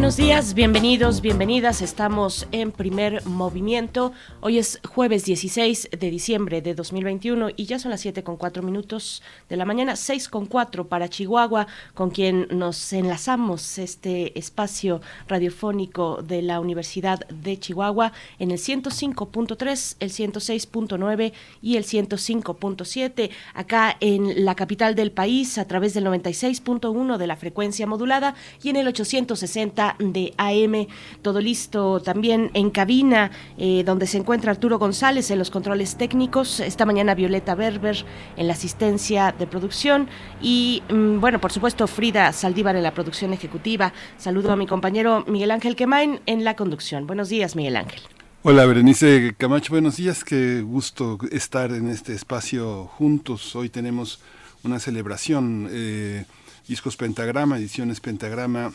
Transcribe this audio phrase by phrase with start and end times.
[0.00, 1.82] Buenos días, bienvenidos, bienvenidas.
[1.82, 4.14] Estamos en primer movimiento.
[4.40, 8.62] Hoy es jueves 16 de diciembre de 2021 y ya son las 7 con 4
[8.62, 15.02] minutos de la mañana, 6 con 4 para Chihuahua, con quien nos enlazamos este espacio
[15.28, 23.30] radiofónico de la Universidad de Chihuahua en el 105.3, el 106.9 y el 105.7.
[23.52, 28.70] Acá en la capital del país a través del 96.1 de la frecuencia modulada y
[28.70, 30.86] en el 860 de AM.
[31.22, 36.60] Todo listo también en cabina, eh, donde se encuentra Arturo González en los controles técnicos.
[36.60, 38.04] Esta mañana Violeta Berber
[38.36, 40.08] en la asistencia de producción.
[40.40, 43.92] Y mm, bueno, por supuesto, Frida Saldívar en la producción ejecutiva.
[44.16, 47.06] Saludo a mi compañero Miguel Ángel Quemain en la conducción.
[47.06, 48.00] Buenos días, Miguel Ángel.
[48.42, 53.54] Hola Berenice Camacho, buenos días, qué gusto estar en este espacio juntos.
[53.54, 54.18] Hoy tenemos
[54.62, 56.24] una celebración, eh,
[56.66, 58.72] Discos Pentagrama, Ediciones Pentagrama,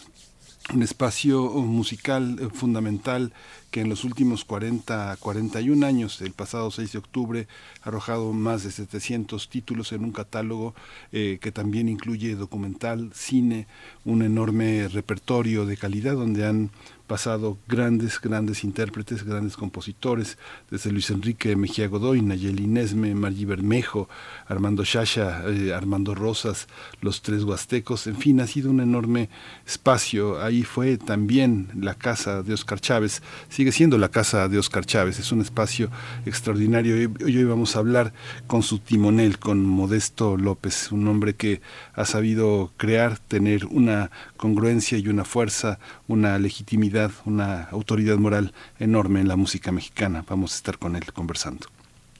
[0.73, 3.33] un espacio musical eh, fundamental
[3.71, 7.47] que en los últimos 40, 41 años, el pasado 6 de octubre,
[7.81, 10.73] ha arrojado más de 700 títulos en un catálogo
[11.11, 13.67] eh, que también incluye documental, cine,
[14.05, 16.71] un enorme repertorio de calidad donde han
[17.05, 20.37] pasado grandes, grandes intérpretes, grandes compositores,
[20.69, 24.09] desde Luis Enrique Mejía Godoy, Nayeli Nesme, Margí Bermejo,
[24.47, 26.67] Armando Shasha, eh, Armando Rosas,
[27.01, 29.29] los tres huastecos, en fin, ha sido un enorme
[29.65, 30.41] espacio.
[30.41, 35.19] Ahí fue también la casa de Oscar Chávez, sigue siendo la casa de Oscar Chávez,
[35.19, 35.89] es un espacio
[36.25, 36.95] extraordinario.
[36.95, 38.13] Hoy, hoy vamos a hablar
[38.47, 41.61] con su timonel, con Modesto López, un hombre que
[41.93, 44.09] ha sabido crear, tener una
[44.45, 50.23] congruencia y una fuerza, una legitimidad una autoridad moral enorme en la música mexicana.
[50.29, 51.74] Vamos a estar con él conversando.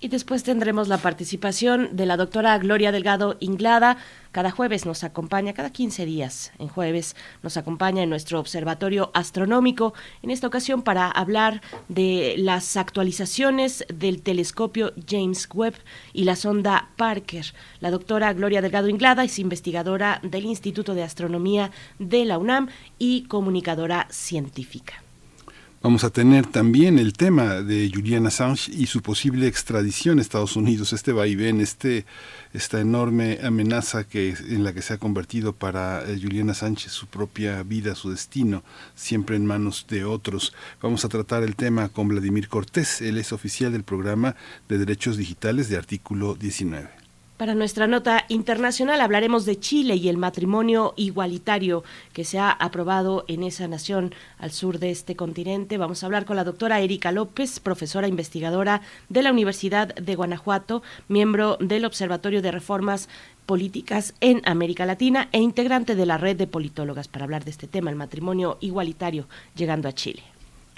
[0.06, 3.98] Y después tendremos la participación de la doctora Gloria Delgado Inglada.
[4.32, 9.96] Cada jueves nos acompaña, cada 15 días en jueves nos acompaña en nuestro observatorio astronómico,
[10.22, 15.74] en esta ocasión para hablar de las actualizaciones del telescopio James Webb
[16.14, 17.56] y la sonda Parker.
[17.80, 23.24] La doctora Gloria Delgado Inglada es investigadora del Instituto de Astronomía de la UNAM y
[23.24, 25.05] comunicadora científica.
[25.86, 30.56] Vamos a tener también el tema de Julian Assange y su posible extradición a Estados
[30.56, 32.08] Unidos, este vaivén, este,
[32.54, 37.06] esta enorme amenaza que, en la que se ha convertido para eh, Julian Assange su
[37.06, 38.64] propia vida, su destino,
[38.96, 40.56] siempre en manos de otros.
[40.82, 44.36] Vamos a tratar el tema con Vladimir Cortés, él es oficial del programa
[44.68, 47.05] de Derechos Digitales de Artículo 19.
[47.38, 53.26] Para nuestra nota internacional hablaremos de Chile y el matrimonio igualitario que se ha aprobado
[53.28, 55.78] en esa nación al sur de este continente.
[55.78, 58.80] Vamos a hablar con la doctora Erika López, profesora investigadora
[59.10, 63.10] de la Universidad de Guanajuato, miembro del Observatorio de Reformas
[63.46, 67.68] Políticas en América Latina e integrante de la red de politólogas para hablar de este
[67.68, 70.24] tema, el matrimonio igualitario llegando a Chile.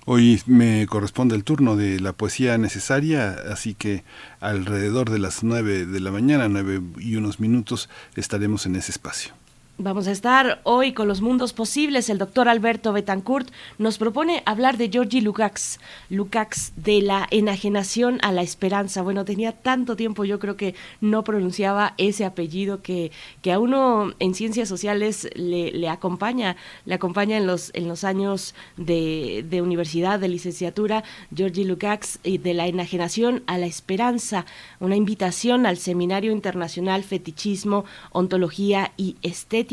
[0.09, 4.05] Hoy me corresponde el turno de la poesía necesaria, así que
[4.39, 9.33] alrededor de las nueve de la mañana, nueve y unos minutos, estaremos en ese espacio.
[9.79, 12.09] Vamos a estar hoy con los mundos posibles.
[12.09, 15.79] El doctor Alberto Betancourt nos propone hablar de Georgi Lukács,
[16.09, 19.03] Lukács de la enajenación a la esperanza.
[19.03, 23.11] Bueno, tenía tanto tiempo, yo creo que no pronunciaba ese apellido que,
[23.43, 26.55] que a uno en ciencias sociales le, acompaña,
[26.85, 31.03] le acompaña en los, en los años de, de universidad, de licenciatura.
[31.35, 34.47] Georgi Lukács de la enajenación a la esperanza,
[34.79, 39.66] una invitación al Seminario Internacional Fetichismo, Ontología y Estética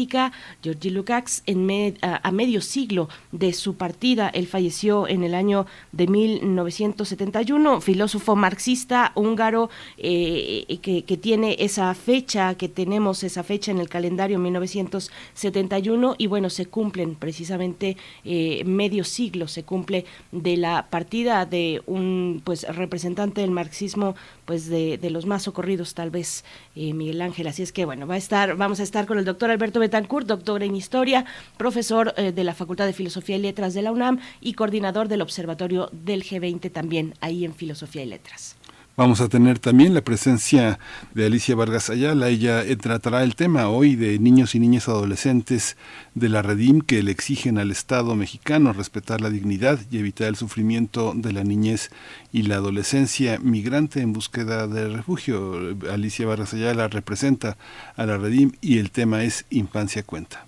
[0.62, 6.06] Georgi Lukács, en a, medio siglo de su partida, él falleció en el año de
[6.06, 13.88] 1971, filósofo marxista húngaro eh, que, tiene esa fecha, que tenemos esa fecha en el
[13.88, 21.46] calendario 1971 y bueno, se cumplen precisamente eh, medio siglo, se cumple de la partida
[21.46, 24.14] de un pues representante del marxismo
[24.44, 26.44] pues de, de los más socorridos tal vez
[26.76, 29.24] eh, Miguel Ángel, así es que bueno, va a estar, vamos a estar con el
[29.24, 31.26] doctor Alberto Betancourt, doctor en Historia,
[31.58, 35.20] profesor eh, de la Facultad de Filosofía y Letras de la UNAM y coordinador del
[35.20, 38.53] Observatorio del G20 también ahí en Filosofía y Letras.
[38.96, 40.78] Vamos a tener también la presencia
[41.14, 42.28] de Alicia Vargas Ayala.
[42.28, 45.76] Ella tratará el tema hoy de niños y niñas adolescentes
[46.14, 50.36] de la Redim que le exigen al Estado mexicano respetar la dignidad y evitar el
[50.36, 51.90] sufrimiento de la niñez
[52.30, 55.76] y la adolescencia migrante en búsqueda de refugio.
[55.90, 57.56] Alicia Vargas Ayala representa
[57.96, 60.46] a la Redim y el tema es Infancia Cuenta.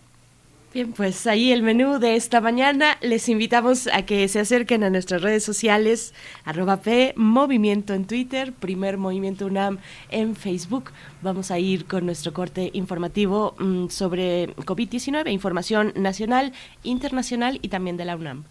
[0.77, 2.99] Bien, pues ahí el menú de esta mañana.
[3.01, 6.13] Les invitamos a que se acerquen a nuestras redes sociales,
[6.45, 9.79] arroba P, Movimiento en Twitter, Primer Movimiento UNAM
[10.11, 10.91] en Facebook.
[11.23, 16.53] Vamos a ir con nuestro corte informativo mm, sobre COVID-19, información nacional,
[16.83, 18.45] internacional y también de la UNAM.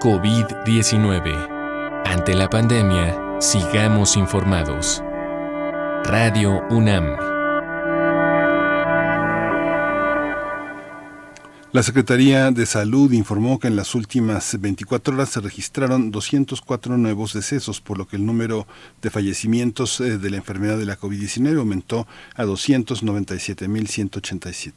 [0.00, 2.04] COVID-19.
[2.06, 5.02] Ante la pandemia, sigamos informados.
[6.04, 7.35] Radio UNAM.
[11.76, 17.34] La Secretaría de Salud informó que en las últimas 24 horas se registraron 204 nuevos
[17.34, 18.66] decesos, por lo que el número
[19.02, 24.72] de fallecimientos eh, de la enfermedad de la COVID-19 aumentó a 297.187.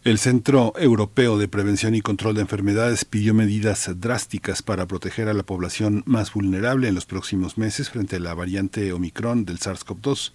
[0.03, 5.33] El Centro Europeo de Prevención y Control de Enfermedades pidió medidas drásticas para proteger a
[5.33, 10.31] la población más vulnerable en los próximos meses frente a la variante Omicron del SARS-CoV-2.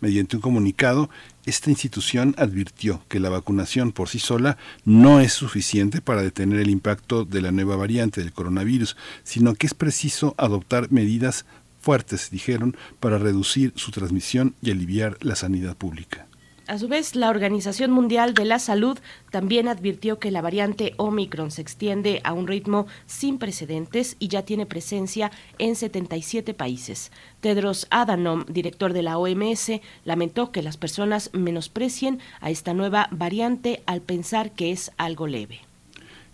[0.00, 1.10] Mediante un comunicado,
[1.44, 6.70] esta institución advirtió que la vacunación por sí sola no es suficiente para detener el
[6.70, 11.46] impacto de la nueva variante del coronavirus, sino que es preciso adoptar medidas
[11.80, 16.27] fuertes, dijeron, para reducir su transmisión y aliviar la sanidad pública.
[16.68, 18.98] A su vez, la Organización Mundial de la Salud
[19.30, 24.42] también advirtió que la variante Omicron se extiende a un ritmo sin precedentes y ya
[24.42, 27.10] tiene presencia en 77 países.
[27.40, 33.82] Tedros Adhanom, director de la OMS, lamentó que las personas menosprecien a esta nueva variante
[33.86, 35.67] al pensar que es algo leve.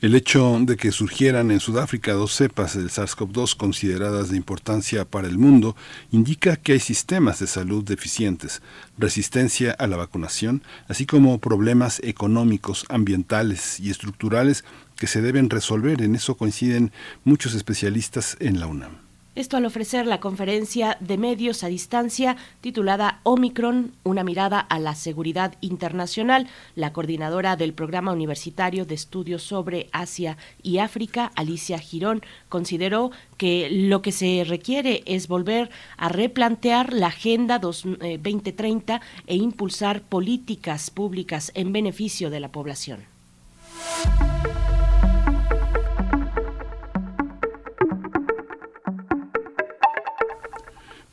[0.04, 5.28] El hecho de que surgieran en Sudáfrica dos cepas del SARS-CoV-2 consideradas de importancia para
[5.28, 5.76] el mundo
[6.10, 8.60] indica que hay sistemas de salud deficientes,
[8.98, 16.02] resistencia a la vacunación, así como problemas económicos, ambientales y estructurales que se deben resolver.
[16.02, 16.92] En eso coinciden
[17.24, 19.03] muchos especialistas en la UNAM.
[19.34, 24.94] Esto al ofrecer la conferencia de medios a distancia titulada Omicron, una mirada a la
[24.94, 26.46] seguridad internacional.
[26.76, 33.69] La coordinadora del Programa Universitario de Estudios sobre Asia y África, Alicia Girón, consideró que
[33.70, 40.90] lo que se requiere es volver a replantear la Agenda 2030 eh, e impulsar políticas
[40.90, 43.00] públicas en beneficio de la población.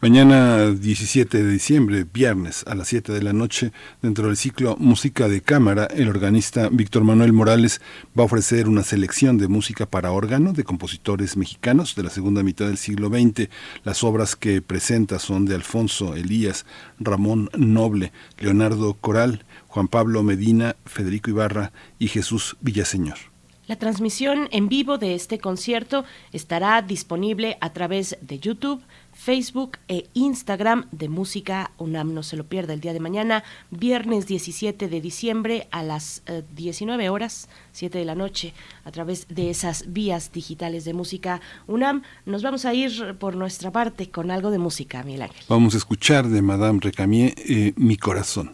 [0.01, 3.71] Mañana 17 de diciembre, viernes a las 7 de la noche,
[4.01, 7.81] dentro del ciclo Música de Cámara, el organista Víctor Manuel Morales
[8.18, 12.42] va a ofrecer una selección de música para órgano de compositores mexicanos de la segunda
[12.42, 13.48] mitad del siglo XX.
[13.83, 16.65] Las obras que presenta son de Alfonso Elías,
[17.00, 23.20] Ramón Noble, Leonardo Coral, Juan Pablo Medina, Federico Ibarra y Jesús Villaseñor.
[23.67, 26.03] La transmisión en vivo de este concierto
[26.34, 28.81] estará disponible a través de YouTube,
[29.22, 32.13] Facebook e Instagram de Música UNAM.
[32.13, 36.24] No se lo pierda el día de mañana, viernes 17 de diciembre a las
[36.56, 41.40] 19 eh, horas, 7 de la noche, a través de esas vías digitales de Música
[41.68, 42.01] UNAM.
[42.25, 45.44] Nos vamos a ir por nuestra parte con algo de música, Miguel Ángel.
[45.48, 48.54] Vamos a escuchar de Madame Recamier eh, Mi Corazón.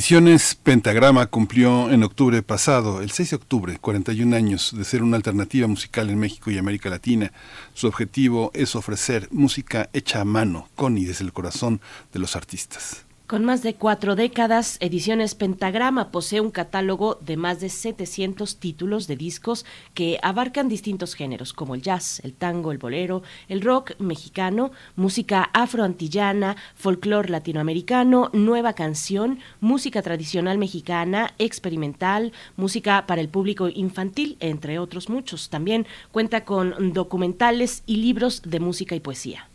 [0.00, 5.18] Ediciones Pentagrama cumplió en octubre pasado, el 6 de octubre, 41 años de ser una
[5.18, 7.34] alternativa musical en México y América Latina.
[7.74, 11.82] Su objetivo es ofrecer música hecha a mano, con y desde el corazón
[12.14, 13.04] de los artistas.
[13.30, 19.06] Con más de cuatro décadas, Ediciones Pentagrama posee un catálogo de más de 700 títulos
[19.06, 23.92] de discos que abarcan distintos géneros como el jazz, el tango, el bolero, el rock
[24.00, 33.68] mexicano, música afroantillana, folclore latinoamericano, nueva canción, música tradicional mexicana, experimental, música para el público
[33.68, 35.50] infantil, entre otros muchos.
[35.50, 39.46] También cuenta con documentales y libros de música y poesía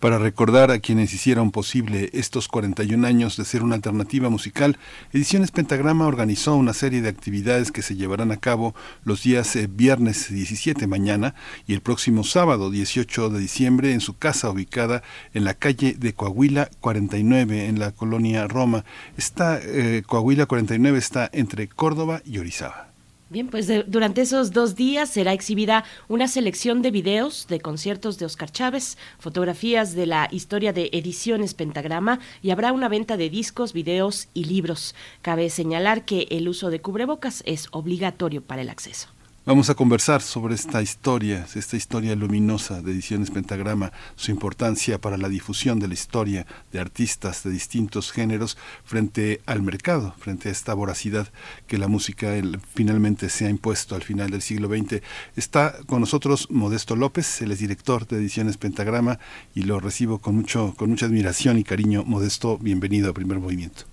[0.00, 4.78] para recordar a quienes hicieron posible estos 41 años de ser una alternativa musical,
[5.12, 8.74] Ediciones Pentagrama organizó una serie de actividades que se llevarán a cabo
[9.04, 11.34] los días eh, viernes 17 mañana
[11.66, 16.14] y el próximo sábado 18 de diciembre en su casa ubicada en la calle de
[16.14, 18.84] Coahuila 49 en la colonia Roma.
[19.16, 22.85] Esta eh, Coahuila 49 está entre Córdoba y Orizaba.
[23.28, 28.26] Bien, pues durante esos dos días será exhibida una selección de videos de conciertos de
[28.26, 33.72] Oscar Chávez, fotografías de la historia de Ediciones Pentagrama y habrá una venta de discos,
[33.72, 34.94] videos y libros.
[35.22, 39.15] Cabe señalar que el uso de cubrebocas es obligatorio para el acceso.
[39.46, 45.16] Vamos a conversar sobre esta historia, esta historia luminosa de Ediciones Pentagrama, su importancia para
[45.16, 50.50] la difusión de la historia de artistas de distintos géneros frente al mercado, frente a
[50.50, 51.28] esta voracidad
[51.68, 52.32] que la música
[52.74, 55.00] finalmente se ha impuesto al final del siglo XX.
[55.36, 59.20] Está con nosotros Modesto López, él es director de Ediciones Pentagrama
[59.54, 62.02] y lo recibo con, mucho, con mucha admiración y cariño.
[62.04, 63.84] Modesto, bienvenido a Primer Movimiento.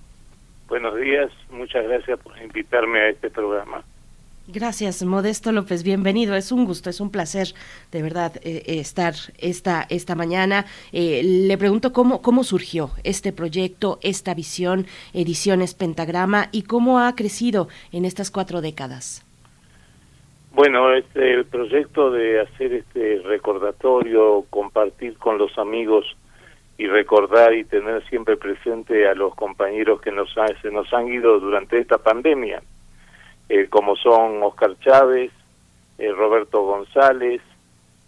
[0.68, 3.84] Buenos días, muchas gracias por invitarme a este programa.
[4.48, 5.84] Gracias, Modesto López.
[5.84, 6.36] Bienvenido.
[6.36, 7.48] Es un gusto, es un placer,
[7.94, 10.66] de verdad, eh, eh, estar esta, esta mañana.
[10.92, 17.16] Eh, le pregunto cómo, cómo surgió este proyecto, esta visión, Ediciones Pentagrama, y cómo ha
[17.16, 19.26] crecido en estas cuatro décadas.
[20.52, 26.18] Bueno, este, el proyecto de hacer este recordatorio, compartir con los amigos
[26.78, 31.40] y recordar y tener siempre presente a los compañeros que nos se nos han ido
[31.40, 32.62] durante esta pandemia
[33.50, 35.32] eh, como son Oscar Chávez,
[35.98, 37.42] eh, Roberto González,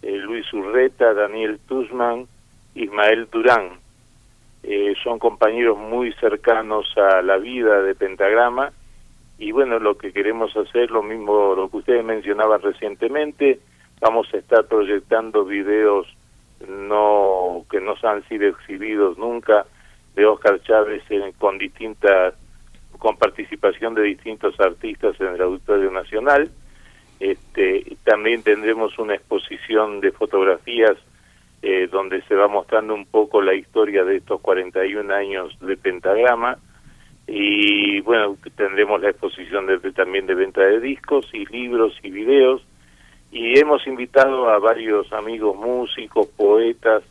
[0.02, 2.26] eh, Luis Urreta, Daniel Tuzman,
[2.74, 3.78] Ismael Durán.
[5.04, 8.72] son compañeros muy cercanos a la vida de Pentagrama
[9.38, 13.60] y bueno, lo que queremos hacer, lo mismo lo que ustedes mencionaban recientemente,
[14.00, 16.06] vamos a estar proyectando videos
[16.66, 19.66] no que no han sido exhibidos nunca
[20.14, 21.02] de Oscar Chávez
[21.38, 22.34] con distintas
[23.06, 26.50] con participación de distintos artistas en el Auditorio Nacional.
[27.20, 30.96] Este, también tendremos una exposición de fotografías
[31.62, 36.58] eh, donde se va mostrando un poco la historia de estos 41 años de Pentagrama
[37.28, 42.60] y bueno, tendremos la exposición de, también de venta de discos y libros y videos
[43.30, 47.04] y hemos invitado a varios amigos músicos, poetas,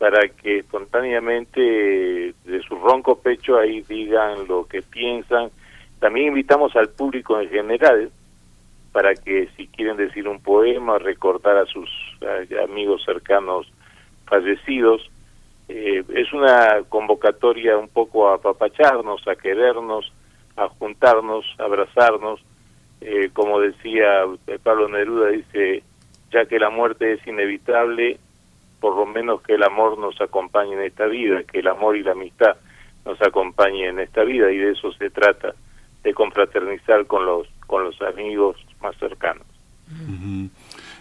[0.00, 5.50] para que espontáneamente de su ronco pecho ahí digan lo que piensan.
[5.98, 8.10] También invitamos al público en general
[8.92, 11.90] para que si quieren decir un poema, recordar a sus
[12.64, 13.70] amigos cercanos
[14.24, 15.02] fallecidos.
[15.68, 20.10] Eh, es una convocatoria un poco a apapacharnos, a querernos,
[20.56, 22.40] a juntarnos, a abrazarnos.
[23.02, 24.24] Eh, como decía
[24.62, 25.82] Pablo Neruda, dice,
[26.32, 28.18] ya que la muerte es inevitable,
[28.80, 32.02] por lo menos que el amor nos acompañe en esta vida, que el amor y
[32.02, 32.56] la amistad
[33.04, 35.54] nos acompañen en esta vida y de eso se trata,
[36.02, 39.46] de confraternizar con los con los amigos más cercanos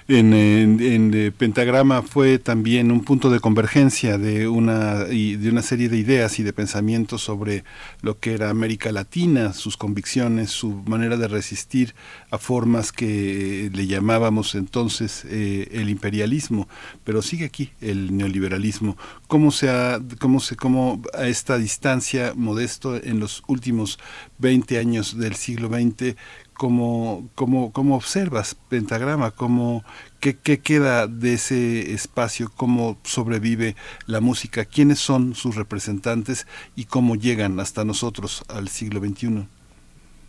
[0.10, 5.98] en, eh, Pentagrama fue también un punto de convergencia de una, de una serie de
[5.98, 7.64] ideas y de pensamientos sobre
[8.02, 11.94] lo que era América Latina, sus convicciones, su manera de resistir
[12.32, 16.68] a formas que le llamábamos entonces eh, el imperialismo,
[17.04, 18.98] pero sigue aquí el neoliberalismo.
[19.28, 24.00] ¿Cómo se ha, cómo se, cómo a esta distancia modesto en los últimos
[24.40, 26.16] 20 años del siglo XX
[26.60, 29.32] ¿Cómo, cómo, cómo observas Pentagrama?
[29.32, 29.86] ¿Cómo,
[30.20, 32.48] qué, ¿Qué queda de ese espacio?
[32.54, 33.76] ¿Cómo sobrevive
[34.08, 34.66] la música?
[34.66, 39.48] ¿Quiénes son sus representantes y cómo llegan hasta nosotros al siglo XXI?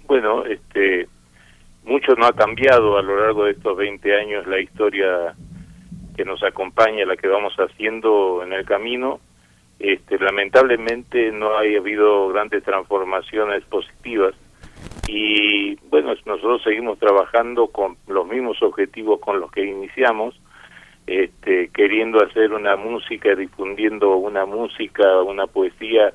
[0.06, 1.08] Bueno, este,
[1.82, 5.34] mucho no ha cambiado a lo largo de estos 20 años la historia
[6.16, 9.18] que nos acompaña, la que vamos haciendo en el camino.
[9.80, 14.36] este, lamentablemente no ha habido grandes transformaciones positivas
[15.08, 20.40] y bueno, nosotros seguimos trabajando con los mismos objetivos con los que iniciamos,
[21.06, 26.12] este, queriendo hacer una música, difundiendo una música, una poesía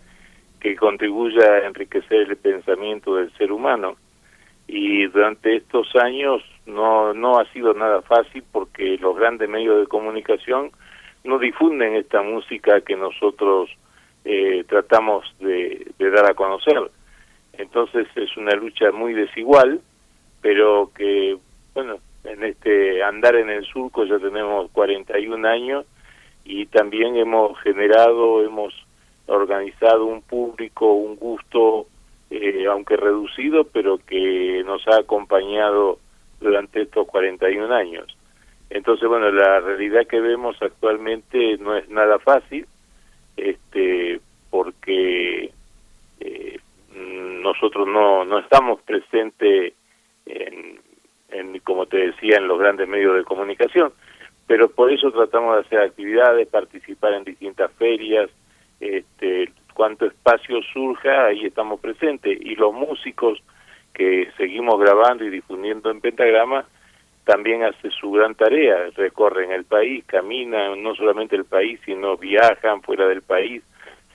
[0.60, 3.98] que contribuya a enriquecer el pensamiento del ser humano.
[4.68, 9.88] Y durante estos años no, no ha sido nada fácil porque los grandes medios de
[9.88, 10.72] comunicación
[11.24, 13.70] no difunden esta música que nosotros
[14.24, 16.90] eh, tratamos de, dar a conocer.
[17.58, 19.82] Entonces es una lucha muy desigual,
[20.42, 21.38] pero que,
[21.74, 25.86] bueno, en este andar en el surco ya tenemos 41 años
[26.44, 28.74] y también hemos generado, hemos
[29.28, 31.88] organizado un público, un gusto,
[32.30, 36.00] eh, aunque reducido, pero que nos ha acompañado
[36.40, 38.16] durante estos 41 años.
[38.70, 42.68] Entonces, bueno, la realidad que vemos actualmente no es nada fácil,
[43.38, 45.52] este, porque
[46.20, 46.55] eh,
[46.96, 49.74] nosotros no, no estamos presentes
[50.26, 50.80] en,
[51.30, 53.94] en, como te decía, en los grandes medios de comunicación,
[54.48, 58.30] pero por eso tratamos de hacer actividades, participar en distintas ferias,
[58.80, 63.42] este, cuanto espacio surja, ahí estamos presentes, y los músicos
[63.94, 66.66] que seguimos grabando y difundiendo en Pentagrama,
[67.24, 72.82] también hace su gran tarea, recorren el país, caminan no solamente el país, sino viajan
[72.84, 73.64] fuera del país,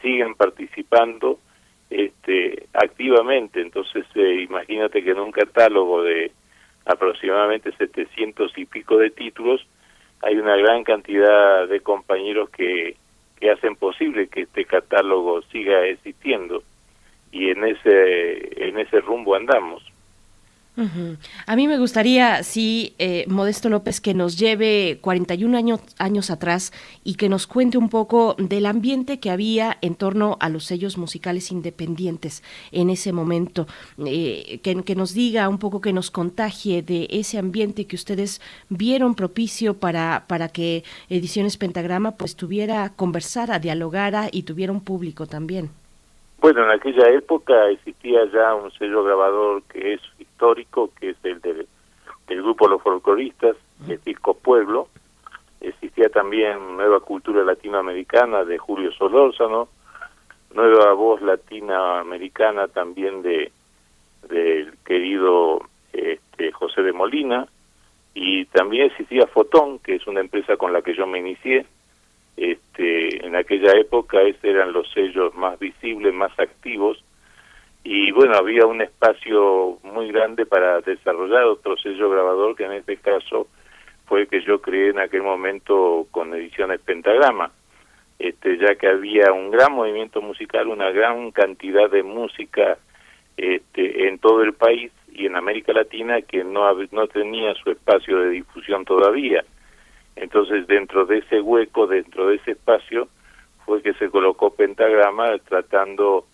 [0.01, 1.41] siguen participando
[1.91, 3.61] este, activamente.
[3.61, 6.33] Entonces, eh, imagínate que en un catálogo de
[6.87, 9.67] aproximadamente 700 y pico de títulos,
[10.23, 12.97] hay una gran cantidad de compañeros que,
[13.39, 16.63] que hacen posible que este catálogo siga existiendo
[17.33, 19.83] y en ese en ese rumbo andamos.
[21.47, 26.73] A mí me gustaría, sí, eh, Modesto López, que nos lleve 41 años, años atrás
[27.05, 30.97] y que nos cuente un poco del ambiente que había en torno a los sellos
[30.97, 33.67] musicales independientes en ese momento,
[34.07, 38.41] eh, que, que, nos diga un poco, que nos contagie de ese ambiente que ustedes
[38.69, 45.27] vieron propicio para, para que Ediciones Pentagrama pues tuviera, conversara, dialogara y tuviera un público
[45.27, 45.71] también.
[46.41, 50.01] Bueno, en aquella época existía ya un sello grabador que es
[50.41, 51.67] histórico, que es el del,
[52.29, 54.89] grupo Los Folcloristas, el disco Pueblo.
[55.61, 59.69] Existía también Nueva Cultura Latinoamericana de Julio Solórzano,
[60.55, 63.53] Nueva Voz Latinoamericana también de
[64.29, 65.61] del querido
[65.93, 67.47] este, José de Molina,
[68.15, 71.67] y también existía Fotón, que es una empresa con la que yo me inicié,
[72.37, 77.03] este, en aquella época esos eran los sellos más visibles, más activos,
[77.83, 82.97] y bueno, había un espacio muy grande para desarrollar otro sello grabador, que en este
[82.99, 83.49] caso
[84.07, 87.51] fue el que yo creé en aquel momento con Ediciones Pentagrama,
[88.19, 92.77] este, ya que había un gran movimiento musical, una gran cantidad de música
[93.37, 98.19] este, en todo el país y en América Latina que no, no tenía su espacio
[98.19, 99.43] de difusión todavía.
[100.17, 103.09] Entonces, dentro de ese hueco, dentro de ese espacio,
[103.65, 106.27] fue que se colocó Pentagrama tratando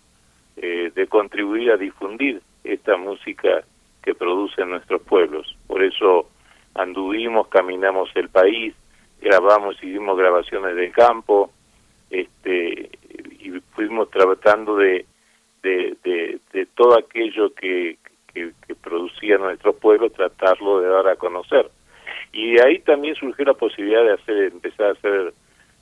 [0.57, 3.63] eh, de contribuir a difundir esta música
[4.03, 5.55] que producen nuestros pueblos.
[5.67, 6.29] Por eso
[6.75, 8.73] anduvimos, caminamos el país,
[9.21, 11.51] grabamos, hicimos grabaciones de campo,
[12.09, 12.89] este,
[13.39, 15.05] y fuimos tratando de,
[15.61, 17.97] de, de, todo aquello que,
[18.33, 21.69] que, producía nuestro pueblo, tratarlo de dar a conocer.
[22.31, 25.33] Y ahí también surgió la posibilidad de hacer, empezar a hacer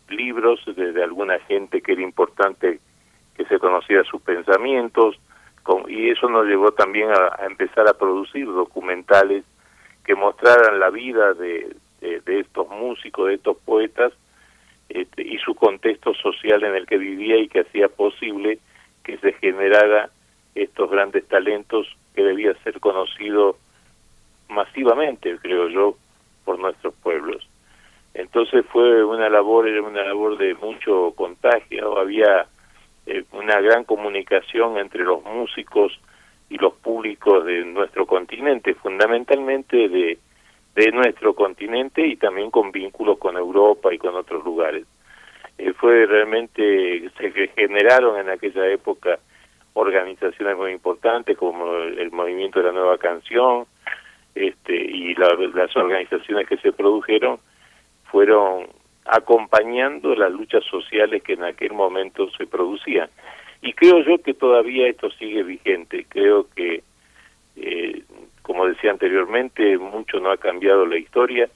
[0.09, 2.79] libros de, alguna gente que era importante
[3.35, 5.17] que se conociera sus pensamientos,
[5.87, 9.43] y eso nos llevó también a, empezar a producir documentales
[10.05, 14.13] que mostraran la vida de, de, estos músicos, de estos poetas,
[14.89, 18.59] este, y su contexto social en el que vivía y que hacía posible
[19.03, 20.09] que se generara
[20.53, 23.57] estos grandes talentos que debía ser conocido
[24.49, 25.97] masivamente, creo yo,
[26.45, 27.47] por nuestros pueblos.
[28.13, 32.47] Entonces fue una labor, era una labor de mucho contagio, había
[33.05, 35.99] eh, una gran comunicación entre los músicos
[36.49, 40.17] y los públicos de nuestro continente, fundamentalmente de,
[40.75, 44.85] de nuestro continente y también con vínculos con Europa y con otros lugares.
[45.57, 49.19] Eh, fue realmente, se generaron en aquella época
[49.73, 53.65] organizaciones muy importantes como el Movimiento de la Nueva Canción,
[54.35, 57.39] este, y las organizaciones que se produjeron
[58.11, 58.67] fueron
[59.05, 63.09] acompañando las luchas sociales que en aquel momento se producían.
[63.61, 66.05] Y creo yo que todavía esto sigue vigente.
[66.09, 66.83] Creo que,
[67.55, 68.03] eh,
[68.41, 71.49] como decía anteriormente, mucho no ha cambiado la historia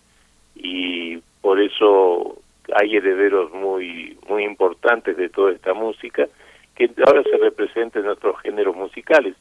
[0.55, 2.37] y por eso
[2.75, 6.27] hay herederos muy muy importantes de toda esta música
[6.75, 9.35] que ahora se representa en otros géneros musicales,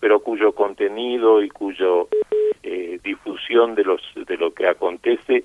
[0.00, 2.08] pero cuyo contenido y cuyo
[2.62, 5.44] eh, difusión de los de lo que acontece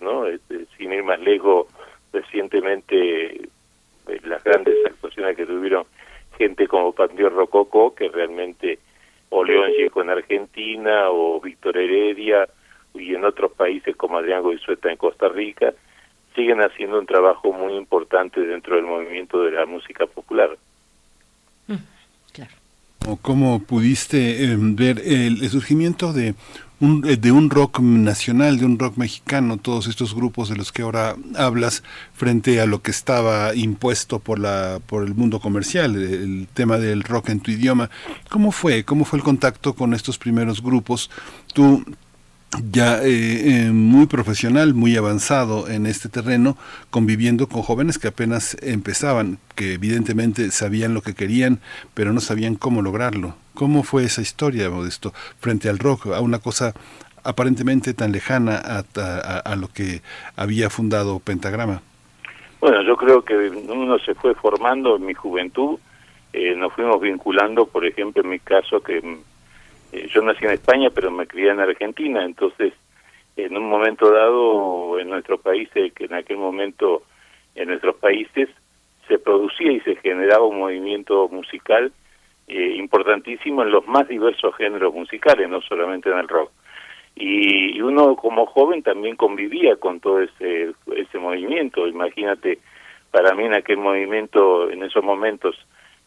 [0.00, 0.26] ¿no?
[0.26, 1.66] Este, sin ir más lejos,
[2.12, 5.84] recientemente eh, las grandes actuaciones que tuvieron
[6.38, 8.78] gente como Panteón Rococó, que realmente,
[9.28, 12.48] o León Gieco en Argentina, o Víctor Heredia,
[12.94, 15.72] y en otros países como Adrián Goizueta en Costa Rica,
[16.34, 20.56] siguen haciendo un trabajo muy importante dentro del movimiento de la música popular.
[21.66, 21.74] Mm,
[23.22, 26.34] ¿Cómo pudiste em, ver el, surgimiento de
[26.80, 30.72] un, eh, de un rock nacional, de un rock mexicano, todos estos grupos de los
[30.72, 31.82] que ahora hablas,
[32.14, 37.02] frente a lo que estaba impuesto por, la, por el mundo comercial, el tema del
[37.02, 37.90] rock en tu idioma?
[38.30, 38.84] ¿Cómo fue?
[38.84, 41.10] ¿Cómo fue el contacto con estos primeros grupos?
[41.52, 41.84] Tú
[42.72, 46.56] ya eh, eh, muy profesional, muy avanzado en este terreno,
[46.90, 51.60] conviviendo con jóvenes que apenas empezaban, que evidentemente sabían lo que querían,
[51.94, 53.36] pero no sabían cómo lograrlo.
[53.54, 56.72] ¿Cómo fue esa historia, Modesto, frente al rock, a una cosa
[57.22, 60.00] aparentemente tan lejana a, lo que
[60.36, 61.82] había fundado Pentagrama?
[62.60, 65.78] Bueno, yo creo que uno se fue formando en mi juventud,
[66.32, 69.02] eh, nos fuimos vinculando, por ejemplo, en mi caso, que
[69.92, 72.72] eh, yo nací en España, pero me crié en Argentina, entonces
[73.36, 77.02] en un momento dado en nuestros países, que en aquel momento
[77.54, 78.48] en nuestros países
[79.08, 81.92] se producía y se generaba un movimiento musical
[82.50, 86.50] eh, importantísimo en los más diversos géneros musicales, no solamente en el rock.
[87.14, 91.86] Y, uno como joven también convivía con todo ese, ese movimiento.
[91.86, 92.58] Imagínate,
[93.10, 95.56] para mí en aquel movimiento, en esos momentos,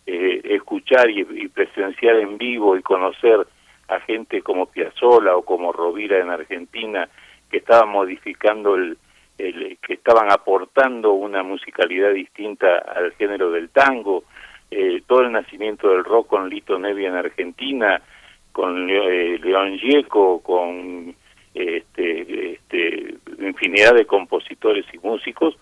[0.06, 3.48] eh, escuchar y, y presenciar en vivo y conocer
[3.88, 7.08] a gente como Piazzolla o como Rovira en Argentina
[7.50, 8.98] que estaban modificando el,
[9.38, 14.24] que estaban aportando una musicalidad distinta al género del tango,
[14.76, 18.02] eh, todo el nacimiento del rock con Lito Nevi en Argentina,
[18.52, 21.16] con eh, León Gieco, con
[21.54, 25.56] este, este, infinidad de compositores y músicos,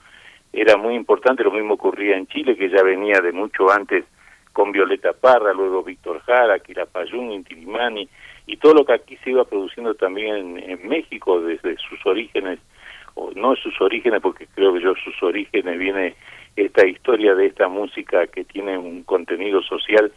[0.53, 4.05] era muy importante, lo mismo ocurría en Chile, que ya venía de mucho antes
[4.53, 8.07] con Violeta Parra, luego Víctor Jara, Quilapayún, Intilimani,
[8.47, 12.59] y todo lo que aquí se iba produciendo también en, México desde sus orígenes,
[13.15, 16.15] o no sus orígenes, porque creo que yo sus orígenes viene
[16.55, 20.11] esta historia de esta música que tiene un contenido social,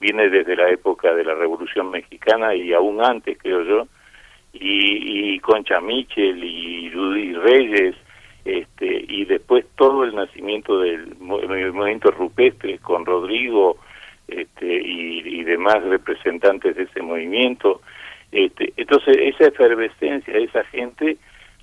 [0.00, 3.88] viene desde la época de la Revolución Mexicana y aún antes, creo yo,
[4.52, 7.96] y, y Concha Michel y Rudy Reyes,
[8.44, 13.76] este, y después todo el nacimiento del movimiento rupestre con Rodrigo
[14.28, 17.80] este, y, demás representantes de ese movimiento.
[18.30, 21.16] Este, entonces esa efervescencia, esa gente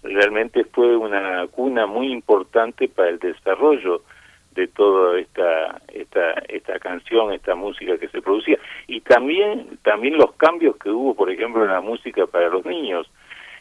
[0.04, 4.02] realmente fue una cuna muy importante para el desarrollo
[4.58, 8.58] de toda esta esta esta canción, esta música que se producía.
[8.88, 13.08] Y también también los cambios que hubo, por ejemplo, en la música para los niños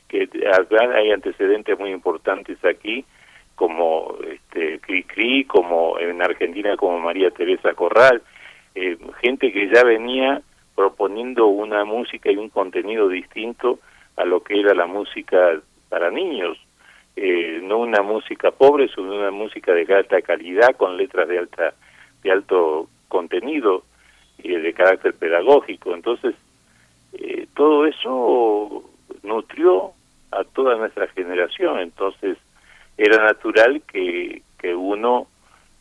[0.09, 0.28] que
[0.94, 3.04] hay antecedentes muy importantes aquí,
[3.56, 8.22] como este, Cri Cri, como en Argentina como María Teresa Corral,
[8.74, 10.40] eh, gente que ya venía
[10.74, 13.80] proponiendo una música y un contenido distinto
[14.16, 16.56] a lo que era la música para niños,
[17.16, 21.74] eh, no una música pobre, sino una música de alta calidad con letras de alta
[22.22, 23.85] de alto contenido
[24.38, 25.94] y de carácter pedagógico.
[25.94, 26.35] Entonces,
[27.14, 28.85] eh, todo eso
[29.22, 29.92] nutrió
[30.31, 32.37] a toda nuestra generación, entonces
[32.98, 35.26] era natural que, que uno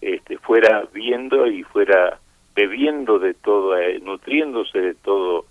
[0.02, 2.19] este, fuera viendo y fuera
[2.56, 5.45] bebiendo de todo, eh, nutriéndose de todo,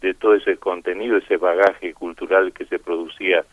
[0.00, 3.44] de todo ese contenido, ese bagaje cultural que se producía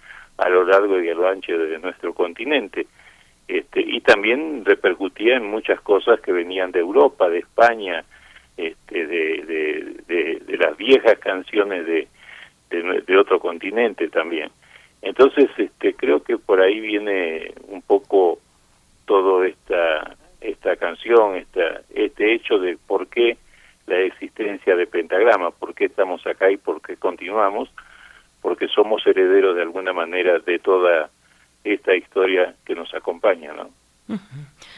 [0.42, 2.88] a lo largo y a lo ancho de nuestro continente.
[3.48, 8.04] Este, y también repercutía en muchas cosas que venían de Europa, de España,
[8.58, 12.08] este, de, de, de las viejas canciones de,
[12.70, 14.50] de, otro continente también.
[15.02, 18.40] Entonces, este, creo que por ahí viene un poco
[19.06, 23.38] todo esta esta canción, esta, este hecho de por qué
[23.86, 27.70] la existencia de Pentagrama, por qué estamos acá y por qué continuamos,
[28.42, 31.10] porque somos herederos de alguna manera de toda
[31.64, 33.70] esta historia que nos acompaña, ¿no?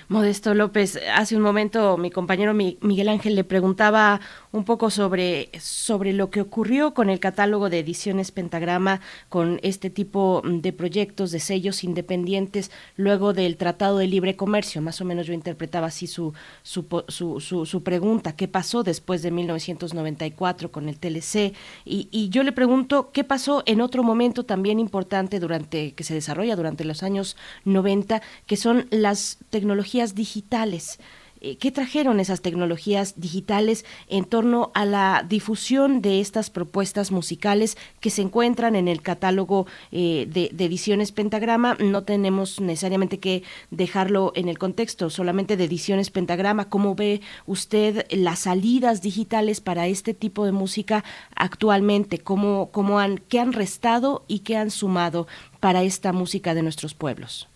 [0.08, 4.20] Modesto López, hace un momento mi compañero Miguel Ángel le preguntaba
[4.52, 9.90] un poco sobre, sobre lo que ocurrió con el catálogo de ediciones Pentagrama, con este
[9.90, 14.82] tipo de proyectos, de sellos independientes, luego del Tratado de Libre Comercio.
[14.82, 19.32] Más o menos yo interpretaba así su, su, su, su, pregunta, ¿qué pasó después de
[19.32, 21.54] 1994 con el TLC?
[21.86, 26.14] Y, y yo le pregunto, ¿qué pasó en otro momento también importante durante que se
[26.14, 31.00] desarrolla durante los años 90, que son las tecnologías digitales?
[31.44, 37.78] Eh, ¿Qué trajeron esas tecnologías digitales en torno a la difusión de estas propuestas musicales
[38.00, 41.76] que se encuentran en el catálogo eh, de, ediciones Pentagrama?
[41.82, 46.70] No tenemos necesariamente que dejarlo en el contexto solamente de ediciones Pentagrama.
[46.70, 51.04] ¿Cómo ve usted las salidas digitales para este tipo de música
[51.36, 52.20] actualmente?
[52.20, 55.28] ¿Cómo, cómo han, ¿Qué han restado y qué han sumado
[55.60, 57.50] para esta música de nuestros pueblos?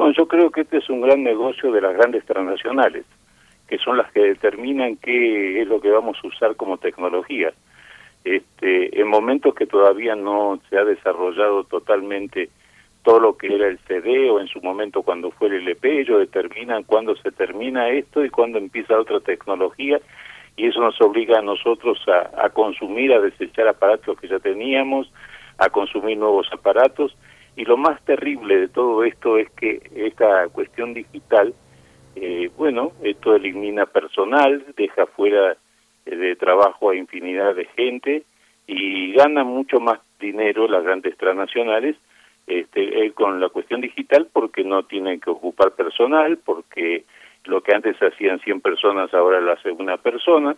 [0.00, 3.04] Bueno, yo creo que este es un gran negocio de las grandes transnacionales,
[3.68, 7.52] que son las que determinan qué es lo que vamos a usar como tecnología.
[8.24, 12.48] Este, en momentos que todavía no se ha desarrollado totalmente
[13.02, 16.18] todo lo que era el CD o en su momento cuando fue el LP, ellos
[16.18, 20.00] determinan cuándo se termina esto y cuándo empieza otra tecnología
[20.56, 25.12] y eso nos obliga a nosotros a, a consumir, a desechar aparatos que ya teníamos,
[25.58, 27.14] a consumir nuevos aparatos
[27.56, 31.54] y lo más terrible de todo esto es que esta cuestión digital,
[32.16, 35.56] eh, bueno, esto elimina personal, deja fuera
[36.06, 38.24] eh, de trabajo a infinidad de gente
[38.66, 41.96] y gana mucho más dinero las grandes transnacionales
[42.46, 47.04] este, eh, con la cuestión digital porque no tienen que ocupar personal, porque
[47.44, 50.56] lo que antes hacían 100 personas ahora lo hace una persona.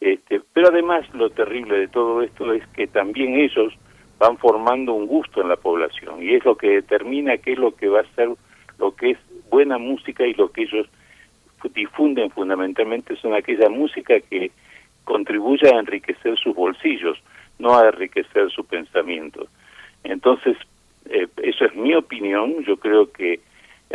[0.00, 3.72] Este, pero además lo terrible de todo esto es que también ellos
[4.18, 7.74] van formando un gusto en la población y es lo que determina qué es lo
[7.74, 8.30] que va a ser
[8.78, 9.18] lo que es
[9.50, 10.86] buena música y lo que ellos
[11.74, 14.50] difunden fundamentalmente son aquella música que
[15.04, 17.18] contribuye a enriquecer sus bolsillos,
[17.58, 19.46] no a enriquecer su pensamiento.
[20.04, 20.56] Entonces,
[21.08, 23.40] eh, eso es mi opinión, yo creo que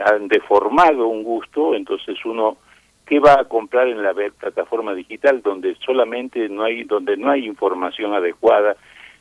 [0.03, 2.57] han deformado un gusto, entonces uno
[3.05, 7.45] qué va a comprar en la plataforma digital donde solamente no hay donde no hay
[7.45, 8.77] información adecuada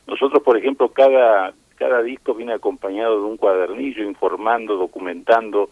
[0.07, 5.69] nosotros, por ejemplo, cada, cada disco viene acompañado de un cuadernillo informando, documentando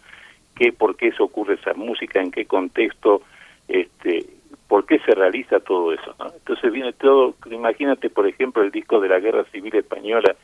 [0.56, 3.22] qué, por qué se ocurre esa música, en qué contexto,
[3.68, 4.26] este,
[4.68, 6.15] por qué se realiza todo eso.
[6.36, 10.36] Entonces viene todo, imagínate, por ejemplo, el disco de la Guerra Civil Española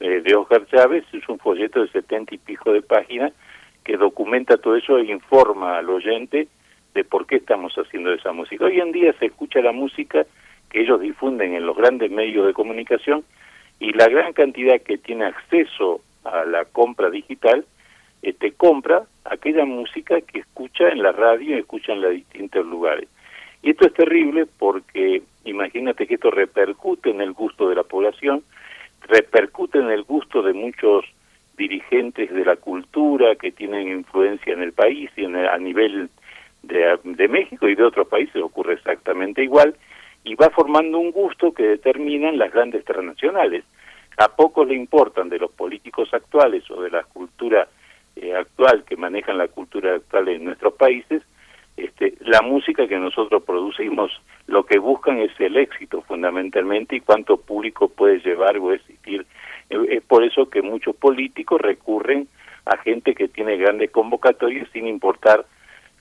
[0.00, 3.32] eh, de Oscar Chávez, es un folleto de setenta y pico de páginas
[3.84, 6.48] que documenta todo eso e informa al oyente
[6.94, 8.64] de por qué estamos haciendo esa música.
[8.64, 10.24] Hoy en día se escucha la música
[10.74, 13.22] que ellos difunden en los grandes medios de comunicación
[13.78, 17.64] y la gran cantidad que tiene acceso a la compra digital
[18.22, 23.08] este, compra aquella música que escucha en la radio y escucha en los distintos lugares.
[23.62, 28.42] Y esto es terrible porque imagínate que esto repercute en el gusto de la población,
[29.02, 31.04] repercute en el gusto de muchos
[31.56, 36.10] dirigentes de la cultura que tienen influencia en el país y en a nivel
[36.64, 39.76] de, de México y de otros países ocurre exactamente igual
[40.24, 43.64] y va formando un gusto que determinan las grandes transnacionales.
[44.16, 47.68] A pocos le importan de los políticos actuales o de la cultura
[48.16, 51.22] eh, actual que manejan la cultura actual en nuestros países,
[51.76, 54.12] este, la música que nosotros producimos,
[54.46, 59.26] lo que buscan es el éxito fundamentalmente y cuánto público puede llevar o existir.
[59.68, 62.28] Eh, es por eso que muchos políticos recurren
[62.66, 65.44] a gente que tiene grandes convocatorias sin importar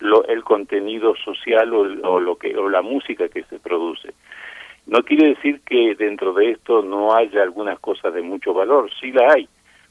[0.03, 4.13] lo, el contenido social o, lo que o la música que se produce.
[4.85, 9.11] No quiere decir que dentro de esto no haya algunas cosas de mucho valor, sí
[9.11, 9.47] la hay,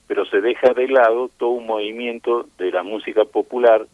[0.07, 3.87] pero se deja de lado todo un movimiento de la música popular,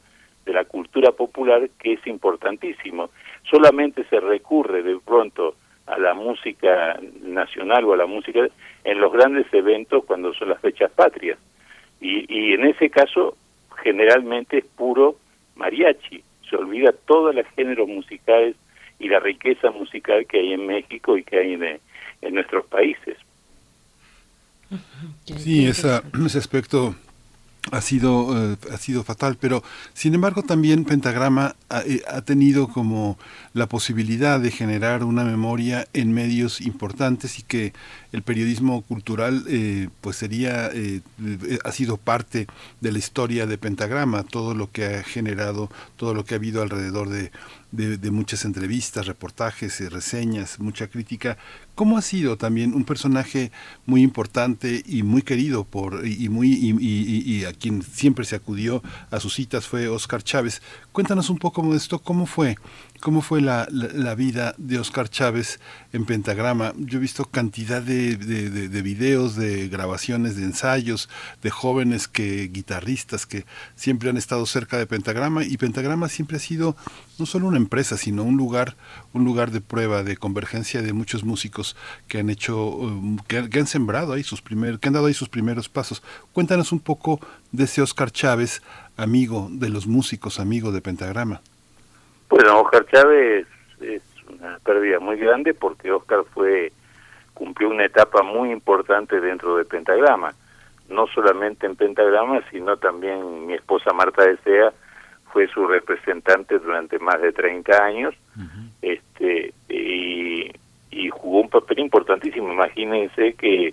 [0.44, 3.10] de la cultura popular que es importantísimo.
[3.48, 5.54] Solamente se recurre de pronto
[5.86, 8.48] a la música nacional o a la música
[8.82, 11.38] en los grandes eventos cuando son las fechas patrias.
[12.00, 13.36] Y, y en ese caso
[13.82, 15.16] generalmente es puro
[15.58, 18.56] mariachi, se olvida todos los géneros musicales
[18.98, 21.80] y la riqueza musical que hay en México y que hay en,
[22.22, 23.16] en nuestros países.
[25.24, 26.94] Sí, esa, ese aspecto
[27.72, 29.62] ha sido, eh, ha sido fatal, pero
[29.94, 33.18] sin embargo también Pentagrama ha, eh, tenido como
[33.54, 37.72] la posibilidad de generar una memoria en medios importantes y que
[38.12, 40.70] el periodismo cultural eh, pues sería,
[41.64, 42.46] ha sido parte
[42.80, 46.62] de la historia de Pentagrama, todo lo que ha generado, todo lo que ha habido
[46.62, 47.30] alrededor de,
[47.70, 51.36] de, muchas entrevistas, reportajes, reseñas, mucha crítica.
[51.78, 53.52] ¿Cómo ha sido también un personaje
[53.86, 59.20] muy importante y muy querido por y, muy y, a quien siempre se acudió a
[59.20, 60.60] sus citas fue Oscar Chávez?
[60.90, 62.56] Cuéntanos un poco de esto, ¿cómo fue?
[63.00, 65.60] ¿Cómo fue la, la, vida de Oscar Chávez
[65.92, 66.72] en Pentagrama?
[66.78, 71.08] Yo he visto cantidad de, de, de, videos, de grabaciones, de ensayos,
[71.40, 76.40] de jóvenes que guitarristas que siempre han estado cerca de Pentagrama y Pentagrama siempre ha
[76.40, 76.76] sido
[77.20, 78.76] no solo una empresa, sino un lugar,
[79.12, 81.76] un lugar de prueba, de convergencia de muchos músicos
[82.08, 85.28] que han hecho, um, que, han sembrado ahí sus primeros, que han dado ahí sus
[85.28, 86.02] primeros pasos.
[86.32, 87.20] Cuéntanos un poco
[87.52, 88.60] de ese Oscar Chávez,
[88.96, 91.42] amigo de los músicos, amigo de Pentagrama.
[92.28, 93.46] Bueno, Oscar Chávez
[93.80, 96.72] es una pérdida muy grande porque Oscar fue
[97.34, 100.34] cumplió una etapa muy importante dentro de Pentagrama,
[100.88, 104.72] no solamente en Pentagrama, sino también mi esposa Marta Desea
[105.32, 108.14] fue su representante durante más de 30 años.
[108.82, 110.50] Este y,
[111.10, 112.52] jugó un papel importantísimo.
[112.52, 113.72] Imagínense que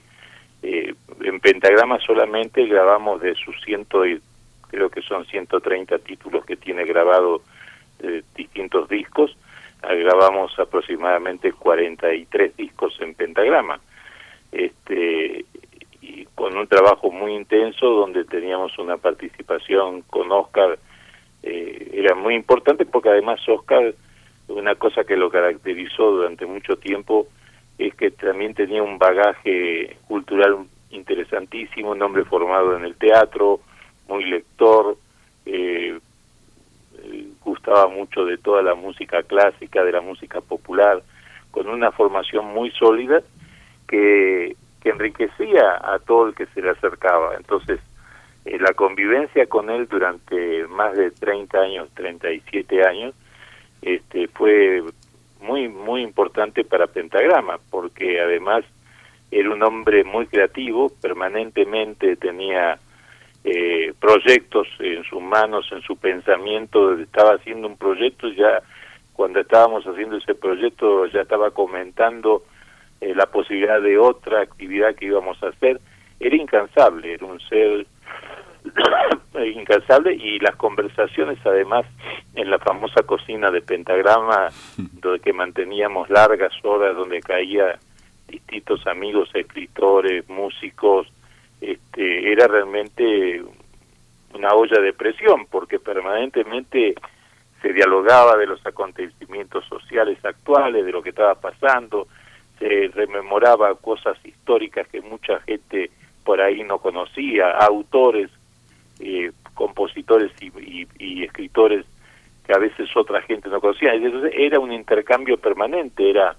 [0.62, 4.04] eh, en Pentagrama solamente grabamos de sus ciento,
[4.70, 7.42] creo que son 130 títulos que tiene grabado
[8.00, 9.36] de distintos discos,
[9.82, 13.80] grabamos aproximadamente 43 discos en Pentagrama.
[14.52, 15.46] Este
[16.02, 20.78] y con un trabajo muy intenso donde teníamos una participación con Oscar
[21.46, 23.94] eh, era muy importante porque además Oscar,
[24.48, 27.28] una cosa que lo caracterizó durante mucho tiempo
[27.78, 33.60] es que también tenía un bagaje cultural interesantísimo, un hombre formado en el teatro,
[34.08, 34.98] muy lector,
[35.46, 36.00] eh,
[37.46, 41.02] gustaba mucho de toda la música clásica, de la música popular,
[41.52, 43.22] con una formación muy sólida
[43.88, 47.36] que, que enriquecía a todo el que se le acercaba.
[47.38, 47.80] Entonces,
[48.46, 53.14] eh, la convivencia con él durante más de 30 años, 37 años,
[53.82, 54.84] este, fue
[55.42, 58.66] muy, muy importante para Pentagrama, porque además
[59.32, 62.80] era un hombre muy creativo, permanentemente tenía
[63.48, 68.64] eh, proyectos en sus manos, en su pensamiento, estaba haciendo un proyecto, ya
[69.14, 72.44] cuando estábamos haciendo ese proyecto ya estaba comentando
[73.02, 75.80] eh, la posibilidad de otra actividad que íbamos a hacer,
[76.20, 77.86] era incansable, era un ser
[79.56, 81.86] incansable y las conversaciones además
[82.34, 87.78] en la famosa cocina de pentagrama donde que manteníamos largas horas donde caía
[88.28, 91.08] distintos amigos escritores músicos
[91.72, 93.44] este era realmente
[94.34, 96.96] una olla de presión porque permanentemente
[97.62, 102.08] se dialogaba de los acontecimientos sociales actuales de lo que estaba pasando
[102.60, 105.90] se rememoraba cosas históricas que mucha gente
[106.24, 108.30] por ahí no conocía autores
[109.00, 111.86] eh, compositores y, escritores
[112.46, 113.94] que a veces otra gente no conocía.
[113.94, 116.36] Entonces era un intercambio permanente, era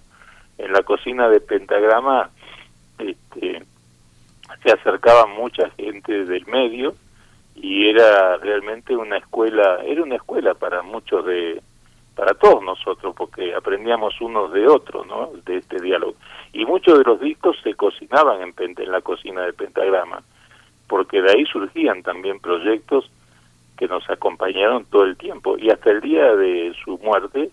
[0.59, 2.31] en la cocina de Pentagrama
[2.99, 3.63] este,
[4.63, 6.95] se acercaba mucha gente del medio
[7.55, 11.63] y era realmente una escuela, era una escuela para muchos de,
[12.15, 15.31] para todos nosotros, porque aprendíamos unos de otros, ¿no?
[15.45, 16.15] De este diálogo.
[16.53, 20.23] Y muchos de los discos se cocinaban en, en la cocina de Pentagrama
[20.89, 23.11] porque de ahí surgían también proyectos
[23.77, 27.51] que nos acompañaron todo el tiempo y hasta el día de su muerte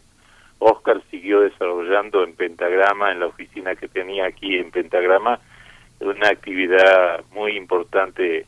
[0.59, 5.39] Oscar siguió desarrollando en Pentagrama, en la oficina que tenía aquí en Pentagrama,
[6.07, 8.45] una actividad muy importante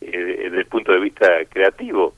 [0.00, 2.14] eh, desde el punto de vista creativo.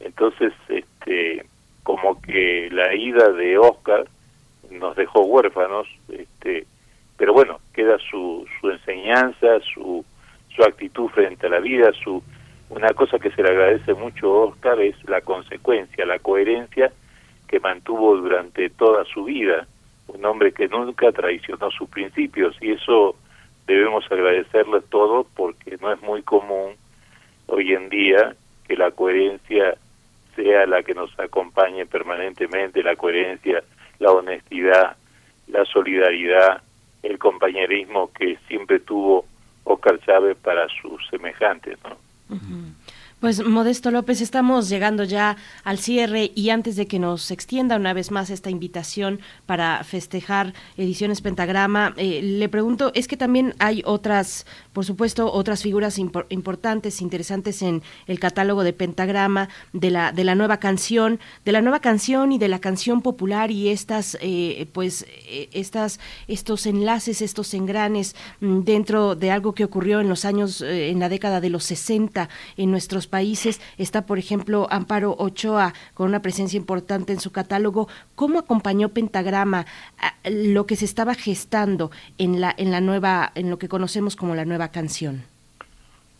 [0.00, 1.44] Entonces, este,
[1.82, 4.06] como que la ida de Oscar
[4.70, 6.66] nos dejó huérfanos, este,
[7.16, 10.04] pero bueno, queda su, su enseñanza, su
[10.54, 12.22] su actitud frente a la vida, su
[12.68, 16.90] una cosa que se le agradece mucho a Oscar es la consecuencia, la coherencia
[17.46, 19.66] que mantuvo durante toda su vida,
[20.08, 23.14] un hombre que nunca traicionó sus principios y eso
[23.66, 26.74] debemos agradecerle todo porque no es muy común
[27.46, 28.34] hoy en día
[28.66, 29.76] que la coherencia
[30.34, 33.62] sea la que nos acompañe permanentemente, la coherencia,
[33.98, 34.96] la honestidad,
[35.48, 36.62] la solidaridad,
[37.02, 39.26] el compañerismo que siempre tuvo
[39.64, 41.96] Oscar Chávez para sus semejantes, ¿no?
[43.22, 47.92] Pues Modesto López, estamos llegando ya al cierre y antes de que nos extienda una
[47.92, 53.84] vez más esta invitación para festejar ediciones Pentagrama, eh, le pregunto, es que también hay
[53.86, 60.24] otras, por supuesto, otras figuras importantes, interesantes en el catálogo de Pentagrama, de la, de
[60.24, 64.66] la nueva canción, de la nueva canción y de la canción popular y estas, eh,
[64.72, 70.24] pues, eh, estas, estos enlaces, estos engranes mm, dentro de algo que ocurrió en los
[70.24, 73.60] años, en la década de los 60 en nuestros países.
[73.76, 77.86] Está, por ejemplo, Amparo Ochoa con una presencia importante en su catálogo.
[78.16, 79.66] ¿Cómo acompañó Pentagrama
[80.24, 84.34] lo que se estaba gestando en la, en la nueva, en lo que conocemos como
[84.34, 85.24] la nueva canción?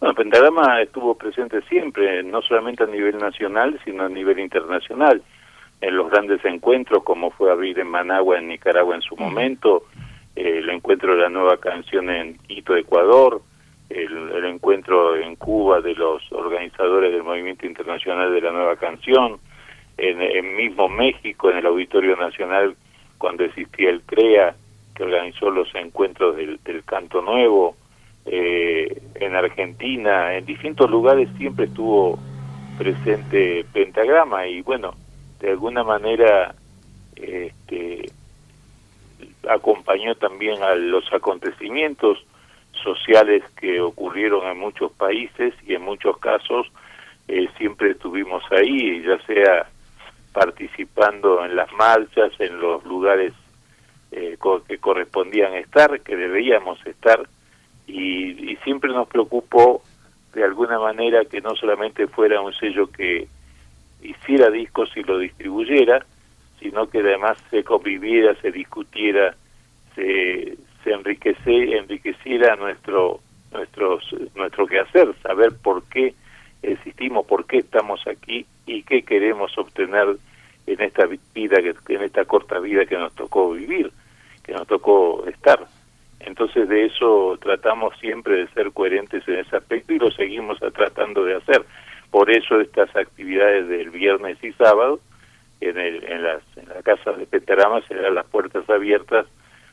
[0.01, 5.23] Bueno, Pentagrama estuvo presente siempre, no solamente a nivel nacional, sino a nivel internacional,
[5.81, 9.85] en los grandes encuentros, como fue abrir en Managua, en Nicaragua en su momento,
[10.37, 13.43] el encuentro de la nueva canción en Quito, Ecuador,
[13.95, 19.39] el, encuentro en Cuba de los organizadores del Movimiento Internacional de la Nueva Canción,
[19.99, 22.77] en, en mismo México, en el Auditorio Nacional,
[23.19, 24.55] cuando existía el CREA,
[24.95, 27.77] que organizó los encuentros del, del Canto Nuevo,
[28.25, 32.19] eh, en Argentina, en distintos lugares siempre estuvo
[32.79, 34.95] presente Pentagrama y bueno,
[35.41, 36.55] de alguna manera
[37.17, 38.11] este,
[39.49, 42.25] acompañó también a los acontecimientos
[42.83, 46.67] sociales que ocurrieron en muchos países y en muchos casos
[47.29, 49.67] eh, siempre estuvimos ahí, ya sea
[50.33, 53.33] participando en las marchas, en los lugares
[54.11, 57.29] eh, que correspondían estar, que debíamos estar,
[57.87, 59.83] y, siempre nos preocupó
[60.35, 63.27] de alguna manera que no solamente fuera un sello que
[64.03, 66.05] hiciera discos y lo distribuyera,
[66.61, 69.35] sino que además se conviviera, se discutiera,
[69.97, 73.21] se, se enriquece, enriqueciera nuestro
[73.53, 76.15] nuestros nuestro quehacer, saber por qué
[76.63, 80.17] existimos, por qué estamos aquí y qué queremos obtener
[80.67, 81.59] en esta vida,
[81.89, 83.91] en esta corta vida que nos tocó vivir,
[84.43, 85.67] que nos tocó estar.
[86.21, 91.25] Entonces de eso tratamos siempre de ser coherentes en ese aspecto y lo seguimos tratando
[91.25, 91.65] de hacer.
[92.11, 95.01] Por eso estas actividades del viernes y sábado
[95.61, 99.27] en, el, en, las, en la casa de Petarama serán las puertas abiertas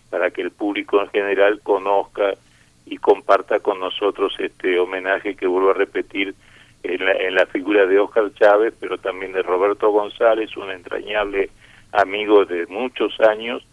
[0.10, 2.34] para que el público en general conozca
[2.86, 6.34] y comparta con nosotros este homenaje que vuelvo a repetir
[6.84, 11.50] en la, en la figura de Oscar Chávez, pero también de Roberto González, un entrañable
[11.92, 13.64] amigo de muchos años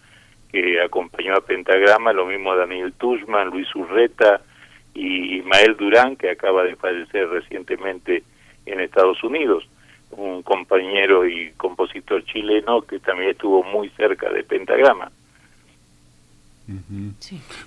[0.50, 4.40] que acompañó a Pentagrama, lo mismo Daniel Tushman, Luis Urreta
[4.94, 8.22] y Ismael Durán, que acaba de fallecer recientemente
[8.64, 9.68] en Estados Unidos,
[10.10, 15.10] un compañero y compositor chileno que también estuvo muy cerca de Pentagrama.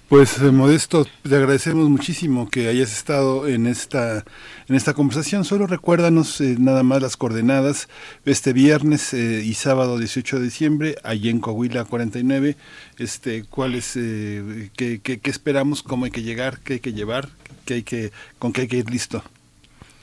[0.10, 4.26] Pues eh, Modesto, te agradecemos muchísimo que hayas estado en esta
[4.68, 5.46] en esta conversación.
[5.46, 7.88] Solo recuérdanos eh, nada más las coordenadas
[8.26, 12.56] este viernes eh, y sábado 18 de diciembre allí en Coahuila 49.
[12.98, 17.30] Este, ¿cuáles qué, qué, qué, esperamos, cómo hay que llegar, qué hay que llevar,
[17.66, 19.24] qué hay que con qué hay que ir listo?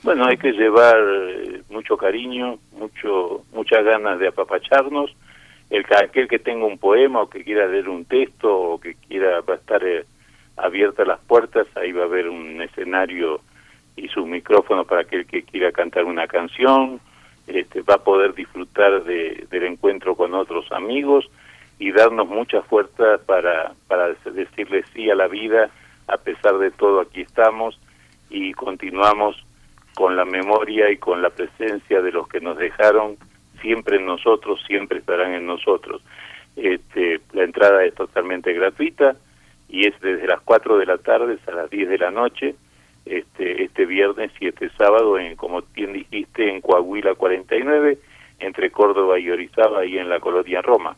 [0.04, 0.96] Bueno, hay que llevar
[1.68, 5.14] mucho cariño, mucho muchas ganas de apapacharnos
[5.70, 9.40] el aquel que tenga un poema o que quiera leer un texto o que quiera
[9.40, 10.04] va a estar eh,
[10.56, 13.40] abiertas las puertas, ahí va a haber un escenario
[13.96, 17.00] y su micrófono para aquel que quiera cantar una canción,
[17.46, 21.28] este, va a poder disfrutar de, del encuentro con otros amigos
[21.78, 25.70] y darnos mucha fuerza para, para decirle sí a la vida,
[26.08, 27.78] a pesar de todo aquí estamos
[28.30, 29.36] y continuamos
[29.94, 33.16] con la memoria y con la presencia de los que nos dejaron
[33.60, 36.02] siempre en nosotros, siempre estarán en nosotros.
[36.56, 39.16] Este, la entrada es totalmente gratuita
[39.68, 42.54] y es desde las 4 de la tarde hasta las 10 de la noche,
[43.04, 47.98] este, este viernes y este sábado, en, como bien dijiste, en Coahuila 49,
[48.38, 50.96] entre Córdoba y Orizaba, y en la colonia Roma.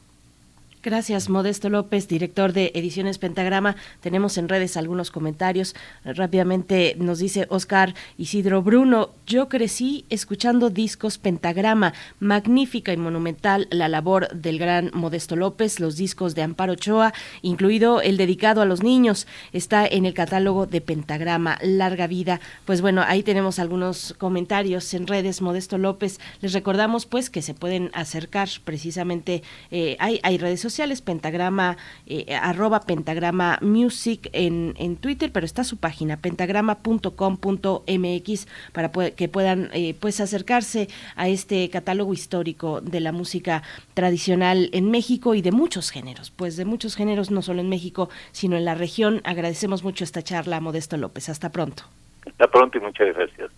[0.81, 3.74] Gracias, Modesto López, director de Ediciones Pentagrama.
[4.01, 5.74] Tenemos en redes algunos comentarios.
[6.05, 13.89] Rápidamente nos dice Oscar Isidro Bruno, yo crecí escuchando discos Pentagrama, magnífica y monumental la
[13.89, 17.12] labor del gran Modesto López, los discos de Amparo Ochoa,
[17.43, 22.41] incluido el dedicado a los niños, está en el catálogo de Pentagrama, larga vida.
[22.66, 26.20] Pues bueno, ahí tenemos algunos comentarios en redes, Modesto López.
[26.41, 31.77] Les recordamos pues que se pueden acercar precisamente, eh, hay, hay redes sociales sociales, pentagrama,
[32.07, 39.71] eh, arroba pentagrama music en, en Twitter, pero está su página, pentagrama.com.mx, para que puedan
[39.73, 43.62] eh, pues acercarse a este catálogo histórico de la música
[43.95, 48.09] tradicional en México y de muchos géneros, pues de muchos géneros, no solo en México,
[48.33, 49.21] sino en la región.
[49.25, 51.29] Agradecemos mucho esta charla, Modesto López.
[51.29, 51.85] Hasta pronto.
[52.27, 53.51] Hasta pronto y muchas gracias.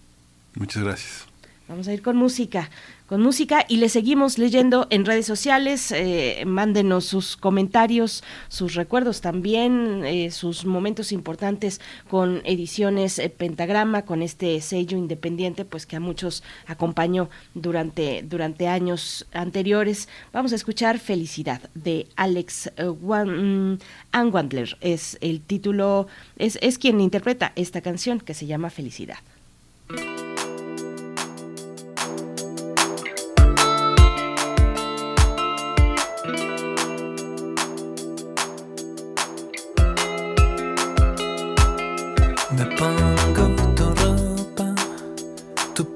[0.55, 1.30] Muchas gracias.
[1.71, 2.69] Vamos a ir con música
[3.11, 5.91] con música y le seguimos leyendo en redes sociales.
[5.91, 14.03] Eh, mándenos sus comentarios, sus recuerdos también, eh, sus momentos importantes con ediciones eh, Pentagrama,
[14.03, 20.09] con este sello independiente, pues que a muchos acompañó durante, durante años anteriores.
[20.33, 23.75] Vamos a escuchar Felicidad de Alex mm,
[24.13, 24.79] Anwandler.
[24.81, 26.07] Es el título,
[26.37, 29.19] es, es quien interpreta esta canción que se llama Felicidad.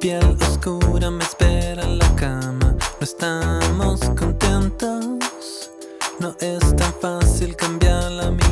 [0.04, 2.76] Piel oscura me espera en la cama.
[3.00, 5.70] No estamos contentos,
[6.20, 8.43] no es tan fácil cambiar la mirada.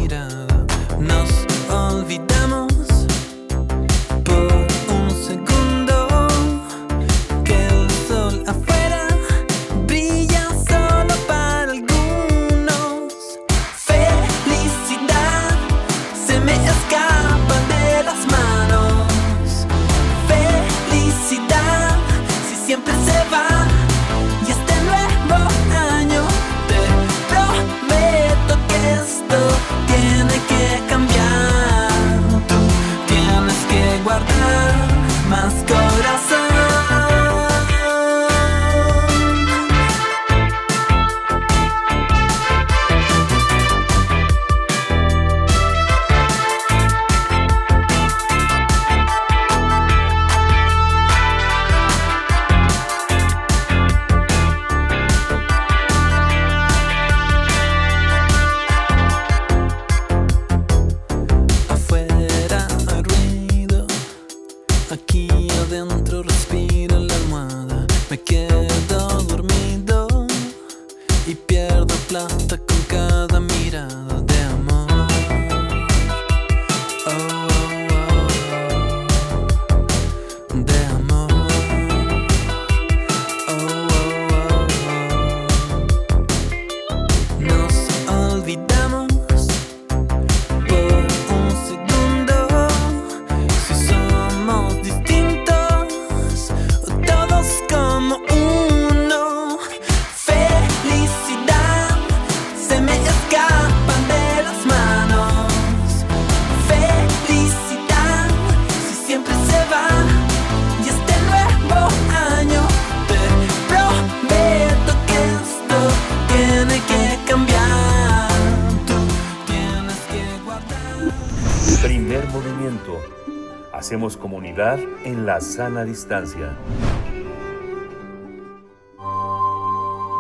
[125.33, 126.55] La sana distancia.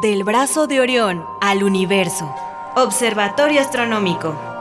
[0.01, 2.35] Del brazo de Orión al universo.
[2.77, 4.52] Observatorio Astronómico.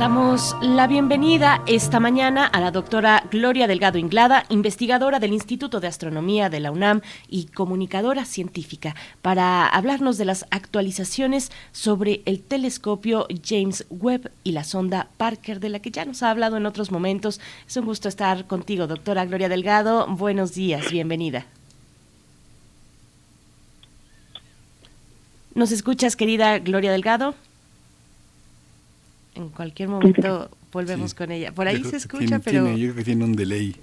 [0.00, 5.88] Damos la bienvenida esta mañana a la doctora Gloria Delgado Inglada, investigadora del Instituto de
[5.88, 13.26] Astronomía de la UNAM y comunicadora científica, para hablarnos de las actualizaciones sobre el telescopio
[13.44, 16.90] James Webb y la sonda Parker, de la que ya nos ha hablado en otros
[16.90, 17.38] momentos.
[17.68, 20.06] Es un gusto estar contigo, doctora Gloria Delgado.
[20.06, 21.44] Buenos días, bienvenida.
[25.54, 27.34] ¿Nos escuchas, querida Gloria Delgado?
[29.40, 31.16] En cualquier momento volvemos Sí.
[31.16, 31.52] con ella.
[31.52, 33.74] Por ahí Yo se escucha, tiene- pero tiene- yo creo que tiene un delay.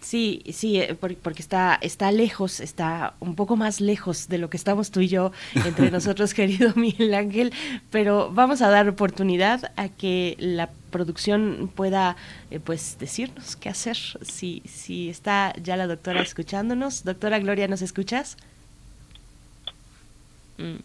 [0.00, 4.48] sí, sí, eh, por- porque está, está lejos, está un poco más lejos de lo
[4.48, 7.52] que estamos tú y yo entre nosotros, querido Miguel Ángel.
[7.90, 12.16] Pero vamos a dar oportunidad a que la producción pueda,
[12.50, 13.96] eh, pues, decirnos qué hacer.
[14.22, 18.36] Si, si está ya la doctora escuchándonos, doctora Gloria, ¿nos escuchas?
[20.58, 20.76] Mm,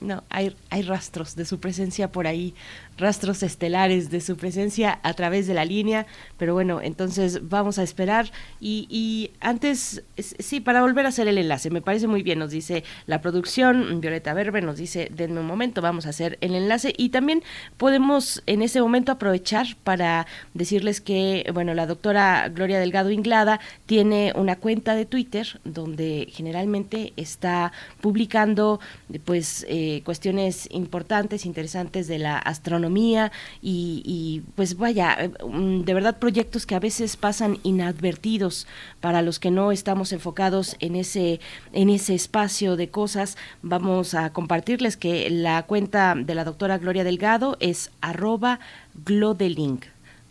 [0.00, 2.54] No, hay, hay rastros de su presencia por ahí,
[2.98, 7.82] rastros estelares de su presencia a través de la línea, pero bueno, entonces vamos a
[7.82, 8.30] esperar.
[8.60, 12.50] Y, antes, es- sí, para volver a hacer el enlace, me parece muy bien, nos
[12.50, 16.92] dice la producción, Violeta Berber nos dice, denme un momento, vamos a hacer el enlace
[16.96, 17.42] y también
[17.76, 24.32] podemos en ese momento aprovechar para decirles que, bueno, la doctora Gloria Delgado Inglada tiene
[24.34, 28.80] una cuenta de Twitter donde generalmente está publicando
[29.24, 33.30] pues eh, cuestiones importantes, interesantes de la astronomía y,
[33.62, 38.66] y, pues vaya, mm, de verdad proyectos que a veces pasan inadvertidos
[39.00, 41.40] para los que no estamos enfocados en ese,
[41.72, 43.36] en ese espacio de cosas.
[43.62, 48.60] Vamos a compartirles que la cuenta de la doctora Gloria Delgado es arroba
[49.04, 49.84] glodelink.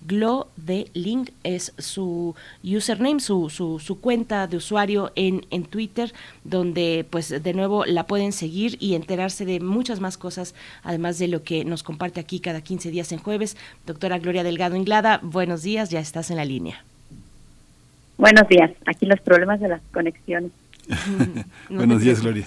[0.06, 6.14] Glo de Link es su username, su, su, su cuenta de usuario en, en Twitter,
[6.43, 11.28] donde pues de nuevo la pueden seguir y enterarse de muchas más cosas, además de
[11.28, 13.58] lo que nos comparte aquí cada 15 días en jueves.
[13.86, 16.84] Doctora Gloria Delgado Inglada, buenos días, ya estás en la línea.
[18.18, 18.72] Buenos días.
[18.86, 20.52] Aquí los problemas de las conexiones.
[20.88, 21.45] No
[21.78, 22.22] Buenos días.
[22.22, 22.45] Gloria.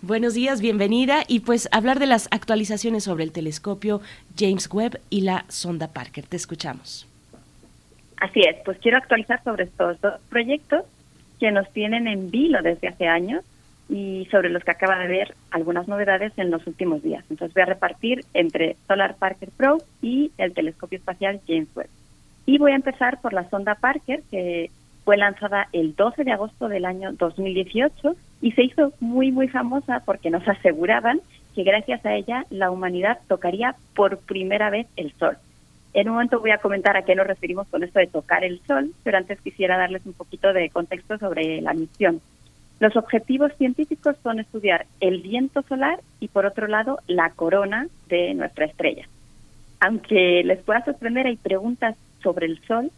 [0.00, 4.00] Buenos días, bienvenida y pues hablar de las actualizaciones sobre el telescopio
[4.38, 6.24] James Webb y la sonda Parker.
[6.24, 7.08] Te escuchamos.
[8.20, 10.84] Así es, pues quiero actualizar sobre estos dos proyectos
[11.40, 13.44] que nos tienen en vilo desde hace años
[13.88, 17.24] y sobre los que acaba de ver algunas novedades en los últimos días.
[17.28, 21.90] Entonces voy a repartir entre Solar Parker Pro y el telescopio espacial James Webb.
[22.46, 24.70] Y voy a empezar por la sonda Parker, que
[25.04, 30.02] fue lanzada el 12 de agosto del año 2018 y se hizo muy, muy famosa
[30.04, 31.20] porque nos aseguraban
[31.54, 35.36] que gracias a ella la humanidad tocaría por primera vez el Sol.
[35.94, 38.60] En un momento voy a comentar a qué nos referimos con esto de tocar el
[38.66, 42.20] Sol, pero antes quisiera darles un poquito de contexto sobre la misión.
[42.78, 48.34] Los objetivos científicos son estudiar el viento solar y, por otro lado, la corona de
[48.34, 49.08] nuestra estrella.
[49.80, 52.92] Aunque les pueda sorprender, hay preguntas sobre el Sol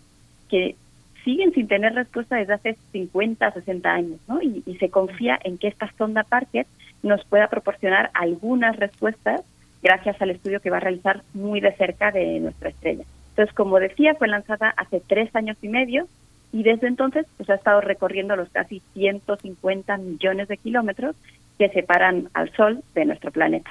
[0.50, 0.76] que
[1.24, 4.40] siguen sin tener respuesta desde hace 50, 60 años, ¿no?
[4.42, 6.66] Y, y, se confía en que esta sonda Parker
[7.02, 9.42] nos pueda proporcionar algunas respuestas
[9.82, 13.04] gracias al estudio que va a realizar muy de cerca de nuestra estrella.
[13.30, 16.06] Entonces, como decía, fue lanzada hace tres años y medio
[16.52, 21.16] y desde entonces pues, ha estado recorriendo los casi 150 millones de kilómetros
[21.58, 23.70] que separan al Sol de nuestro planeta.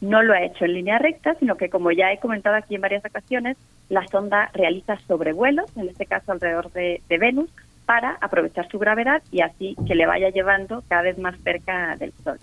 [0.00, 2.82] No lo ha hecho en línea recta, sino que como ya he comentado aquí en
[2.82, 3.56] varias ocasiones,
[3.88, 7.50] la sonda realiza sobrevuelos, en este caso alrededor de, Venus,
[7.86, 12.12] para aprovechar su gravedad y así que le vaya llevando cada vez más cerca del
[12.24, 12.38] Sol.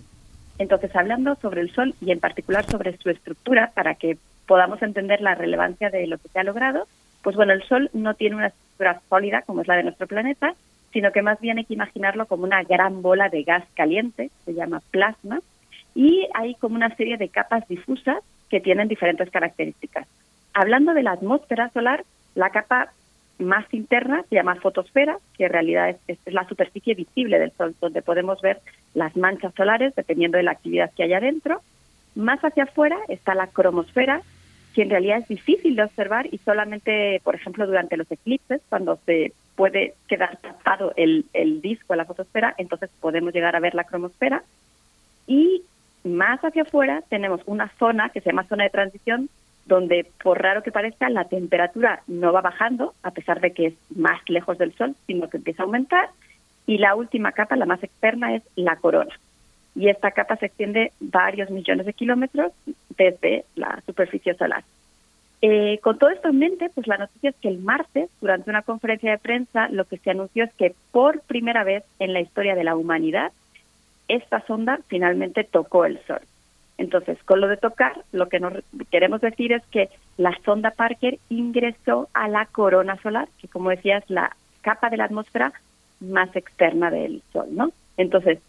[0.58, 5.20] Entonces, hablando sobre el Sol y en particular sobre su estructura, para que podamos entender
[5.20, 6.86] la relevancia de lo que se ha logrado,
[7.22, 10.54] pues bueno, el Sol no tiene una estructura sólida como es la de nuestro planeta,
[10.92, 14.54] sino que más bien hay que imaginarlo como una gran bola de gas caliente, se
[14.54, 15.40] llama plasma,
[15.94, 18.18] y hay como una serie de capas difusas
[18.50, 20.06] que tienen diferentes características.
[20.52, 22.92] Hablando de la atmósfera solar, la capa
[23.38, 27.74] más interna se llama fotosfera, que en realidad es, es, la superficie visible del Sol,
[27.80, 28.60] donde podemos ver
[28.94, 31.60] las manchas solares dependiendo de la actividad que hay adentro.
[32.14, 34.22] Más hacia afuera está la cromosfera,
[34.74, 38.98] que en realidad es difícil de observar y solamente, por ejemplo, durante los eclipses, cuando
[39.06, 43.74] se puede quedar tapado el, el disco de la fotosfera, entonces podemos llegar a ver
[43.74, 44.42] la cromosfera.
[45.26, 45.62] Y
[46.04, 49.28] más hacia afuera tenemos una zona que se llama zona de transición,
[49.66, 53.74] donde por raro que parezca la temperatura no va bajando, a pesar de que es
[53.96, 56.10] más lejos del Sol, sino que empieza a aumentar.
[56.66, 59.12] Y la última capa, la más externa, es la corona.
[59.74, 62.52] Y esta capa se extiende varios millones de kilómetros
[62.96, 64.64] desde la superficie solar.
[65.42, 68.62] Eh, con todo esto en mente, pues la noticia es que el martes, durante una
[68.62, 72.54] conferencia de prensa, lo que se anunció es que por primera vez en la historia
[72.54, 73.32] de la humanidad,
[74.08, 76.20] esta sonda finalmente tocó el Sol.
[76.76, 78.54] Entonces, con lo de tocar, lo que nos
[78.90, 83.98] queremos decir es que la sonda Parker ingresó a la corona solar, que como decía
[83.98, 85.52] es la capa de la atmósfera
[86.00, 87.70] más externa del Sol, ¿no?
[87.96, 88.40] Entonces,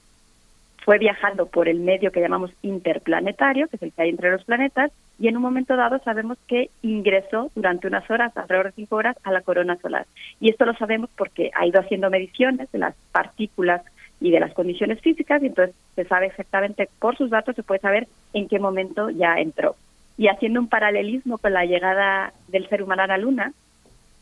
[0.84, 4.44] fue viajando por el medio que llamamos interplanetario, que es el que hay entre los
[4.44, 8.98] planetas, y en un momento dado sabemos que ingresó durante unas horas, alrededor de cinco
[8.98, 10.06] horas, a la corona solar.
[10.40, 13.82] Y esto lo sabemos porque ha ido haciendo mediciones de las partículas
[14.20, 17.82] y de las condiciones físicas, y entonces se sabe exactamente por sus datos, se puede
[17.82, 19.76] saber en qué momento ya entró.
[20.18, 23.54] Y haciendo un paralelismo con la llegada del ser humano a la Luna,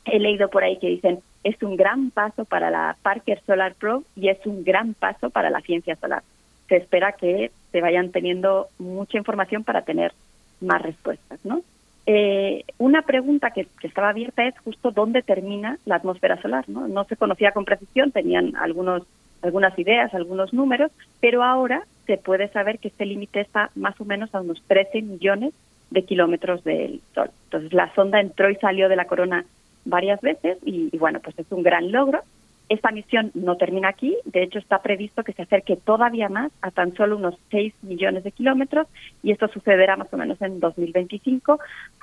[0.05, 4.03] he leído por ahí que dicen, es un gran paso para la Parker Solar Pro
[4.15, 6.23] y es un gran paso para la ciencia solar.
[6.67, 10.13] Se espera que se vayan teniendo mucha información para tener
[10.61, 11.61] más respuestas, ¿no?
[12.05, 16.87] Eh, una pregunta que, que, estaba abierta es justo dónde termina la atmósfera solar, ¿no?
[16.87, 19.03] No se conocía con precisión, tenían algunos
[19.43, 24.05] algunas ideas, algunos números, pero ahora se puede saber que este límite está más o
[24.05, 25.53] menos a unos 13 millones
[25.91, 27.29] de kilómetros del Sol.
[27.45, 29.45] Entonces la sonda entró y salió de la corona
[29.85, 32.21] varias veces y, bueno, pues es un gran logro.
[32.69, 36.71] Esta misión no termina aquí, de hecho está previsto que se acerque todavía más a
[36.71, 38.87] tan solo unos 6 millones de kilómetros
[39.21, 41.59] y esto sucederá más o menos en 2025,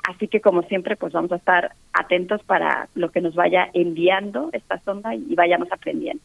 [0.07, 4.51] así que como siempre pues vamos a estar atentos para lo que nos vaya enviando
[4.53, 6.22] esta sonda y vayamos aprendiendo.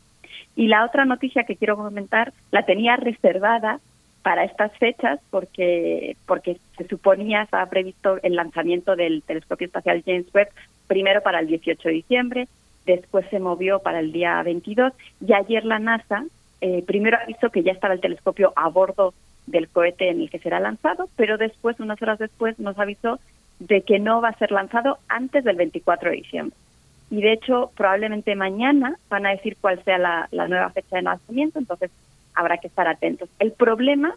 [0.56, 3.80] Y la otra noticia que quiero comentar la tenía reservada
[4.24, 10.26] para estas fechas porque porque se suponía estaba previsto el lanzamiento del telescopio espacial James
[10.34, 10.50] Webb
[10.88, 12.48] primero para el 18 de diciembre,
[12.88, 16.26] después se movió para el día 22 y ayer la NASA
[16.62, 19.14] eh, primero avisó que ya estaba el telescopio a bordo
[19.46, 23.20] del cohete en el que será lanzado, pero después, unas horas después, nos avisó
[23.60, 26.58] de que no va a ser lanzado antes del 24 de diciembre
[27.10, 31.04] y de hecho probablemente mañana van a decir cuál sea la, la nueva fecha de
[31.04, 31.92] lanzamiento, entonces
[32.34, 33.30] habrá que estar atentos.
[33.40, 34.16] El problema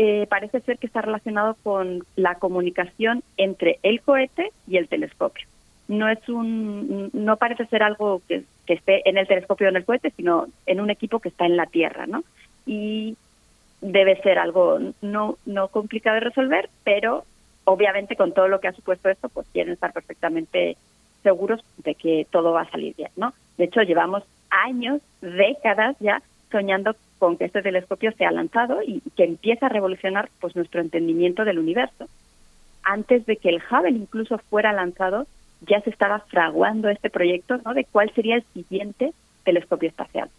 [0.00, 5.46] eh, parece ser que está relacionado con la comunicación entre el cohete y el telescopio.
[5.88, 9.76] No es un, no parece ser algo que, que esté en el telescopio o en
[9.76, 12.22] el cohete, sino en un equipo que está en la Tierra, ¿no?
[12.64, 13.16] Y
[13.80, 17.24] debe ser algo no no complicado de resolver, pero
[17.64, 20.76] obviamente con todo lo que ha supuesto esto, pues quieren estar perfectamente
[21.22, 23.32] seguros de que todo va a salir bien, ¿no?
[23.56, 29.24] De hecho, llevamos años, décadas ya soñando con que este telescopio sea lanzado y que
[29.24, 32.08] empiece a revolucionar pues nuestro entendimiento del universo.
[32.82, 35.26] Antes de que el Hubble incluso fuera lanzado,
[35.62, 37.74] ya se estaba fraguando este proyecto ¿no?
[37.74, 39.12] de cuál sería el siguiente
[39.44, 40.30] telescopio espacial.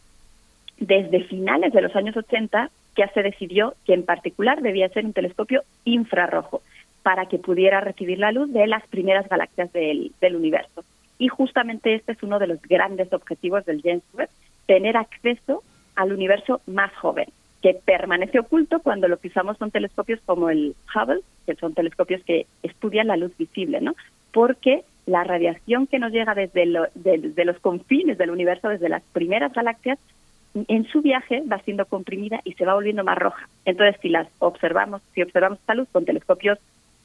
[0.77, 5.13] Desde finales de los años 80 ya se decidió que en particular debía ser un
[5.13, 6.61] telescopio infrarrojo
[7.03, 10.83] para que pudiera recibir la luz de las primeras galaxias del, universo.
[11.17, 14.29] Y justamente este es uno de los grandes objetivos del James Webb,
[14.67, 15.63] tener acceso
[15.95, 17.27] al universo más joven,
[17.61, 22.23] que permanece oculto cuando lo que usamos son telescopios como el Hubble, que son telescopios
[22.23, 23.95] que estudian la luz visible, ¿no?
[24.31, 29.51] Porque la radiación que nos llega desde, desde los confines del universo, desde las primeras
[29.51, 29.97] galaxias,
[30.53, 33.47] en su viaje va siendo comprimida y se va volviendo más roja.
[33.65, 36.59] Entonces, si las observamos, si observamos esta luz con telescopios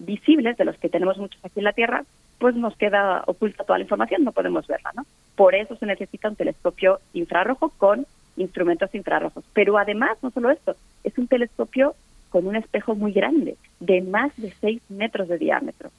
[0.05, 2.05] visibles, de los que tenemos muchos aquí en la Tierra,
[2.39, 5.05] pues nos queda oculta toda la información, no podemos verla, ¿no?
[5.37, 9.45] Por eso se necesita un telescopio infrarrojo con instrumentos infrarrojos.
[9.53, 11.95] Pero además, no solo esto, es un telescopio
[12.31, 15.91] con un espejo muy grande, de más de 6 metros de diámetro.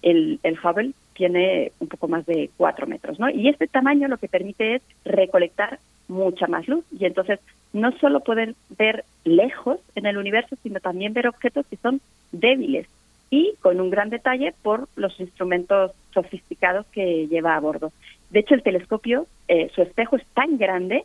[0.00, 3.28] El, el Hubble tiene un poco más de 4 metros, ¿no?
[3.28, 5.78] Y este tamaño lo que permite es recolectar
[6.08, 7.40] mucha más luz y entonces
[7.72, 12.00] no solo poder ver lejos en el universo, sino también ver objetos que son
[12.32, 12.86] débiles,
[13.30, 17.92] y con un gran detalle por los instrumentos sofisticados que lleva a bordo.
[18.30, 21.04] De hecho, el telescopio, eh, su espejo es tan grande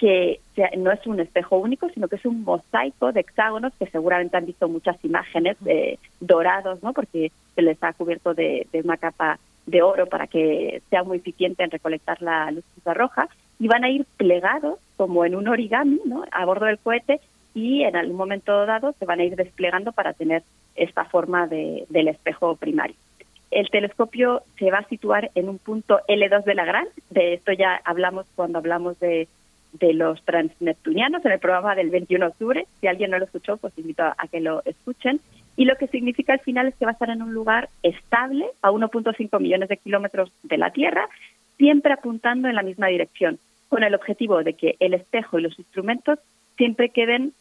[0.00, 0.40] que
[0.78, 4.46] no es un espejo único, sino que es un mosaico de hexágonos que seguramente han
[4.46, 6.94] visto muchas imágenes de dorados, ¿no?
[6.94, 11.64] Porque se les ha cubierto de, una capa de oro para que sea muy eficiente
[11.64, 16.24] en recolectar la luz roja y van a ir plegados como en un origami, ¿no?
[16.32, 17.20] A bordo del cohete
[17.54, 20.42] y en algún momento dado se van a ir desplegando para tener
[20.76, 22.96] esta forma de, del espejo primario.
[23.50, 27.52] El telescopio se va a situar en un punto L2 de la Gran, de esto
[27.52, 29.26] ya hablamos cuando hablamos de,
[29.72, 32.66] de los transneptunianos en el programa del 21 de octubre.
[32.80, 35.20] Si alguien no lo escuchó, pues invito a, que lo escuchen.
[35.56, 38.46] Y lo que significa al final es que va a estar en un lugar estable
[38.62, 41.08] a 1.5 millones de kilómetros de la Tierra,
[41.58, 45.58] siempre apuntando en la misma dirección, con el objetivo de que el espejo y los
[45.58, 46.18] instrumentos
[46.56, 47.32] siempre queden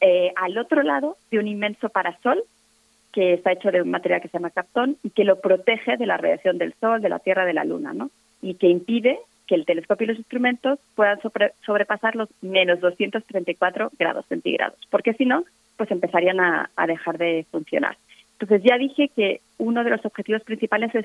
[0.00, 2.42] eh, al otro lado de un inmenso parasol
[3.12, 6.06] que está hecho de un material que se llama cartón y que lo protege de
[6.06, 8.10] la radiación del Sol, de la Tierra, de la Luna, ¿no?
[8.40, 11.18] Y que impide que el telescopio y los instrumentos puedan
[11.66, 15.44] sobrepasar los menos 234 grados centígrados, porque si no,
[15.76, 17.96] pues empezarían a dejar de funcionar.
[18.40, 21.04] Entonces ya dije que uno de los objetivos principales es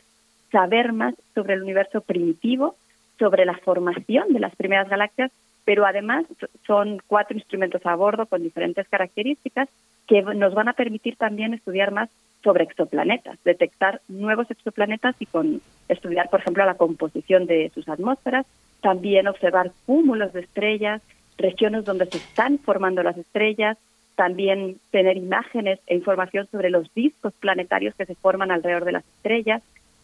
[0.52, 2.76] saber más sobre el universo primitivo,
[3.20, 5.32] sobre la formación de las primeras galaxias,
[5.66, 6.26] pero además
[6.66, 9.68] son cuatro instrumentos a bordo con diferentes características
[10.08, 12.10] que nos van a permitir también estudiar más
[12.44, 18.46] sobre exoplanetas, detectar nuevos exoplanetas y con estudiar, por ejemplo, la composición de sus atmósferas,
[18.82, 21.02] también observar cúmulos de estrellas,
[21.38, 23.78] regiones donde se están formando las estrellas,
[24.16, 29.06] también tener imágenes e información sobre los discos planetarios que se forman alrededor de las
[29.06, 29.64] estrellas.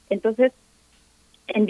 [0.10, 0.52] Entonces,
[1.48, 1.66] en,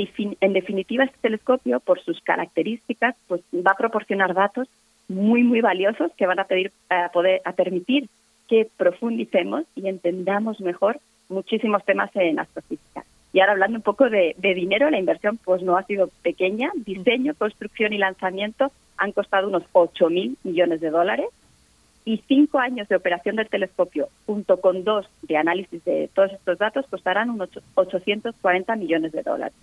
[0.53, 4.67] definitiva, este telescopio, por sus características, pues va a proporcionar datos
[5.07, 8.07] muy, muy valiosos que van a, pedir, a, poder, a permitir
[8.52, 10.99] que profundicemos y entendamos mejor
[11.30, 13.06] muchísimos temas en astrofísica.
[13.32, 16.70] Y ahora hablando un poco de, dinero, la inversión pues no ha sido pequeña.
[16.76, 21.28] Diseño, construcción y lanzamiento han costado unos 8 mil millones de dólares
[22.04, 26.58] y cinco años de operación del telescopio junto con dos de análisis de todos estos
[26.58, 29.56] datos costarán unos 840 millones de dólares.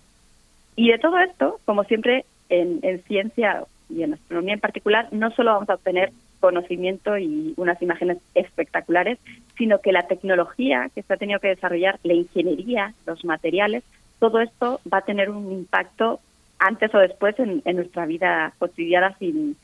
[0.75, 5.29] Y de todo esto, como siempre en, en ciencia y en astronomía en particular, no
[5.29, 9.19] solo vamos a obtener conocimiento y unas imágenes espectaculares,
[9.57, 13.83] sino que la tecnología que se ha tenido que desarrollar, la ingeniería, los materiales,
[14.19, 16.19] todo esto va a tener un impacto
[16.59, 19.55] antes o después en, nuestra vida cotidiana sin,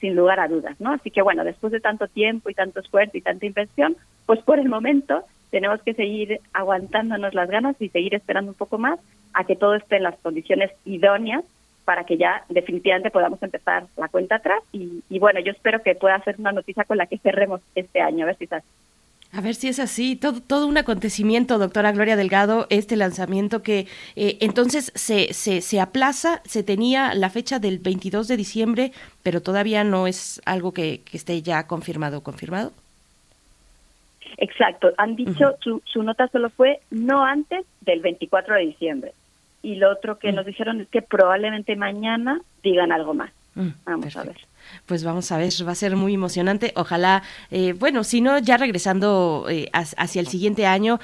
[0.00, 0.92] sin lugar a dudas, ¿no?
[0.92, 4.58] Así que bueno, después de tanto tiempo y tanto esfuerzo y tanta inversión, pues por
[4.58, 8.98] el momento tenemos que seguir aguantándonos las ganas y seguir esperando un poco más
[9.34, 11.44] a que todo esté en las condiciones idóneas
[11.88, 14.62] para que ya definitivamente podamos empezar la cuenta atrás.
[14.72, 18.24] Y, bueno, yo espero que pueda ser una noticia con la que cerremos este año,
[18.24, 18.66] a ver si es así.
[19.32, 23.86] A ver si es así, todo, todo un acontecimiento, doctora Gloria Delgado, este lanzamiento que
[24.16, 29.40] eh, entonces se, se, se, aplaza, se tenía la fecha del 22 de diciembre, pero
[29.40, 32.72] todavía no es algo que, esté ya confirmado, confirmado.
[34.36, 39.12] Exacto, han dicho, su, su nota solo fue no antes del 24 de diciembre
[39.62, 40.34] y lo otro que mm.
[40.34, 43.30] nos dijeron es que probablemente mañana digan algo más.
[43.54, 44.36] Mm, Vamos a ver
[44.86, 46.72] pues vamos a ver, va a ser muy emocionante.
[46.76, 51.00] Ojalá, eh, bueno, si no, ya regresando eh, hacia el siguiente año,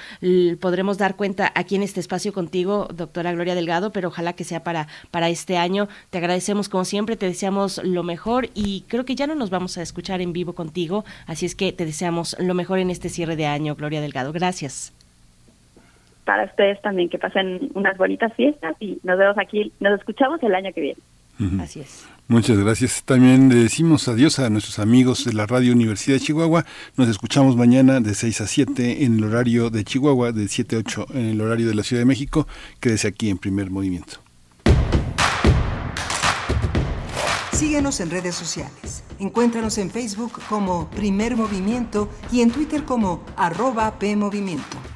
[0.61, 4.63] podremos dar cuenta aquí en este espacio contigo, doctora Gloria Delgado, pero ojalá que sea
[4.63, 5.89] para, para este año.
[6.11, 9.79] Te agradecemos como siempre, te deseamos lo mejor y creo que ya no nos vamos
[9.79, 13.37] a escuchar en vivo contigo, así es que te deseamos lo mejor en este cierre
[13.37, 14.33] de año, Gloria Delgado.
[14.33, 14.93] Gracias.
[16.25, 20.55] Para ustedes también, que pasen unas bonitas fiestas y nos vemos aquí, nos escuchamos el
[20.55, 21.01] año que viene.
[21.61, 22.07] Así es.
[22.29, 23.03] Muchas gracias.
[23.05, 26.65] También le decimos adiós a nuestros amigos de la Radio Universidad de Chihuahua.
[26.97, 30.79] Nos escuchamos mañana de 6 a 7 en el horario de Chihuahua, de 7 a
[30.79, 32.47] 8 en el horario de la Ciudad de México.
[32.81, 34.19] Quédese aquí en primer movimiento.
[37.53, 39.05] Síguenos en redes sociales.
[39.19, 44.77] Encuéntranos en Facebook como Primer Movimiento y en Twitter como arroba PMovimiento.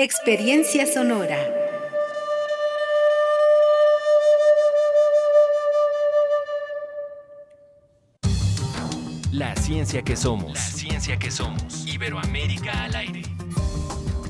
[0.00, 1.36] Experiencia sonora.
[9.32, 10.54] La ciencia que somos.
[10.54, 11.84] La ciencia que somos.
[11.84, 13.22] Iberoamérica al aire.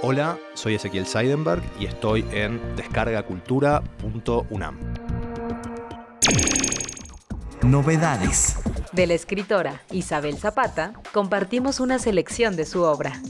[0.00, 4.76] Hola, soy Ezequiel Seidenberg y estoy en descargacultura.unam.
[7.62, 8.60] Novedades.
[8.92, 13.20] De la escritora Isabel Zapata, compartimos una selección de su obra.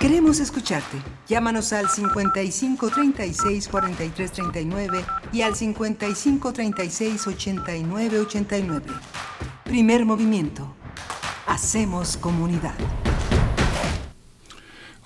[0.00, 0.96] Queremos escucharte.
[1.28, 8.86] Llámanos al 55 36 43 39 y al 55 36 89 89.
[9.64, 10.74] Primer movimiento.
[11.46, 12.74] Hacemos comunidad.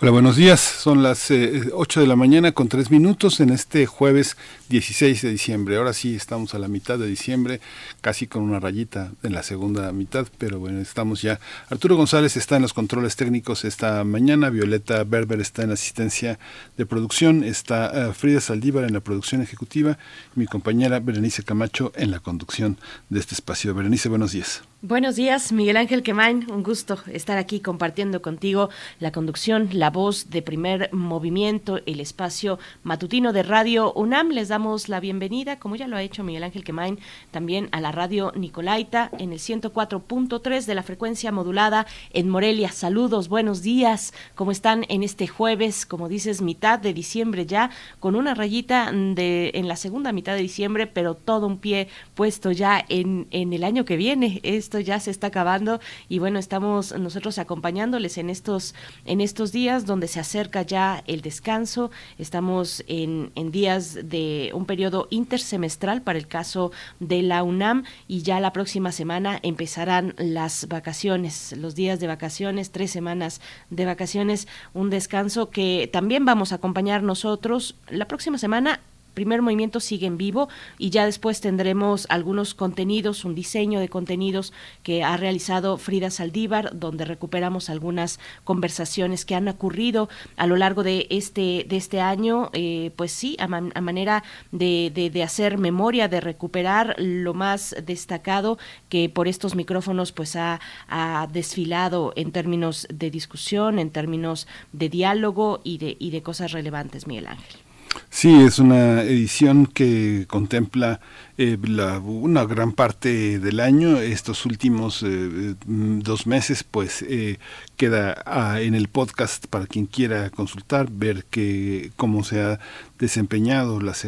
[0.01, 0.59] Hola, buenos días.
[0.61, 4.37] Son las 8 eh, de la mañana con 3 minutos en este jueves
[4.69, 5.77] 16 de diciembre.
[5.77, 7.61] Ahora sí estamos a la mitad de diciembre,
[8.01, 11.41] casi con una rayita en la segunda mitad, pero bueno, estamos ya.
[11.69, 16.39] Arturo González está en los controles técnicos esta mañana, Violeta Berber está en asistencia
[16.77, 19.99] de producción, está eh, Frida Saldívar en la producción ejecutiva
[20.35, 23.75] mi compañera Berenice Camacho en la conducción de este espacio.
[23.75, 24.63] Berenice, buenos días.
[24.87, 26.51] Buenos días, Miguel Ángel Quemain.
[26.51, 28.69] Un gusto estar aquí compartiendo contigo
[29.01, 34.29] la conducción, la voz de primer movimiento, el espacio matutino de Radio UNAM.
[34.29, 37.01] Les damos la bienvenida, como ya lo ha hecho Miguel Ángel Quemain,
[37.33, 42.71] también a la radio Nicolaita en el 104.3 de la frecuencia modulada en Morelia.
[42.71, 44.15] Saludos, buenos días.
[44.37, 45.87] ¿Cómo están en este jueves?
[45.87, 50.43] Como dices, mitad de diciembre ya, con una rayita de, en la segunda mitad de
[50.43, 54.41] diciembre, pero todo un pie puesto ya en, en el año que viene
[54.85, 60.07] ya se está acabando y bueno, estamos nosotros acompañándoles en estos, en estos días donde
[60.07, 61.91] se acerca ya el descanso.
[62.19, 68.23] Estamos en, en días de un periodo intersemestral para el caso de la UNAM y
[68.23, 73.41] ya la próxima semana empezarán las vacaciones, los días de vacaciones, tres semanas
[73.71, 78.81] de vacaciones, un descanso que también vamos a acompañar nosotros la próxima semana
[79.15, 80.49] primer movimiento sigue en vivo
[80.79, 84.53] y ya después tendremos algunos contenidos, un diseño de contenidos
[84.83, 90.83] que ha realizado Frida Saldívar, donde recuperamos algunas conversaciones que han ocurrido a lo largo
[90.83, 96.21] de este, de este año, eh, pues sí, a, manera de, de, hacer memoria, de
[96.21, 98.59] recuperar lo más destacado
[98.89, 104.89] que por estos micrófonos pues ha, ha desfilado en términos de discusión, en términos de
[104.89, 107.64] diálogo y de, y de cosas relevantes, Miguel Ángel.
[108.11, 111.01] Sí, es una edición que contempla
[111.37, 111.59] eh,
[112.05, 113.99] una gran parte del año.
[113.99, 117.39] Estos últimos eh, mm, dos meses, pues eh,
[117.77, 122.61] queda ah, en el podcast para quien quiera consultar, ver que, cómo se ha
[122.99, 124.05] desempeñado las,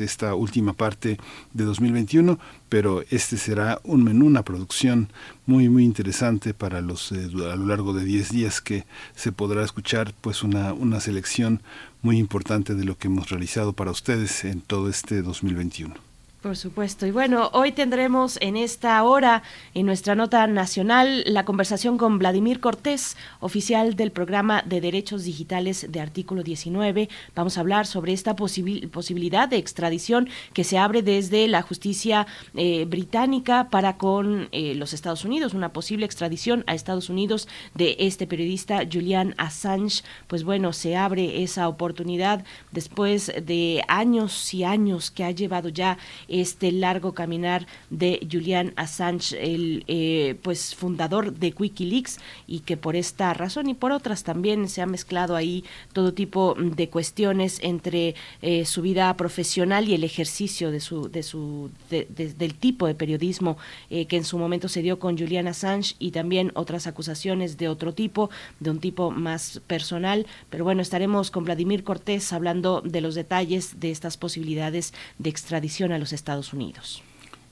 [0.00, 1.18] esta última parte
[1.52, 2.38] de 2021,
[2.68, 5.12] pero este será un menú, una producción
[5.46, 7.16] muy, muy interesante para los a
[7.56, 11.62] lo largo de 10 días que se podrá escuchar pues una, una selección
[12.02, 16.09] muy importante de lo que hemos realizado para ustedes en todo este 2021.
[16.40, 17.06] Por supuesto.
[17.06, 19.42] Y bueno, hoy tendremos en esta hora,
[19.74, 25.88] en nuestra nota nacional, la conversación con Vladimir Cortés, oficial del programa de Derechos Digitales
[25.90, 27.10] de Artículo 19.
[27.34, 32.86] Vamos a hablar sobre esta posibilidad de extradición que se abre desde la justicia eh,
[32.86, 38.26] británica para con eh, los Estados Unidos, una posible extradición a Estados Unidos de este
[38.26, 40.04] periodista Julian Assange.
[40.26, 45.98] Pues bueno, se abre esa oportunidad después de años y años que ha llevado ya
[46.30, 52.96] este largo caminar de Julian Assange, el eh, pues fundador de WikiLeaks y que por
[52.96, 58.14] esta razón y por otras también se ha mezclado ahí todo tipo de cuestiones entre
[58.42, 63.58] eh, su vida profesional y el ejercicio de su de su del tipo de periodismo
[63.90, 67.68] eh, que en su momento se dio con Julian Assange y también otras acusaciones de
[67.68, 73.00] otro tipo, de un tipo más personal, pero bueno, estaremos con Vladimir Cortés hablando de
[73.00, 77.02] los detalles de estas posibilidades de extradición a los Estados Unidos.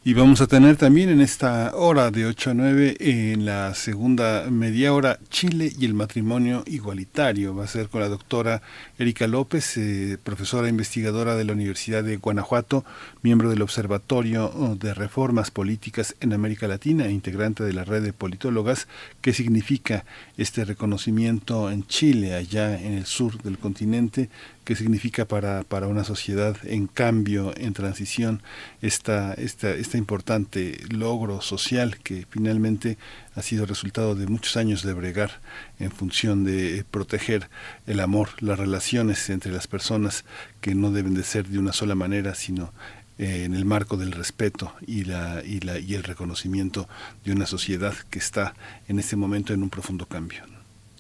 [0.05, 4.47] Y vamos a tener también en esta hora de 8 a 9, en la segunda
[4.49, 7.55] media hora, Chile y el matrimonio igualitario.
[7.55, 8.62] Va a ser con la doctora
[8.99, 12.85] Erika López, eh, profesora investigadora de la Universidad de Guanajuato,
[13.23, 18.03] miembro del Observatorio oh, de Reformas Políticas en América Latina e integrante de la red
[18.03, 18.87] de politólogas.
[19.21, 20.07] ¿Qué significa
[20.39, 24.31] este reconocimiento en Chile, allá en el sur del continente?
[24.69, 28.43] Qué significa para, para una sociedad en cambio, en transición,
[28.83, 32.99] esta, esta, este importante logro social que finalmente
[33.35, 35.41] ha sido resultado de muchos años de bregar
[35.79, 37.49] en función de proteger
[37.87, 40.27] el amor, las relaciones entre las personas
[40.61, 42.75] que no deben de ser de una sola manera, sino
[43.16, 46.91] eh, en el marco del respeto y, la, y, la, y el reconocimiento
[47.25, 48.53] de una sociedad que está
[48.87, 50.58] en este momento en un profundo cambio.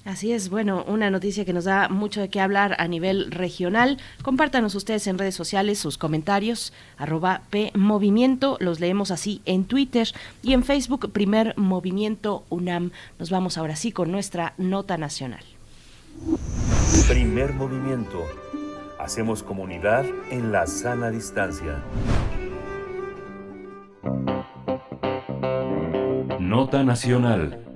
[0.08, 3.98] Así es, bueno, una noticia que nos da mucho de qué hablar a nivel regional.
[4.22, 10.08] Compártanos ustedes en redes sociales sus comentarios, arroba PMovimiento, los leemos así en Twitter
[10.42, 12.90] y en Facebook, Primer Movimiento UNAM.
[13.18, 15.44] Nos vamos ahora sí con nuestra nota nacional.
[17.06, 18.24] Primer Movimiento.
[18.98, 21.82] Hacemos comunidad en la sana distancia.
[26.40, 27.67] Nota Nacional.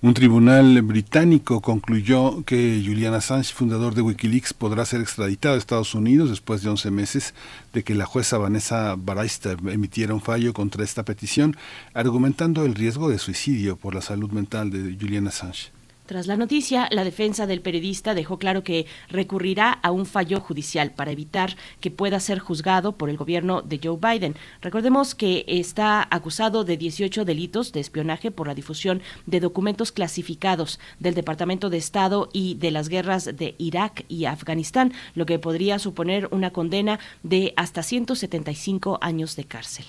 [0.00, 5.92] Un tribunal británico concluyó que Julian Assange, fundador de Wikileaks, podrá ser extraditado a Estados
[5.92, 7.34] Unidos después de 11 meses
[7.72, 11.56] de que la jueza Vanessa Baraista emitiera un fallo contra esta petición,
[11.94, 15.72] argumentando el riesgo de suicidio por la salud mental de Julian Assange.
[16.08, 20.92] Tras la noticia, la defensa del periodista dejó claro que recurrirá a un fallo judicial
[20.92, 24.34] para evitar que pueda ser juzgado por el gobierno de Joe Biden.
[24.62, 30.80] Recordemos que está acusado de 18 delitos de espionaje por la difusión de documentos clasificados
[30.98, 35.78] del Departamento de Estado y de las guerras de Irak y Afganistán, lo que podría
[35.78, 39.84] suponer una condena de hasta 175 años de cárcel.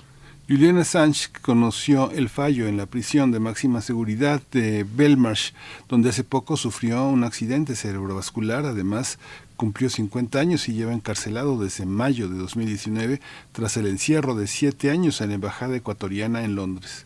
[0.50, 5.52] Julian Assange conoció el fallo en la prisión de máxima seguridad de Belmarsh,
[5.88, 8.66] donde hace poco sufrió un accidente cerebrovascular.
[8.66, 9.20] Además,
[9.58, 13.22] cumplió 50 años y lleva encarcelado desde mayo de 2019
[13.52, 17.06] tras el encierro de siete años en la Embajada Ecuatoriana en Londres.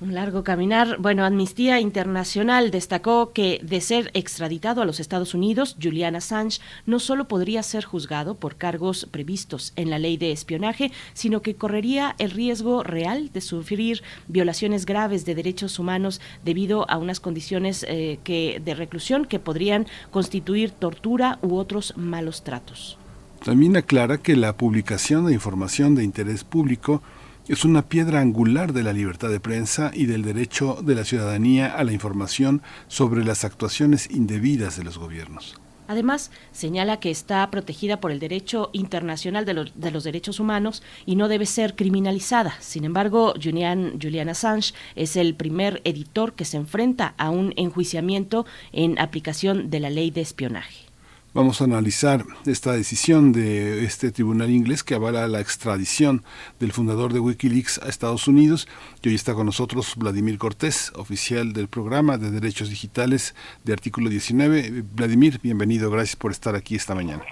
[0.00, 0.96] Un largo caminar.
[0.98, 6.98] Bueno, Amnistía Internacional destacó que de ser extraditado a los Estados Unidos, Julian Assange no
[6.98, 12.16] solo podría ser juzgado por cargos previstos en la ley de espionaje, sino que correría
[12.18, 18.18] el riesgo real de sufrir violaciones graves de derechos humanos debido a unas condiciones eh,
[18.24, 22.96] que, de reclusión que podrían constituir tortura u otros malos tratos.
[23.44, 27.02] También aclara que la publicación de información de interés público
[27.50, 31.66] es una piedra angular de la libertad de prensa y del derecho de la ciudadanía
[31.66, 35.56] a la información sobre las actuaciones indebidas de los gobiernos.
[35.88, 41.26] Además, señala que está protegida por el derecho internacional de, los derechos humanos y no
[41.26, 42.54] debe ser criminalizada.
[42.60, 48.46] Sin embargo, Julian, Julian Assange es el primer editor que se enfrenta a un enjuiciamiento
[48.70, 50.89] en aplicación de la ley de espionaje.
[51.32, 56.24] Vamos a analizar esta decisión de este tribunal inglés que avala la extradición
[56.58, 58.66] del fundador de Wikileaks a Estados Unidos.
[59.00, 64.10] Y hoy está con nosotros Vladimir Cortés, oficial del programa de derechos digitales de artículo
[64.10, 64.82] 19.
[64.92, 67.22] Vladimir, bienvenido, gracias por estar aquí esta mañana.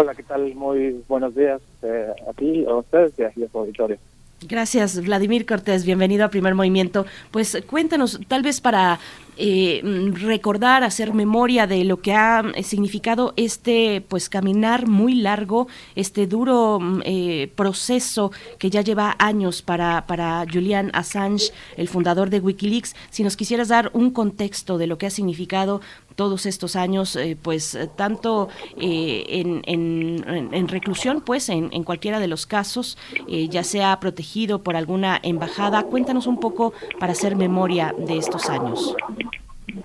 [0.00, 0.54] Hola, ¿qué tal?
[0.54, 3.98] Muy buenos días eh, a ti, a ustedes y a su auditorio.
[4.48, 5.84] Gracias, Vladimir Cortés.
[5.84, 7.04] Bienvenido a Primer Movimiento.
[7.30, 8.98] Pues cuéntanos, tal vez para
[9.36, 9.80] eh,
[10.12, 16.26] recordar, hacer memoria de lo que ha eh, significado este pues caminar muy largo, este
[16.26, 22.40] duro mm, eh, proceso que ya lleva años para, para Julian Assange, el fundador de
[22.40, 22.94] Wikileaks.
[23.10, 25.80] Si nos quisieras dar un contexto de lo que ha significado
[26.20, 32.98] todos estos años, pues tanto en, en, reclusión, pues en, en, cualquiera de los casos,
[33.26, 35.82] ya sea protegido por alguna embajada.
[35.84, 38.94] Cuéntanos un poco para hacer memoria de estos años.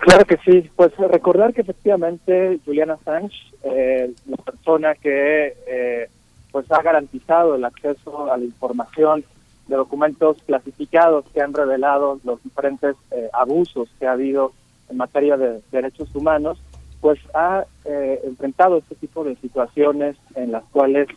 [0.00, 6.10] Claro que sí, pues recordar que efectivamente Julian Assange, eh, la persona que eh,
[6.52, 9.24] pues ha garantizado el acceso a la información
[9.68, 14.52] de documentos clasificados que han revelado los diferentes eh, abusos que ha habido
[14.90, 16.58] en materia de derechos humanos,
[17.00, 21.08] pues ha eh, enfrentado este tipo de situaciones en las cuales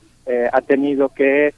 [0.51, 1.55] ha tenido que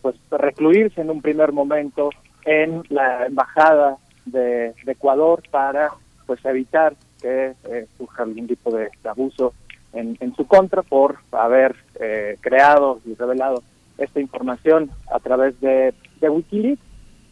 [0.00, 2.10] pues recluirse en un primer momento
[2.44, 5.90] en la embajada de Ecuador para
[6.26, 9.54] pues evitar que eh, surja algún tipo de, abuso
[9.92, 13.62] en, en, su contra por haber eh, creado y revelado
[13.98, 16.85] esta información a través de Wikileaks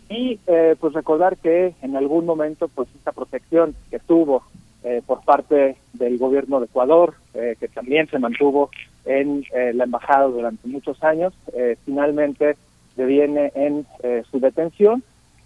[0.09, 4.43] y eh, pues recordar que en algún momento pues esta protección que tuvo
[4.83, 8.71] eh, por parte del gobierno de Ecuador que también se mantuvo
[9.05, 9.45] en
[9.75, 11.35] la embajada durante muchos años
[11.85, 12.57] finalmente
[12.97, 13.85] deviene en
[14.31, 15.03] su detención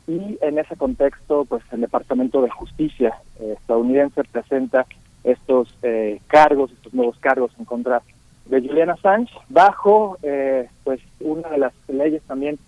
[0.08, 4.86] y en ese contexto pues el Departamento de Justicia eh, estadounidense presenta
[5.22, 8.02] estos eh, cargos, estos nuevos cargos en contra
[8.46, 12.58] de Julian Assange bajo eh, pues una de las leyes también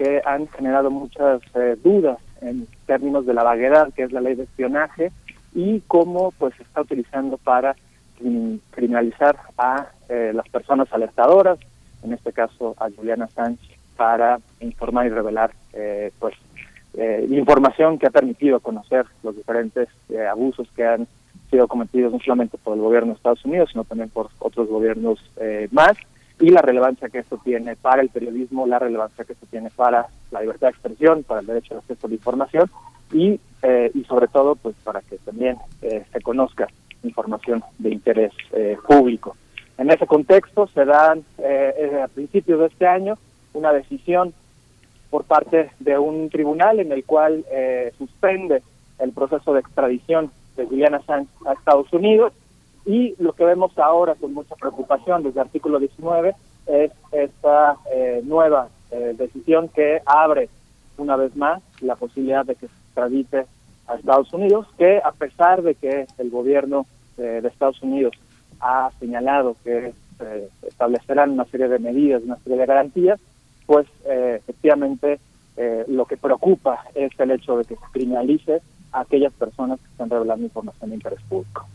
[0.00, 1.42] que han generado muchas
[1.84, 5.12] dudas en términos de la vaguedad que es la ley de espionaje
[5.54, 7.76] y cómo pues se está utilizando para
[8.72, 11.58] criminalizar a las personas alertadoras
[12.02, 13.60] en este caso a Julian Assange
[13.98, 15.50] para informar y revelar
[16.18, 16.34] pues
[16.94, 21.06] eh, información que ha permitido conocer los diferentes eh, abusos que han
[21.48, 25.18] sido cometidos no solamente por el gobierno de Estados Unidos, sino también por otros gobiernos
[25.40, 25.96] eh, más,
[26.40, 30.06] y la relevancia que esto tiene para el periodismo, la relevancia que esto tiene para
[30.30, 32.70] la libertad de expresión, para el derecho de acceso a la información,
[33.12, 36.68] y, eh, y sobre todo pues para que también se conozca
[37.02, 38.32] información de interés
[38.86, 39.36] público.
[39.78, 43.18] En ese contexto se dan a principios de este año
[43.52, 44.32] una decisión
[45.10, 48.62] por parte de un tribunal en el cual eh, suspende
[48.98, 52.32] el proceso de extradición de Juliana Assange a Estados Unidos
[52.86, 56.34] y lo que vemos ahora con mucha preocupación desde el artículo 19
[56.66, 60.48] es esta eh, nueva eh, decisión que abre
[60.96, 63.46] una vez más la posibilidad de que se extradite
[63.86, 66.86] a Estados Unidos, que a pesar de que el gobierno
[67.16, 68.14] de Estados Unidos
[68.60, 69.92] ha señalado que
[70.66, 73.20] establecerán una serie de medidas, una serie de garantías,
[73.66, 75.20] pues eh, efectivamente
[75.56, 78.60] eh, lo que preocupa es el hecho de que se criminalice
[78.92, 81.66] a aquellas personas que están revelando información de interés público.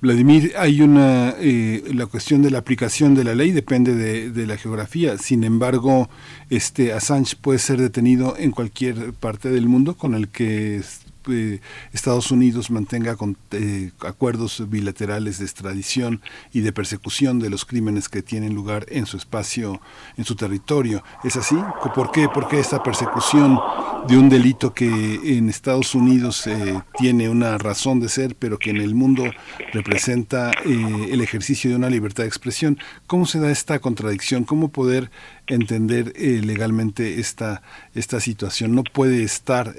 [0.00, 4.46] Vladimir, hay una eh, la cuestión de la aplicación de la ley depende de, de,
[4.46, 5.18] la geografía.
[5.18, 6.08] Sin embargo,
[6.48, 10.82] este Assange puede ser detenido en cualquier parte del mundo con el que
[11.28, 11.60] eh,
[11.92, 16.20] Estados Unidos mantenga con, eh, acuerdos bilaterales de extradición
[16.52, 19.80] y de persecución de los crímenes que tienen lugar en su espacio,
[20.16, 21.02] en su territorio.
[21.24, 21.56] ¿Es así?
[21.94, 22.28] ¿Por qué?
[22.28, 23.58] ¿Por qué esta persecución
[24.08, 24.88] de un delito que
[25.36, 29.24] en Estados Unidos eh, tiene una razón de ser, pero que en el mundo
[29.72, 32.78] representa el ejercicio de una libertad de expresión?
[33.06, 34.44] ¿Cómo se da esta contradicción?
[34.44, 35.10] ¿Cómo poder
[35.50, 37.62] entender legalmente esta,
[37.94, 38.74] esta situación?
[38.74, 39.74] No puede estar,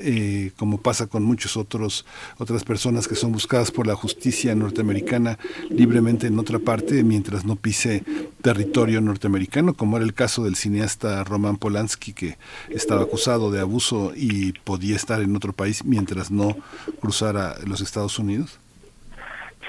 [0.57, 2.05] como pasa con muchos otros
[2.37, 5.37] otras personas que son buscadas por la justicia norteamericana
[5.69, 8.03] libremente en otra parte mientras no pise
[8.41, 12.37] territorio norteamericano, como era el caso del cineasta Roman Polanski que
[12.69, 16.57] estaba acusado de abuso y podía estar en otro país mientras no
[16.99, 18.60] cruzara los Estados Unidos.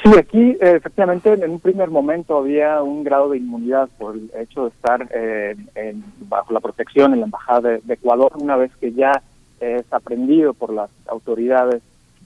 [0.02, 4.64] Sí, aquí efectivamente en un primer momento había un grado de inmunidad por el hecho
[4.64, 5.54] de estar eh,
[6.28, 9.22] bajo la protección en la Embajada de Ecuador, una vez que ya
[9.60, 11.82] es aprendido por las autoridades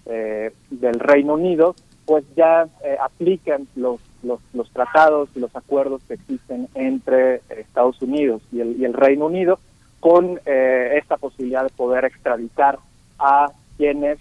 [0.06, 1.74] eh, del Reino Unido,
[2.06, 2.66] pues ya
[2.98, 8.80] aplican los, los, los, tratados y los acuerdos que existen entre Estados Unidos y el,
[8.80, 9.58] y el Reino Unido
[10.00, 12.78] con esta posibilidad de poder extraditar
[13.18, 14.18] a quienes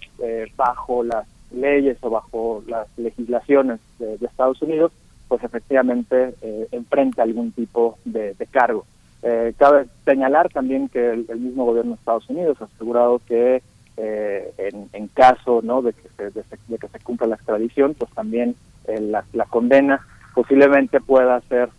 [0.56, 4.92] bajo las leyes o bajo las legislaciones de, Estados Unidos,
[5.28, 8.84] pues efectivamente eh, enfrenta algún tipo de, cargo.
[9.22, 13.62] Eh, cabe señalar también que el, mismo gobierno de Estados Unidos ha asegurado que
[13.96, 15.82] eh, en, caso ¿no?
[15.82, 18.54] de, que se, de, que se cumpla la extradición, pues también
[18.86, 21.70] la, condena posiblemente pueda ser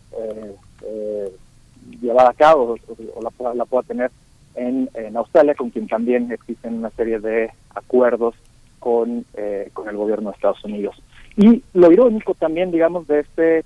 [2.01, 2.75] llevada a cabo
[3.15, 4.11] o, la, la, pueda tener
[4.55, 8.35] en, en Australia, con quien también existen una serie de acuerdos
[8.79, 10.95] con, eh, con el gobierno de Estados Unidos.
[11.35, 13.65] Y lo irónico también, digamos, de este,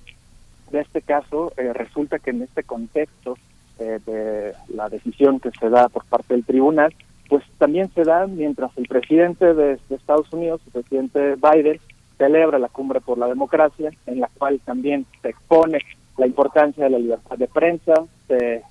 [0.71, 3.37] de este caso, eh, resulta que en este contexto
[3.79, 6.93] eh, de la decisión que se da por parte del tribunal,
[7.29, 11.79] pues también se da mientras el presidente de, Estados Unidos, el presidente Biden,
[12.17, 15.79] celebra la cumbre por la democracia, en la cual también se expone
[16.17, 17.93] la importancia de la libertad de prensa,
[18.27, 18.63] se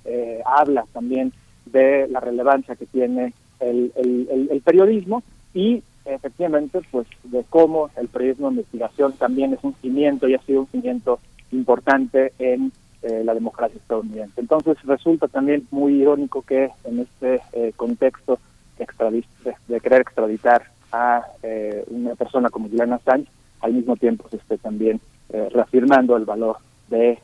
[0.45, 1.33] habla también
[1.65, 5.23] de la relevancia que tiene el, el, el periodismo
[5.53, 10.41] y efectivamente, pues de cómo el periodismo de investigación también es un cimiento y ha
[10.41, 11.19] sido un cimiento
[11.51, 12.71] importante en
[13.03, 14.39] eh, la democracia estadounidense.
[14.39, 18.39] Entonces resulta también muy irónico que en este eh, contexto
[18.77, 19.23] de,
[19.67, 23.27] de, querer extraditar a eh, una persona como Julian Assange,
[23.61, 24.99] al mismo tiempo se esté también
[25.29, 26.57] reafirmando el valor
[26.89, 27.17] del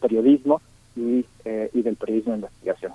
[0.00, 0.60] periodismo
[0.94, 1.24] y,
[1.72, 2.92] y, del periodismo de investigación.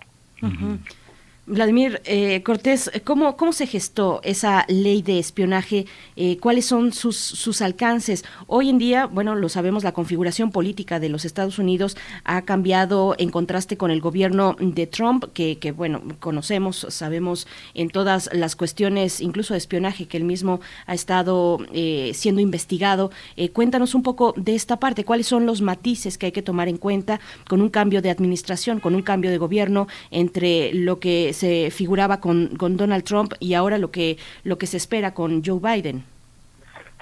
[1.45, 5.85] Vladimir eh, Cortés, ¿cómo, ¿cómo se gestó esa ley de espionaje?
[6.15, 8.23] Eh, ¿Cuáles son sus, sus alcances?
[8.47, 13.15] Hoy en día, bueno, lo sabemos, la configuración política de los Estados Unidos ha cambiado
[13.17, 18.55] en contraste con el gobierno de Trump, que, que bueno, conocemos, sabemos en todas las
[18.55, 23.11] cuestiones, incluso de espionaje, que él mismo ha estado eh, siendo investigado.
[23.51, 26.77] cuéntanos un poco de esta parte, cuáles son los matices que hay que tomar en
[26.77, 31.71] cuenta con un cambio de administración, con un cambio de gobierno entre lo que se
[31.71, 35.59] figuraba con, con Donald Trump y ahora lo que, lo que se espera con Joe
[35.59, 36.03] Biden.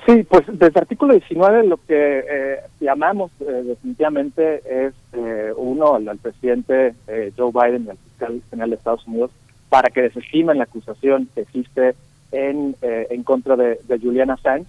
[0.05, 5.95] Sí, pues desde el artículo 19 lo que eh, llamamos eh, definitivamente es, eh, uno,
[5.95, 6.95] al, presidente
[7.37, 9.31] Joe Biden y al fiscal general de Estados Unidos
[9.69, 11.95] para que desestimen la acusación que existe
[12.31, 14.65] en, en contra de, de Julian Assange,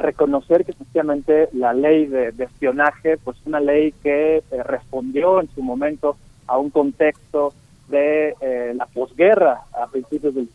[0.00, 5.62] reconocer que efectivamente la ley de, de espionaje, pues una ley que respondió en su
[5.62, 6.16] momento
[6.46, 7.52] a un contexto
[7.88, 10.48] de eh, la posguerra a principios del,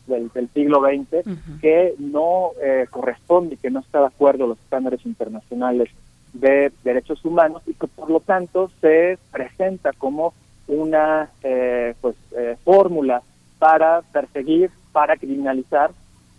[0.53, 1.23] siglo XX
[1.61, 5.89] que no eh, corresponde y que no está de acuerdo a los estándares internacionales
[6.33, 10.33] de derechos humanos y que por lo tanto se presenta como
[10.67, 12.15] una eh, pues
[12.63, 13.21] fórmula
[13.59, 15.91] para perseguir, para criminalizar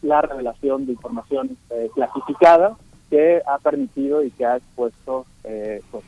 [0.03, 1.57] la revelación de información
[1.95, 2.77] clasificada
[3.11, 5.27] que ha permitido y que ha expuesto
[5.91, 6.05] pues,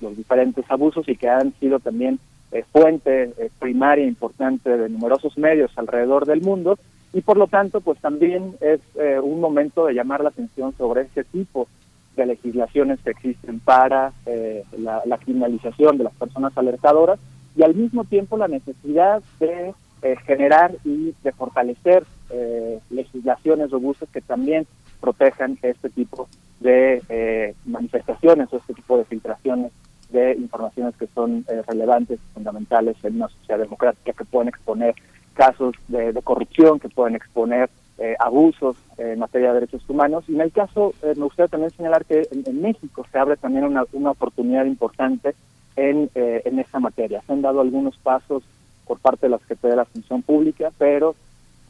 [0.00, 2.20] los diferentes abusos y que han sido también
[2.72, 6.78] fuente eh, primaria importante de numerosos medios alrededor del mundo
[7.12, 11.02] y por lo tanto pues también es eh, un momento de llamar la atención sobre
[11.02, 11.68] este tipo
[12.16, 17.20] de legislaciones que existen para eh, la, criminalización de las personas alertadoras
[17.56, 19.74] y al mismo tiempo la necesidad de
[20.26, 22.04] generar y de fortalecer
[22.88, 24.66] legislaciones robustas que también
[24.98, 26.26] protejan este tipo
[26.60, 29.72] de manifestaciones o este tipo de filtraciones
[30.12, 34.94] de informaciones que son eh, relevantes fundamentales en una sociedad democrática, que pueden exponer
[35.34, 40.24] casos de, corrupción, que pueden exponer eh, abusos en materia de derechos humanos.
[40.28, 43.64] Y en el caso, eh, me gustaría también señalar que en, México se abre también
[43.64, 45.34] una, una oportunidad importante
[45.76, 47.22] en, en esta materia.
[47.26, 48.42] Se han dado algunos pasos
[48.86, 51.14] por parte de la Secretaría de la Función Pública, pero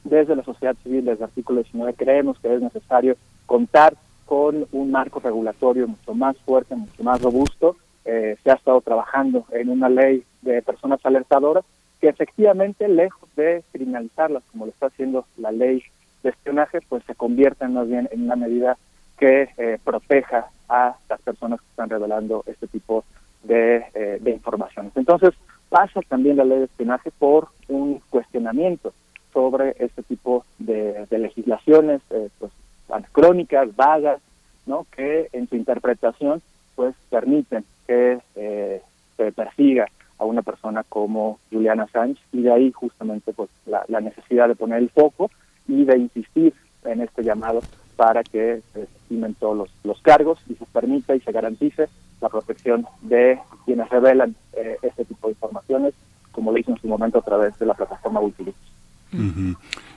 [0.05, 3.95] desde la sociedad civil, desde el artículo 19, creemos que es necesario contar
[4.31, 9.45] con un marco regulatorio mucho más fuerte, mucho más robusto, eh, se ha estado trabajando
[9.53, 11.65] en una ley de personas alertadoras
[12.01, 15.83] que efectivamente, lejos de criminalizarlas como lo está haciendo la ley
[16.23, 18.79] de espionaje, pues se convierta más bien en una medida
[19.19, 23.05] que eh, proteja a las personas que están revelando este tipo
[23.43, 24.93] de, eh, de informaciones.
[24.97, 25.31] Entonces,
[25.69, 28.95] pasa también la ley de espionaje por un cuestionamiento
[29.33, 32.01] sobre este tipo de, de legislaciones
[32.39, 32.51] pues,
[32.89, 34.21] anacrónicas, vagas,
[34.67, 34.87] ¿no?
[34.97, 36.43] que en su interpretación
[36.75, 38.81] pues permiten que eh,
[39.17, 39.87] se persiga
[40.17, 44.79] a una persona como Juliana Sánchez y de ahí justamente pues la, necesidad de poner
[44.79, 45.29] el foco
[45.67, 46.55] y de insistir
[46.85, 47.61] en este llamado
[47.97, 51.89] para que se estimen todos los, cargos y se permita y se garantice
[52.21, 55.93] la protección de quienes revelan eh, este tipo de informaciones,
[56.31, 58.59] como lo hizo en su momento a través de la plataforma Wikileaks.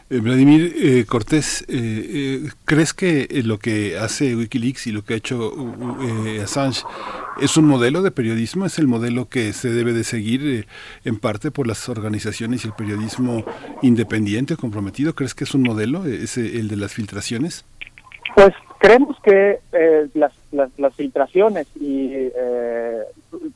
[0.10, 5.54] Vladimir eh, Cortés, eh, ¿crees que lo que hace Wikileaks y lo que ha hecho
[6.44, 6.84] Assange
[7.42, 8.66] es un modelo de periodismo?
[8.66, 10.68] ¿Es el modelo que se debe de seguir
[11.06, 13.44] en parte por las organizaciones y el periodismo
[13.82, 15.16] independiente, comprometido?
[15.16, 17.66] ¿Crees que es un modelo, ese, el de las filtraciones?
[18.36, 19.60] Pues creemos que
[20.14, 22.12] las, las, filtraciones y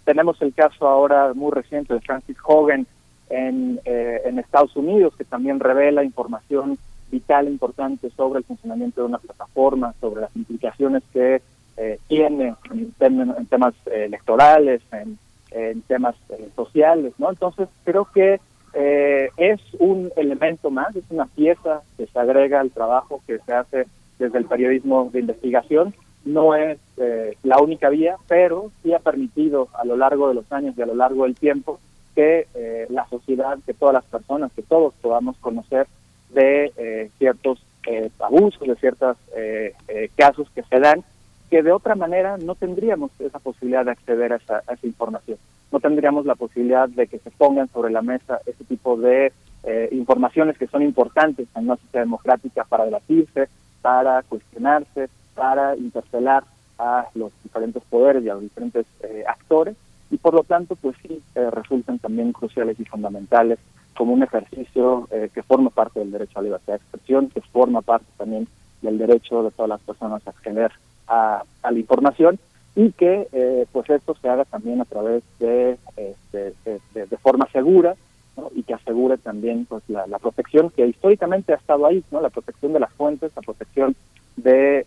[0.06, 2.88] tenemos el caso ahora muy reciente de Francis Hogan,
[3.30, 6.78] en, eh, en Estados Unidos, que también revela información
[7.12, 11.42] vital importante sobre el funcionamiento de una plataforma, sobre las implicaciones que
[11.78, 15.18] eh, tiene en, temas eh, electorales, en,
[15.88, 16.16] temas
[16.56, 17.30] sociales, ¿no?
[17.30, 18.40] Entonces creo que
[18.74, 23.88] es un elemento más, es una pieza que se agrega al trabajo que se hace
[24.20, 25.96] desde el periodismo de investigación.
[26.26, 26.78] No es
[27.42, 30.86] la única vía, pero sí ha permitido a lo largo de los años y a
[30.86, 31.80] lo largo del tiempo
[32.18, 35.86] que eh, la sociedad, que todas las personas, que todos podamos conocer
[36.32, 39.18] de eh, ciertos eh, abusos, de ciertos
[40.16, 41.04] casos que se dan,
[41.52, 45.38] que de otra manera no tendríamos esa posibilidad de acceder a esa, información.
[45.72, 49.32] No tendríamos la posibilidad de que se pongan sobre la mesa ese tipo de
[49.92, 53.48] informaciones que son importantes en una sociedad democrática para debatirse,
[53.84, 56.44] para cuestionarse, para interpelar
[56.80, 58.88] a los diferentes poderes y a los diferentes
[59.28, 59.76] actores
[60.10, 63.60] y por lo tanto pues sí eh, resultan también cruciales y fundamentales
[63.96, 67.42] como un ejercicio eh, que forma parte del derecho a la libertad de expresión, que
[67.42, 68.48] forma parte también
[68.82, 70.72] del derecho de todas las personas a acceder
[71.08, 72.40] a, la información
[72.76, 77.96] y que eh, pues esto se haga también a través de, este, de, forma segura
[78.54, 82.74] y que asegure también pues la, protección que históricamente ha estado ahí, no la protección
[82.74, 83.96] de las fuentes, la protección
[84.36, 84.86] de,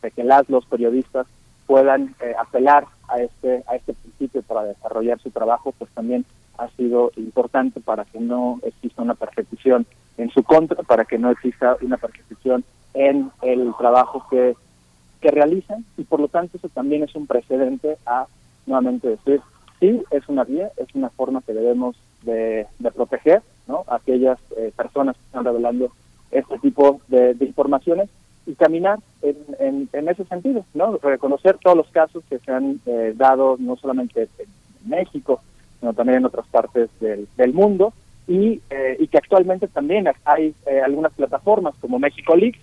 [0.00, 1.26] de que las los periodistas
[1.68, 6.24] puedan apelar a este a este principio para desarrollar su trabajo pues también
[6.56, 9.86] ha sido importante para que no exista una persecución
[10.16, 12.64] en su contra para que no exista una persecución
[12.94, 14.56] en el trabajo que
[15.20, 15.84] que realizan.
[15.96, 18.26] Y por lo tanto eso también es un precedente a
[18.66, 19.40] nuevamente decir
[19.78, 25.16] sí es una vía es una forma que debemos de, proteger no aquellas eh, personas
[25.16, 25.92] que están revelando
[26.30, 28.08] este tipo de informaciones
[28.48, 30.96] y caminar en, en, ese sentido, ¿no?
[30.96, 35.42] Reconocer todos los casos que se han eh, dado no solamente en México,
[35.78, 37.92] sino también en otras partes del, del mundo
[38.26, 42.58] y, eh, y que actualmente también hay eh, algunas plataformas como México Leaks,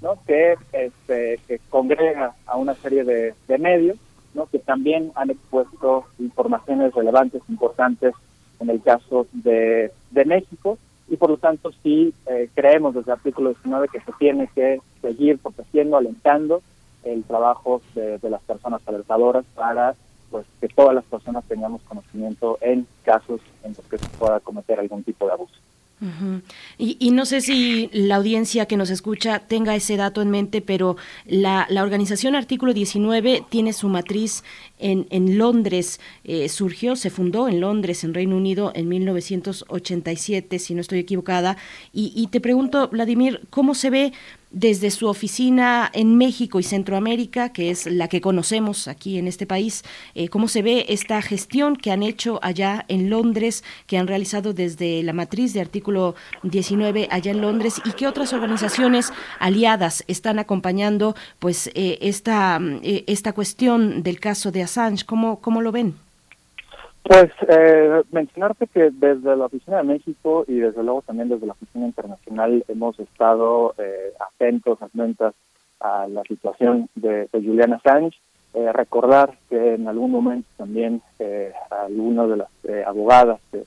[0.00, 0.18] ¿no?
[0.26, 3.98] Que, este, que congrega a una serie de, de medios,
[4.32, 4.46] ¿no?
[4.46, 8.14] Que también han expuesto informaciones relevantes, importantes
[8.58, 13.18] en el caso de, de México y por lo tanto sí eh, creemos desde el
[13.18, 16.62] artículo 19 que se tiene que seguir protegiendo, alentando
[17.04, 19.94] el trabajo de, de las personas alertadoras para
[20.30, 24.80] pues que todas las personas tengamos conocimiento en casos en los que se pueda cometer
[24.80, 25.54] algún tipo de abuso
[26.78, 30.96] y, no sé si la audiencia que nos escucha tenga ese dato en mente, pero
[31.24, 34.44] la, la organización Artículo 19 tiene su matriz
[34.78, 40.74] en, en Londres, eh, surgió, se fundó en Londres, en Reino Unido, en 1987, si
[40.74, 41.56] no estoy equivocada.
[41.94, 44.12] Y, y te pregunto, Vladimir, ¿cómo se ve
[44.56, 49.46] desde su oficina en México y Centroamérica, que es la que conocemos aquí en este
[49.46, 49.84] país,
[50.14, 54.54] eh, cómo se ve esta gestión que han hecho allá en Londres, que han realizado
[54.54, 60.38] desde la matriz de artículo 19 allá en Londres y qué otras organizaciones aliadas están
[60.38, 66.05] acompañando pues eh, esta, eh, esta cuestión del caso de Assange, ¿cómo, cómo lo ven?
[67.08, 71.52] Pues eh, mencionarte que desde la Oficina de México y desde luego también desde la
[71.52, 75.32] Oficina Internacional hemos estado eh, atentos, atentas
[75.78, 78.16] a la situación de, de Julian Assange.
[78.54, 83.64] Eh, recordar que en algún momento también eh, algunas de las eh, abogadas, de,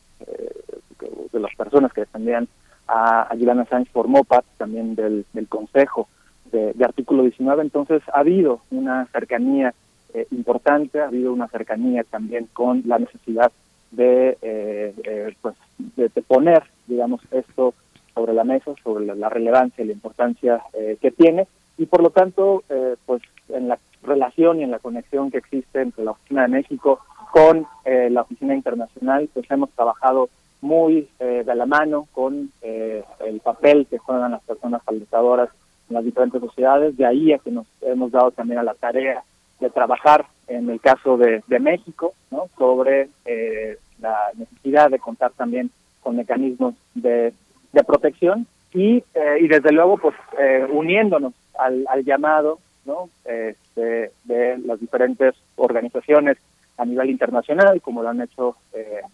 [1.32, 2.49] de, las personas que defendían
[2.88, 6.10] a, a Julian Assange formó parte también del, del Consejo
[6.52, 7.61] de, de Artículo 19.
[7.61, 9.74] Entonces ha habido una cercanía
[10.14, 13.52] eh, importante, ha habido una cercanía también con la necesidad
[13.91, 15.56] de, eh, eh, pues,
[15.95, 17.76] de, poner, digamos, esto
[18.15, 20.64] sobre la mesa, sobre la, relevancia y la importancia
[20.99, 22.64] que tiene, y por lo tanto,
[23.06, 26.99] pues en la relación y en la conexión que existe entre la Oficina de México
[27.31, 30.30] con la Oficina Internacional, pues hemos trabajado
[30.61, 35.49] muy de la mano con el papel que juegan las personas alertadoras
[35.90, 39.23] en las diferentes sociedades, de ahí a que nos hemos dado también a la tarea
[39.60, 42.14] de trabajar en el caso de, de México,
[42.57, 45.72] sobre eh, la necesidad de contar también
[46.02, 47.34] con mecanismos de,
[47.72, 53.10] de protección y, eh, y desde luego pues eh, uniéndonos al, al llamado ¿no?
[53.26, 56.38] Este, de las diferentes organizaciones
[56.77, 58.56] a nivel internacional, como lo han hecho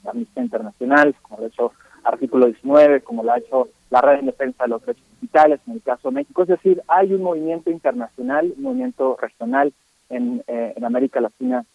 [0.07, 1.72] Amnistía Internacional, como lo ha hecho
[2.03, 5.73] Artículo 19, como lo ha hecho la red en defensa de los derechos digitales en
[5.73, 6.43] el caso de México.
[6.43, 9.73] Es decir, hay un movimiento internacional, un movimiento regional
[10.10, 11.65] en, eh, en América Latina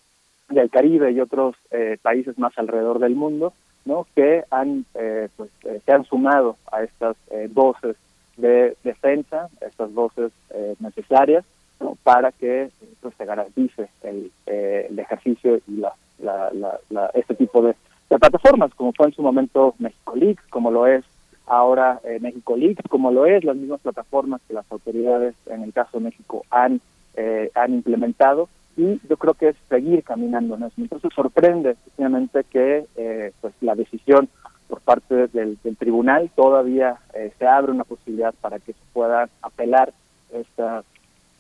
[0.50, 3.52] y el Caribe y otros eh, países más alrededor del mundo,
[3.84, 4.06] ¿no?
[4.14, 7.96] que han eh, pues, eh, se han sumado a estas eh, voces
[8.36, 10.32] de defensa, estas voces
[10.80, 11.44] necesarias
[11.78, 11.96] ¿no?
[12.02, 12.70] para que
[13.00, 17.74] pues, se garantice el, el ejercicio y la, la, la, la- este tipo de,
[18.08, 21.04] de plataformas, como fue en su momento México Leaks, como lo es
[21.46, 25.72] ahora eh, México Leaks, como lo es las mismas plataformas que las autoridades en el
[25.72, 26.80] caso de México han,
[27.14, 30.74] eh, han implementado y yo creo que es seguir caminando en eso.
[30.78, 34.28] Entonces sorprende efectivamente que eh, pues la decisión
[34.68, 39.92] por parte del, tribunal todavía eh, se abre una posibilidad para que se pueda apelar
[40.32, 40.84] esta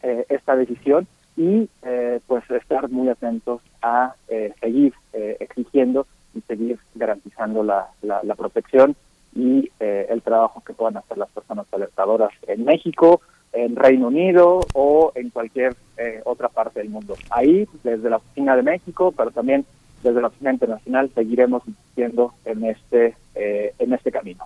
[0.02, 1.06] eh, esta decisión
[1.36, 8.22] y eh, pues estar muy atentos a eh, seguir exigiendo y seguir garantizando la, la,
[8.22, 8.96] la protección
[9.34, 13.20] y el trabajo que puedan hacer las personas alertadoras en México,
[13.52, 17.16] en Reino Unido o en cualquier eh, otra parte del mundo.
[17.30, 19.64] Ahí, desde la Oficina de México, pero también
[20.02, 24.44] desde la Oficina Internacional, seguiremos insistiendo en este, eh, en este camino.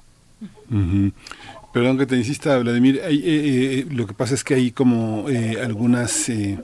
[1.75, 3.01] Perdón que te insista, Vladimir.
[3.05, 3.23] Hay, eh,
[3.81, 6.57] eh, lo que pasa es que hay como eh, algunas eh,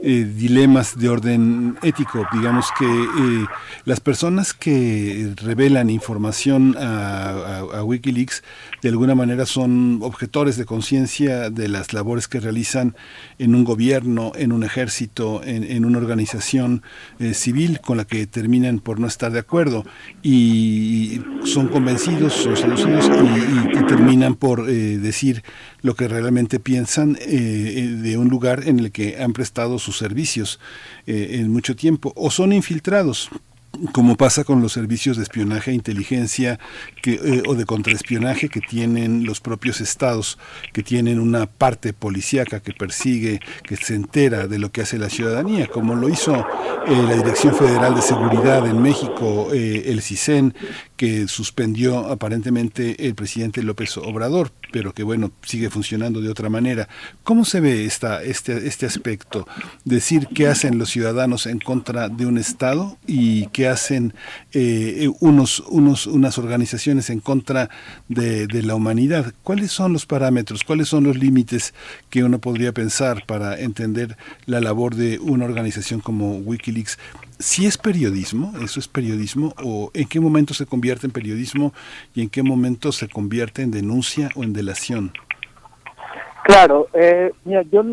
[0.00, 2.24] eh, dilemas de orden ético.
[2.32, 3.46] Digamos que eh,
[3.84, 8.44] las personas que revelan información a, Wikileaks
[8.80, 12.94] de alguna manera son objetores de conciencia de las labores que realizan
[13.40, 16.82] en un gobierno, en un ejército, en, una organización
[17.18, 19.84] eh, civil con la que terminan por no estar de acuerdo
[20.22, 25.42] y son convencidos, son seducidos y, y- y terminan por eh, decir
[25.80, 29.98] lo que realmente piensan eh, eh, de un lugar en el que han prestado sus
[29.98, 30.60] servicios
[31.06, 33.30] en mucho tiempo o son infiltrados
[33.92, 36.60] como pasa con los servicios de espionaje e inteligencia
[37.48, 40.38] o de contraespionaje que tienen los propios estados,
[40.72, 45.10] que tienen una parte policíaca que persigue, que se entera de lo que hace la
[45.10, 46.46] ciudadanía, como lo hizo
[46.86, 50.54] la Dirección Federal de Seguridad en México, el CISEN,
[50.96, 56.88] que suspendió aparentemente el presidente López Obrador, pero que bueno, sigue funcionando de otra manera.
[57.22, 59.46] ¿Cómo se ve esta, este, este aspecto?
[59.84, 64.14] Decir qué hacen los ciudadanos en contra de un Estado y qué hacen
[64.52, 67.70] eh, unos, unos, unas organizaciones en contra
[68.08, 69.34] de, de la humanidad.
[69.42, 70.64] ¿Cuáles son los parámetros?
[70.64, 71.74] ¿Cuáles son los límites
[72.10, 74.16] que uno podría pensar para entender
[74.46, 76.98] la labor de una organización como Wikileaks?
[77.38, 81.72] Si es periodismo, eso es periodismo, o en qué momento se convierte en periodismo
[82.14, 85.12] y en qué momento se convierte en denuncia o en delación.
[86.44, 87.84] Claro, eh, mira, yo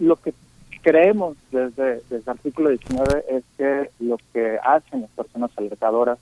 [0.00, 0.34] lo que
[0.82, 6.18] creemos desde, desde el artículo 19 es que lo que hacen las personas alertadoras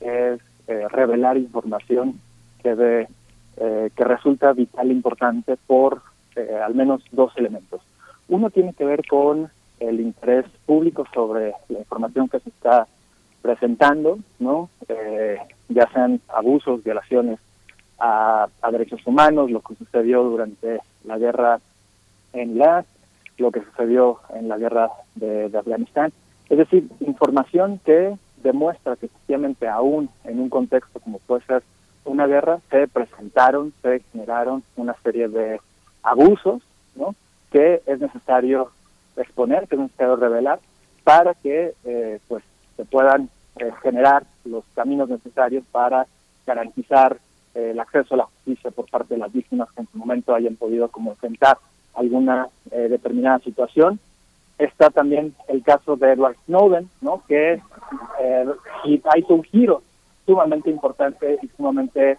[0.00, 2.20] es eh, revelar información
[2.62, 3.08] que, de,
[3.56, 6.02] eh, que resulta vital e importante por
[6.36, 7.80] eh, al menos dos elementos.
[8.28, 9.50] Uno tiene que ver con
[9.88, 12.86] el interés público sobre la información que se está
[13.40, 14.70] presentando, ¿no?
[14.88, 15.38] Eh,
[15.68, 17.38] ya sean abusos, violaciones
[17.98, 21.60] a, derechos humanos, lo que sucedió durante la guerra
[22.32, 22.86] en Irak,
[23.38, 26.12] lo que sucedió en la guerra de, de Afganistán.
[26.48, 31.62] Es decir, información que demuestra que efectivamente aún en un contexto como puede ser
[32.04, 35.60] una guerra, se presentaron, se generaron una serie de
[36.02, 36.62] abusos,
[36.96, 37.14] ¿no?
[37.50, 38.70] Que es necesario
[39.16, 40.60] exponer, que es necesario revelar,
[41.04, 42.42] para que eh, pues
[42.76, 46.06] se puedan eh, generar los caminos necesarios para
[46.46, 47.18] garantizar
[47.54, 50.34] eh, el acceso a la justicia por parte de las víctimas que en su momento
[50.34, 51.58] hayan podido como enfrentar
[51.94, 54.00] alguna eh, determinada situación.
[54.56, 57.22] Está también el caso de Edward Snowden, ¿no?
[57.28, 57.60] que
[58.84, 59.82] y hizo un giro
[60.24, 62.18] sumamente importante y sumamente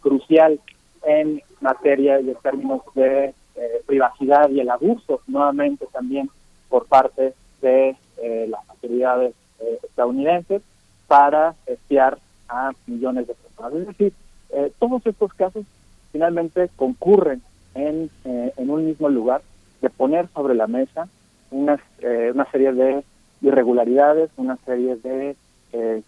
[0.00, 0.60] crucial
[1.04, 6.30] en materia y en términos de eh, privacidad y el abuso nuevamente también
[6.68, 10.62] por parte de eh, las autoridades eh, estadounidenses
[11.06, 12.18] para espiar
[12.48, 13.74] a millones de personas.
[13.74, 14.12] Es decir,
[14.50, 15.64] eh, todos estos casos
[16.10, 17.42] finalmente concurren
[17.74, 19.42] en, eh, en un mismo lugar
[19.80, 21.08] de poner sobre la mesa
[21.50, 21.78] una
[22.50, 23.04] serie de
[23.42, 25.36] irregularidades, una serie de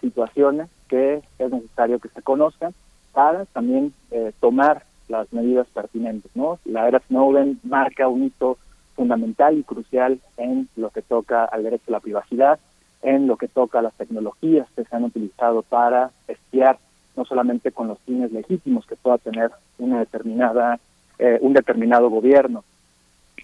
[0.01, 2.73] situaciones que es necesario que se conozcan
[3.12, 3.93] para también
[4.41, 6.31] tomar las medidas pertinentes.
[6.35, 6.59] ¿no?
[6.64, 8.59] La era Snowden marca un hito
[8.94, 12.59] fundamental y crucial en lo que toca al derecho a la privacidad,
[13.02, 16.78] en lo que toca a las tecnologías que se han utilizado para espiar
[17.16, 20.78] no solamente con los fines legítimos que pueda tener una determinada
[21.18, 22.64] eh, un determinado gobierno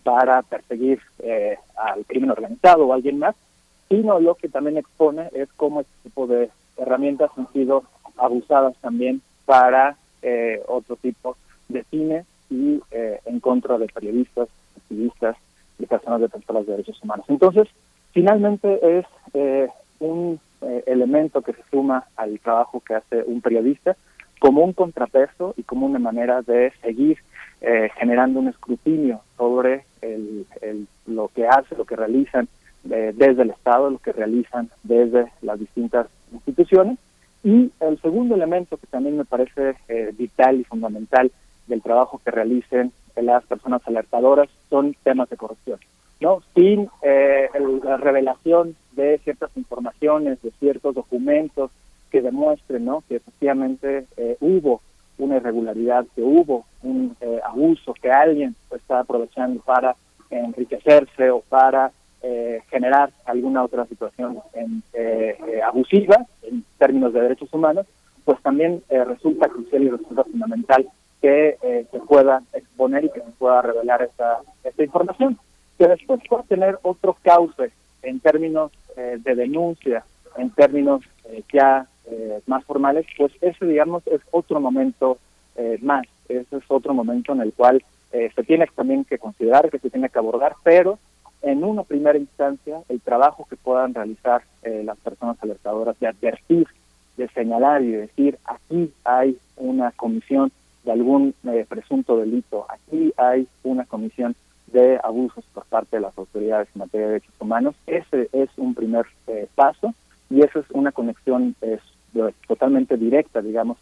[0.02, 3.36] para perseguir eh, al crimen organizado o a alguien más,
[3.88, 7.84] sino lo que también expone es cómo este tipo de herramientas han sido
[8.16, 11.49] abusadas también para eh, otro tipo de
[11.90, 15.36] cine y eh, en contra de periodistas, activistas
[15.78, 17.26] y personas defensoras de derechos humanos.
[17.28, 17.68] Entonces,
[18.12, 19.68] finalmente es eh,
[19.98, 20.40] un
[20.86, 23.96] elemento que se suma al trabajo que hace un periodista
[24.38, 27.18] como un contrapeso y como una manera de seguir
[27.98, 30.46] generando un escrutinio sobre el,
[31.06, 32.46] lo que hace, lo que realizan
[32.84, 36.98] desde el Estado, lo que realizan desde las distintas instituciones.
[37.42, 41.30] Y el segundo elemento que también me parece eh, vital y fundamental
[41.70, 45.78] del trabajo que realicen las personas alertadoras son temas de corrupción.
[46.20, 46.42] ¿no?
[46.54, 47.48] Sin eh,
[47.82, 51.70] la revelación de ciertas informaciones, de ciertos documentos
[52.10, 53.02] que demuestren ¿no?
[53.08, 54.82] que efectivamente eh, hubo
[55.16, 57.14] una irregularidad, que hubo un
[57.44, 59.94] abuso, que alguien está aprovechando para
[60.30, 61.92] enriquecerse o para
[62.22, 67.86] eh, generar alguna otra situación en, eh, eh, abusiva en términos de derechos humanos,
[68.26, 70.86] pues también resulta crucial y resulta fundamental
[71.20, 75.38] que se pueda exponer y que se pueda revelar esta, esta información,
[75.78, 77.70] que después pueda tener otro cauce
[78.02, 80.04] en términos de denuncia,
[80.36, 81.02] en términos
[81.52, 81.86] ya
[82.46, 85.18] más formales, pues ese, digamos, es otro momento
[85.82, 89.90] más, ese es otro momento en el cual se tiene también que considerar, que se
[89.90, 90.98] tiene que abordar, pero
[91.42, 96.68] en una primera instancia el trabajo que puedan realizar eh, las personas alertadoras de advertir,
[97.16, 100.52] de señalar y de decir aquí hay una comisión
[100.84, 104.34] de algún eh, presunto delito, aquí hay una comisión
[104.68, 108.74] de abusos por parte de las autoridades en materia de derechos humanos, ese es un
[108.74, 109.94] primer eh, paso
[110.30, 111.80] y esa es una conexión es,
[112.48, 113.78] totalmente directa, digamos,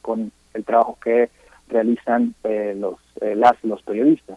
[0.00, 1.30] con el trabajo que
[1.68, 2.34] realizan
[2.74, 4.36] los las los periodistas,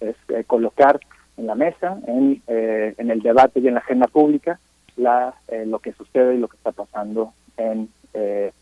[0.00, 0.16] es
[0.46, 0.98] colocar
[1.36, 4.58] en la mesa, en, eh, en el debate y en la agenda pública,
[4.96, 8.52] la, eh, lo que sucede y lo que está pasando en, eh,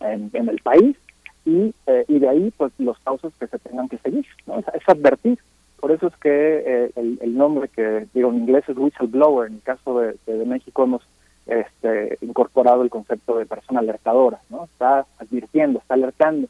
[0.00, 0.96] en, el país
[1.44, 1.74] y,
[2.08, 4.26] y de ahí pues los causas que se tengan que seguir,
[4.74, 5.38] es, advertir.
[5.78, 9.62] Por eso es que el, el, nombre que digo en inglés es whistleblower, en el
[9.62, 11.02] caso de, de, México hemos
[11.46, 14.64] este, incorporado el concepto de persona alertadora, ¿no?
[14.64, 16.48] está advirtiendo, está alertando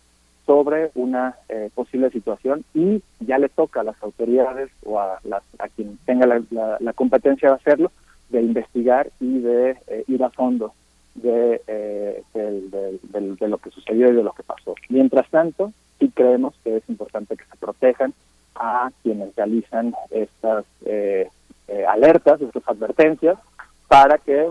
[0.51, 5.45] sobre una eh, posible situación y ya le toca a las autoridades o a, las,
[5.61, 7.93] a quien tenga la, competencia de hacerlo,
[8.31, 10.75] de investigar y de eh, ir a fondo
[11.15, 14.75] de, eh, de, lo que sucedió y de lo que pasó.
[14.89, 18.15] Mientras tanto, sí creemos que es importante que se protejan
[18.55, 20.65] a quienes realizan estas
[21.89, 23.39] alertas, estas advertencias,
[23.89, 24.49] para que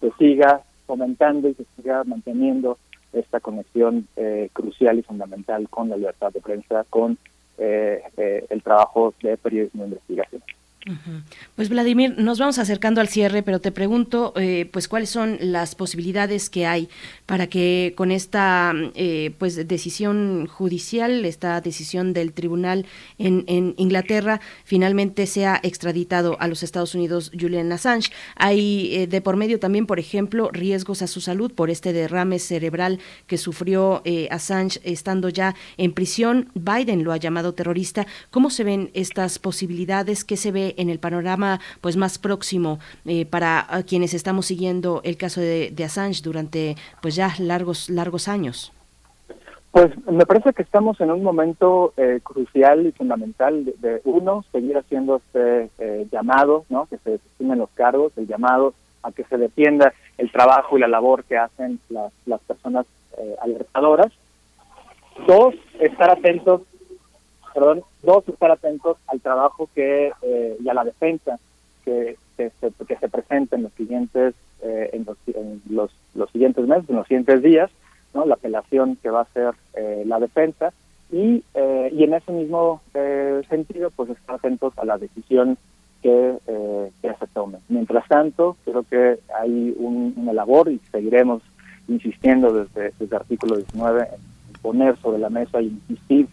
[0.00, 2.78] se siga fomentando y se siga manteniendo
[3.12, 7.18] esta conexión eh, crucial y fundamental con la libertad de prensa, con
[7.58, 10.42] eh, eh, el trabajo de periodismo de investigación.
[11.54, 15.76] Pues Vladimir, nos vamos acercando al cierre, pero te pregunto, eh, pues cuáles son las
[15.76, 16.88] posibilidades que hay
[17.24, 22.86] para que con esta, eh, pues decisión judicial, esta decisión del tribunal
[23.18, 23.44] en,
[23.76, 28.10] Inglaterra, finalmente sea extraditado a los Estados Unidos Julian Assange.
[28.34, 32.38] Hay eh, de por medio también, por ejemplo, riesgos a su salud por este derrame
[32.38, 36.50] cerebral que sufrió Assange estando ya en prisión.
[36.54, 38.06] Biden lo ha llamado terrorista.
[38.30, 40.24] ¿Cómo se ven estas posibilidades?
[40.24, 45.16] ¿Qué se ve en el panorama pues más próximo eh, para quienes estamos siguiendo el
[45.16, 48.72] caso de, Assange durante pues ya largos largos años?
[49.72, 54.76] Pues me parece que estamos en un momento eh, crucial y fundamental de, uno seguir
[54.76, 56.86] haciendo este eh, llamado, ¿no?
[56.86, 60.88] Que se desestimen los cargos, el llamado a que se defienda el trabajo y la
[60.88, 62.86] labor que hacen las, las personas
[63.40, 64.12] alertadoras.
[65.26, 66.62] Dos, estar atentos
[67.52, 71.38] perdón, dos, estar atentos al trabajo que eh, y a la defensa
[71.84, 75.16] que, que, se, que se presenta en los siguientes eh, en, los,
[75.68, 77.70] los, los, siguientes meses, en los siguientes días,
[78.14, 78.24] ¿no?
[78.24, 80.72] la apelación que va a hacer eh, la defensa
[81.10, 81.44] y,
[81.92, 82.80] y en ese mismo
[83.50, 85.58] sentido, pues estar atentos a la decisión
[86.00, 86.38] que,
[87.02, 87.58] que se tome.
[87.68, 91.42] Mientras tanto, creo que hay una labor y seguiremos
[91.86, 96.28] insistiendo desde, desde el artículo 19 en poner sobre la mesa e insistir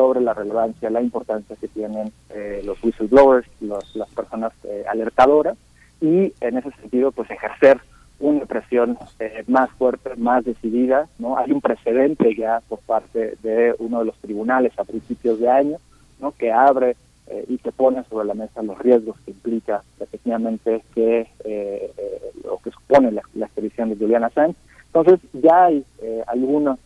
[0.00, 5.58] sobre la relevancia, la importancia que tienen eh, los whistleblowers, las personas eh, alertadoras,
[6.00, 7.78] y en ese sentido, pues ejercer
[8.18, 11.06] una presión eh, más fuerte, más decidida.
[11.18, 15.50] no Hay un precedente ya por parte de uno de los tribunales a principios de
[15.50, 15.76] año,
[16.18, 16.96] no que abre
[17.46, 21.28] y que pone sobre la mesa los riesgos que implica efectivamente que
[22.42, 24.56] lo que supone la, la, expedición de Juliana Assange.
[24.86, 25.84] Entonces ya hay
[26.26, 26.80] algunos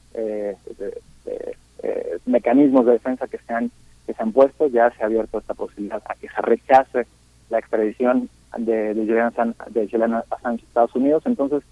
[1.84, 3.70] eh, mecanismos de defensa que se han
[4.06, 7.06] que se han puesto, ya se ha abierto esta posibilidad a que se rechace
[7.50, 8.28] la extradición
[8.58, 9.32] de, de Julian,
[9.70, 11.22] de Assange a Estados Unidos.
[11.26, 11.62] Entonces,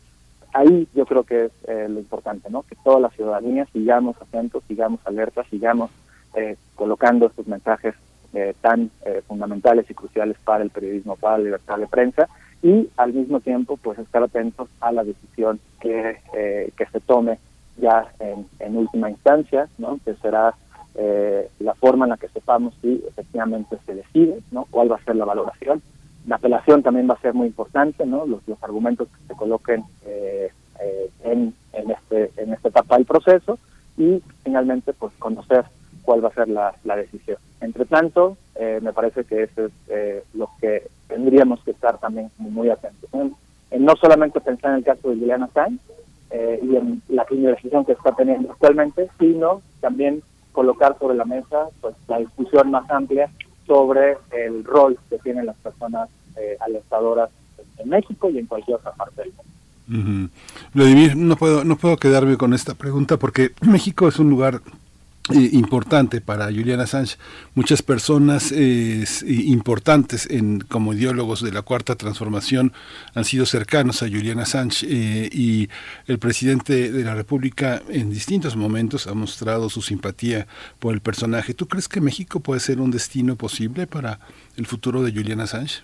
[0.53, 2.63] ahí yo creo que es eh, lo importante, ¿no?
[2.63, 5.91] Que toda la ciudadanía sigamos atentos, sigamos alertas, sigamos
[6.35, 7.95] eh, colocando estos mensajes
[8.35, 8.91] eh, tan
[9.29, 12.29] fundamentales y cruciales para el periodismo, para la libertad de prensa
[12.63, 16.17] y al mismo tiempo pues estar atentos a la decisión que,
[16.75, 17.39] que se tome
[17.77, 19.99] ya en, en última instancia, ¿no?
[20.05, 20.55] Que será
[21.59, 24.67] la forma en la que sepamos si efectivamente se decide, ¿no?
[24.71, 25.81] Cuál va a ser la valoración
[26.27, 28.27] la apelación también va a ser muy importante, ¿no?
[28.27, 30.51] Los, argumentos que se coloquen eh,
[30.81, 33.59] eh, en, en, este, en esta etapa del proceso
[33.97, 35.65] y finalmente pues conocer
[36.03, 37.39] cuál va a ser la, la decisión.
[37.61, 42.71] Entre tanto, eh, me parece que eso es lo que tendríamos que estar también muy
[42.71, 43.11] atentos.
[43.13, 43.35] En,
[43.85, 45.81] no solamente pensar en el caso de Juliana Sainz
[46.63, 50.23] y en la decisión que está teniendo actualmente, sino también
[50.53, 53.31] colocar sobre la mesa pues la discusión más amplia
[53.67, 57.31] sobre el rol que tienen las personas eh, alertadoras
[57.79, 60.31] en México y en cualquier otra parte del mundo.
[60.73, 64.61] Vladimir, no puedo, no puedo quedarme con esta pregunta porque México es un lugar
[65.31, 67.17] eh, importante para Julian Assange.
[67.55, 72.73] Muchas personas eh, importantes en, como ideólogos de la Cuarta Transformación
[73.15, 75.69] han sido cercanos a Julian Assange eh, y
[76.09, 80.49] el presidente de la República en distintos momentos ha mostrado su simpatía
[80.81, 81.55] por el personaje.
[81.55, 84.19] ¿Tú crees que México puede ser un destino posible para
[84.57, 85.83] el futuro de Julian Assange?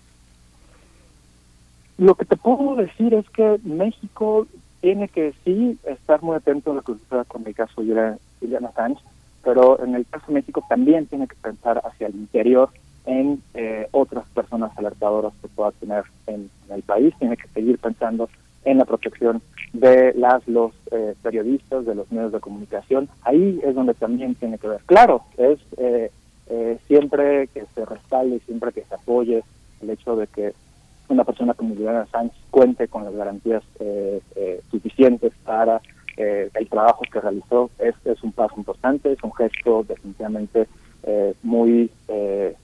[1.97, 4.49] Lo que te puedo decir es que México
[4.81, 8.67] tiene que sí estar muy atento a lo que suceda con el caso de Julian
[8.67, 9.01] Assange
[9.43, 12.71] pero en el caso de México también tiene que pensar hacia el interior
[13.09, 18.29] en eh, otras personas alertadoras que pueda tener en, el país, tiene que seguir pensando
[18.65, 19.41] en la protección
[19.73, 23.09] de las los eh, periodistas, de los medios de comunicación.
[23.23, 24.81] Ahí es donde también tiene que ver.
[24.85, 26.11] Claro, es eh,
[26.87, 29.43] siempre que se respalde siempre que se apoye
[29.81, 30.53] el hecho de que
[31.09, 33.63] una persona como Juliana Sánchez cuente con las garantías
[34.71, 35.81] suficientes para
[36.21, 40.67] eh, el trabajo que realizó es, es un paso importante, es un gesto definitivamente
[41.05, 42.57] eh, muy eh,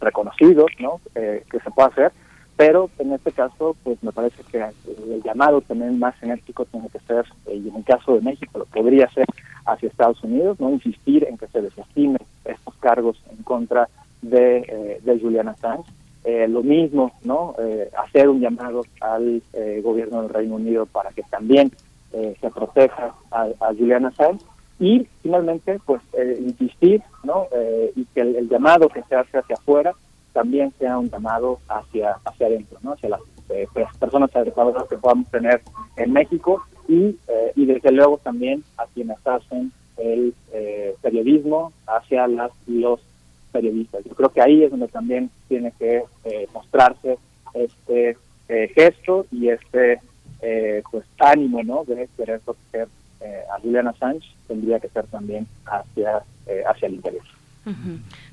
[0.00, 0.98] reconocido ¿no?
[1.12, 2.12] que se puede hacer,
[2.56, 7.00] pero en este caso pues me parece que el llamado también más enérgico tiene que
[7.00, 9.26] ser, y en el caso de México lo podría ser
[9.66, 13.90] hacia Estados Unidos, no insistir en que se desestime estos cargos en contra
[14.22, 15.90] de, de Julian Assange.
[16.48, 17.56] lo mismo, ¿no?
[17.98, 19.42] hacer un llamado al
[19.82, 21.70] gobierno del Reino Unido para que también
[22.16, 24.44] eh, se proteja a, Juliana Assange
[24.78, 29.56] y finalmente pues eh, insistir no eh, y que el, llamado que se hace hacia
[29.56, 29.94] afuera
[30.32, 35.28] también sea un llamado hacia hacia adentro no hacia las pues, personas adecuadas que podamos
[35.30, 35.60] tener
[35.96, 37.18] en México y
[37.56, 40.34] y desde luego también a quienes hacen el
[41.02, 43.00] periodismo hacia las los
[43.50, 44.04] periodistas.
[44.04, 46.04] Yo creo que ahí es donde también tiene que
[46.52, 47.18] mostrarse
[47.54, 48.16] este
[48.48, 50.00] gesto y este
[50.46, 52.88] eh, pues ánimo no de querer proteger
[53.20, 57.24] eh, a Julian Assange tendría que ser también hacia eh, hacia el interior.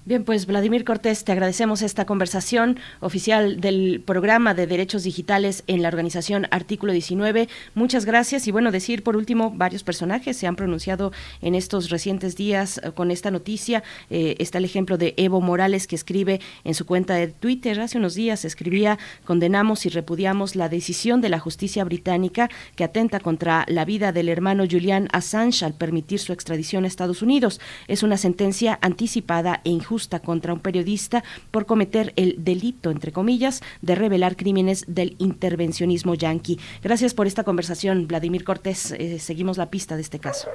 [0.03, 5.81] Bien, pues Vladimir Cortés, te agradecemos esta conversación oficial del programa de derechos digitales en
[5.81, 7.47] la organización Artículo 19.
[7.73, 12.35] Muchas gracias y bueno, decir por último, varios personajes se han pronunciado en estos recientes
[12.35, 13.83] días eh, con esta noticia.
[14.09, 17.97] Eh, está el ejemplo de Evo Morales que escribe en su cuenta de Twitter hace
[17.97, 23.65] unos días, escribía, condenamos y repudiamos la decisión de la justicia británica que atenta contra
[23.69, 27.61] la vida del hermano Julian Assange al permitir su extradición a Estados Unidos.
[27.87, 29.20] Es una sentencia anticipada
[29.63, 31.21] e injusta justa contra un periodista
[31.51, 36.59] por cometer el delito, entre comillas, de revelar crímenes del intervencionismo yanqui.
[36.81, 38.93] Gracias por esta conversación, Vladimir Cortés.
[38.93, 40.47] Eh, seguimos la pista de este caso.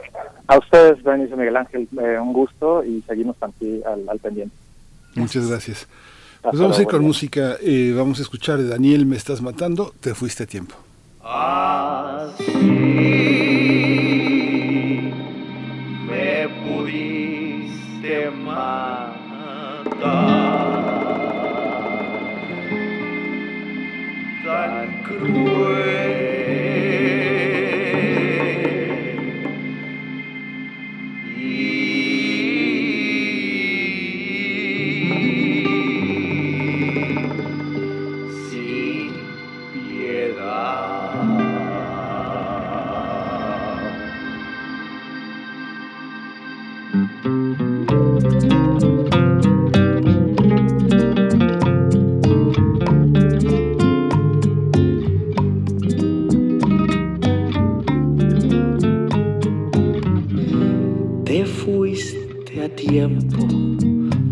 [0.46, 4.56] A ustedes, Benicio Miguel Ángel, eh, un gusto y seguimos aquí al, pendiente.
[5.14, 5.86] Muchas gracias.
[6.40, 7.56] Pues vamos a ir con música.
[7.60, 10.76] Eh, vamos a escuchar de Daniel, Me Estás Matando, Te Fuiste a Tiempo.
[12.62, 14.05] me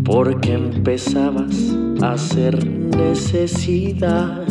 [0.03, 4.43] porque empezabas a ser necesidad.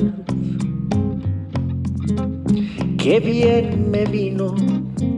[2.96, 4.54] Qué bien me vino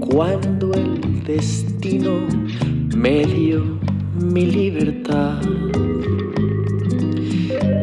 [0.01, 2.27] cuando el destino
[2.97, 3.79] me dio
[4.19, 5.43] mi libertad.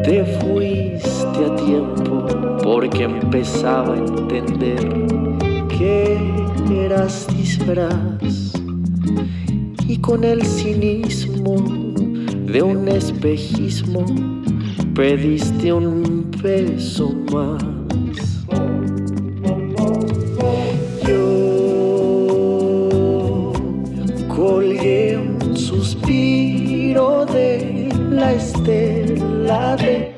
[0.03, 2.25] Te fuiste a tiempo
[2.63, 4.89] porque empezaba a entender
[5.77, 6.17] que
[6.71, 8.42] eras disfraz
[10.03, 11.55] con el cinismo
[12.45, 14.05] de un espejismo
[14.93, 17.63] pediste un beso más.
[21.07, 21.23] Yo
[24.27, 30.12] colgué un suspiro de la estela de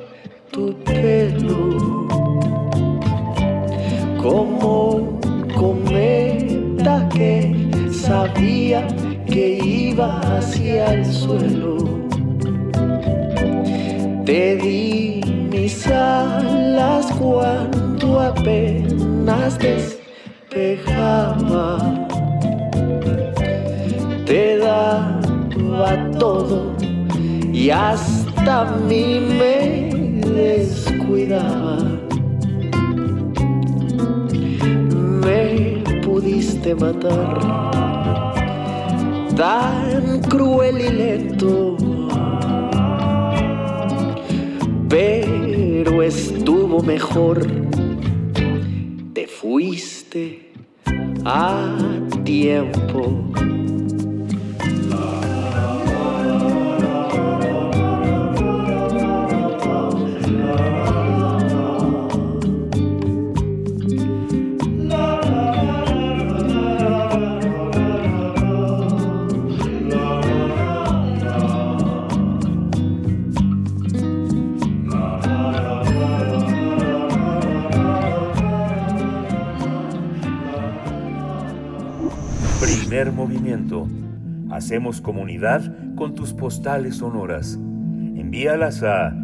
[85.96, 87.56] con tus postales sonoras.
[87.56, 89.16] Envíalas a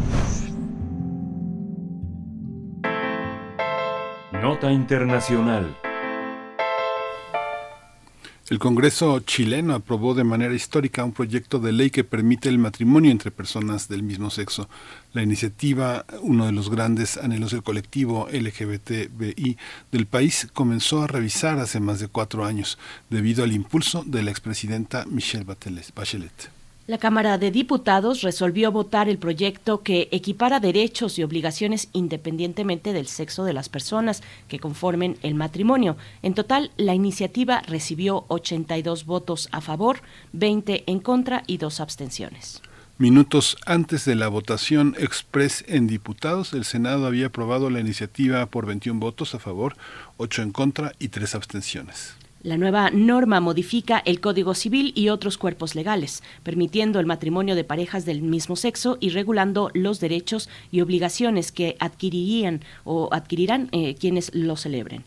[4.42, 5.76] Nota Internacional.
[8.52, 13.10] El Congreso chileno aprobó de manera histórica un proyecto de ley que permite el matrimonio
[13.10, 14.68] entre personas del mismo sexo.
[15.14, 19.56] La iniciativa, uno de los grandes anhelos del colectivo LGBTBI
[19.90, 22.76] del país, comenzó a revisar hace más de cuatro años
[23.08, 26.51] debido al impulso de la expresidenta Michelle Bachelet.
[26.88, 33.06] La Cámara de Diputados resolvió votar el proyecto que equipara derechos y obligaciones independientemente del
[33.06, 35.96] sexo de las personas que conformen el matrimonio.
[36.22, 40.00] En total, la iniciativa recibió 82 votos a favor,
[40.32, 42.60] 20 en contra y dos abstenciones.
[42.98, 48.66] Minutos antes de la votación express en diputados, el Senado había aprobado la iniciativa por
[48.66, 49.76] 21 votos a favor,
[50.16, 52.16] 8 en contra y 3 abstenciones.
[52.42, 57.62] La nueva norma modifica el Código Civil y otros cuerpos legales, permitiendo el matrimonio de
[57.62, 63.94] parejas del mismo sexo y regulando los derechos y obligaciones que adquirirían o adquirirán eh,
[63.94, 65.04] quienes lo celebren.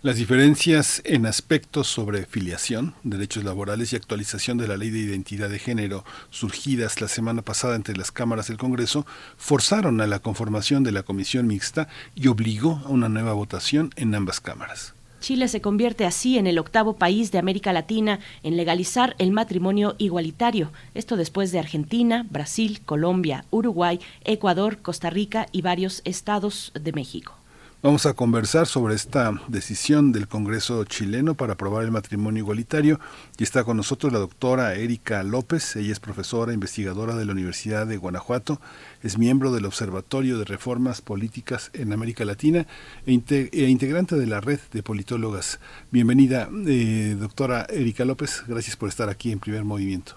[0.00, 5.50] Las diferencias en aspectos sobre filiación, derechos laborales y actualización de la ley de identidad
[5.50, 9.04] de género surgidas la semana pasada entre las cámaras del Congreso
[9.36, 14.14] forzaron a la conformación de la comisión mixta y obligó a una nueva votación en
[14.14, 14.94] ambas cámaras.
[15.20, 19.94] Chile se convierte así en el octavo país de América Latina en legalizar el matrimonio
[19.98, 26.92] igualitario, esto después de Argentina, Brasil, Colombia, Uruguay, Ecuador, Costa Rica y varios estados de
[26.92, 27.39] México.
[27.82, 33.00] Vamos a conversar sobre esta decisión del Congreso chileno para aprobar el matrimonio igualitario
[33.38, 35.76] y está con nosotros la doctora Erika López.
[35.76, 38.60] Ella es profesora investigadora de la Universidad de Guanajuato,
[39.02, 42.66] es miembro del Observatorio de Reformas Políticas en América Latina
[43.06, 43.18] e,
[43.50, 45.58] e integrante de la red de politólogas.
[45.90, 48.44] Bienvenida, eh, doctora Erika López.
[48.46, 50.16] Gracias por estar aquí en Primer Movimiento.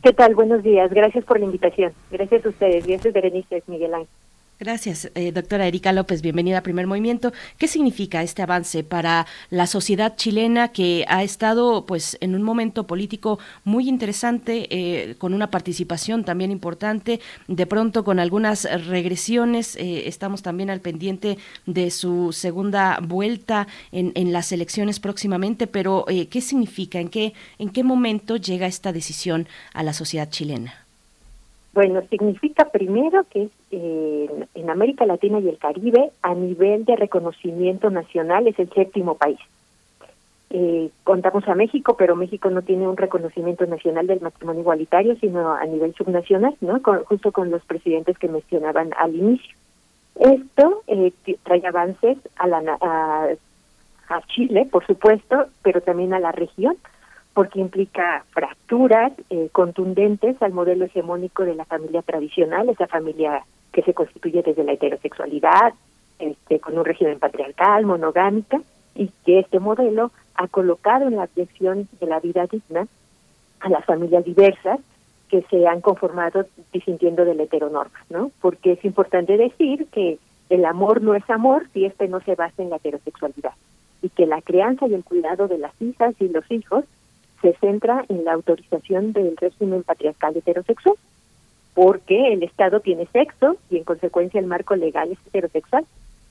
[0.00, 0.36] ¿Qué tal?
[0.36, 0.92] Buenos días.
[0.92, 1.92] Gracias por la invitación.
[2.12, 2.86] Gracias a ustedes.
[2.86, 4.23] Gracias, Berenice, Miguel Ángel.
[4.60, 6.22] Gracias, eh, doctora Erika López.
[6.22, 7.32] Bienvenida a Primer Movimiento.
[7.58, 12.86] ¿Qué significa este avance para la sociedad chilena que ha estado, pues, en un momento
[12.86, 19.74] político muy interesante, eh, con una participación también importante, de pronto con algunas regresiones?
[19.74, 21.36] Eh, estamos también al pendiente
[21.66, 27.00] de su segunda vuelta en, en las elecciones próximamente, pero eh, ¿qué significa?
[27.00, 30.83] ¿En qué, ¿En qué momento llega esta decisión a la sociedad chilena?
[31.74, 37.90] Bueno, significa primero que eh, en América Latina y el Caribe, a nivel de reconocimiento
[37.90, 39.40] nacional, es el séptimo país.
[40.50, 45.52] eh, contamos a México, pero México no tiene un reconocimiento nacional del matrimonio igualitario, sino
[45.52, 46.80] a nivel subnacional, ¿no?
[47.06, 49.56] justo con los presidentes que mencionaban al inicio.
[50.14, 53.28] Esto eh, trae avances a, la, a,
[54.08, 56.76] a Chile, por supuesto, pero también a la región,
[57.34, 63.82] porque implica fracturas eh, contundentes al modelo hegemónico de la familia tradicional, esa familia que
[63.82, 65.74] se constituye desde la heterosexualidad,
[66.20, 68.60] este, con un régimen patriarcal, monogámica,
[68.94, 72.86] y que este modelo ha colocado en la dirección de la vida digna
[73.60, 74.78] a las familias diversas
[75.28, 78.30] que se han conformado disintiendo de la heteronorma, ¿no?
[78.40, 80.18] Porque es importante decir que
[80.50, 83.54] el amor no es amor si este no se basa en la heterosexualidad
[84.02, 86.84] y que la crianza y el cuidado de las hijas y los hijos
[87.44, 90.96] se centra en la autorización del régimen patriarcal heterosexual,
[91.74, 95.84] porque el Estado tiene sexo y en consecuencia el marco legal es heterosexual.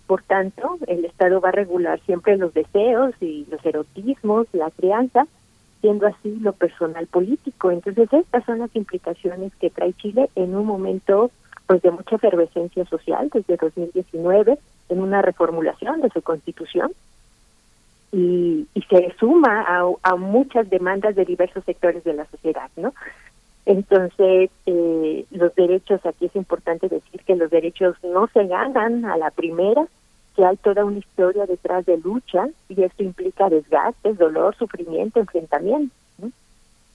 [0.07, 5.27] Por tanto, el Estado va a regular siempre los deseos y los erotismos, la crianza,
[5.81, 7.69] siendo así lo personal político.
[7.69, 11.29] Entonces, estas son las implicaciones que trae Chile en un momento
[11.67, 14.57] pues de mucha efervescencia social desde 2019
[14.89, 16.91] en una reformulación de su constitución
[18.13, 19.65] y, y se suma
[20.03, 22.93] a, muchas demandas de diversos sectores de la sociedad, ¿no?
[23.65, 29.17] Entonces, eh, los derechos, aquí es importante decir que los derechos no se ganan a
[29.17, 29.87] la primera,
[30.35, 35.95] que hay toda una historia detrás de lucha y esto implica desgastes, dolor, sufrimiento, enfrentamiento.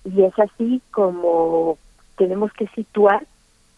[0.04, 1.78] Y es así como
[2.16, 3.26] tenemos que situar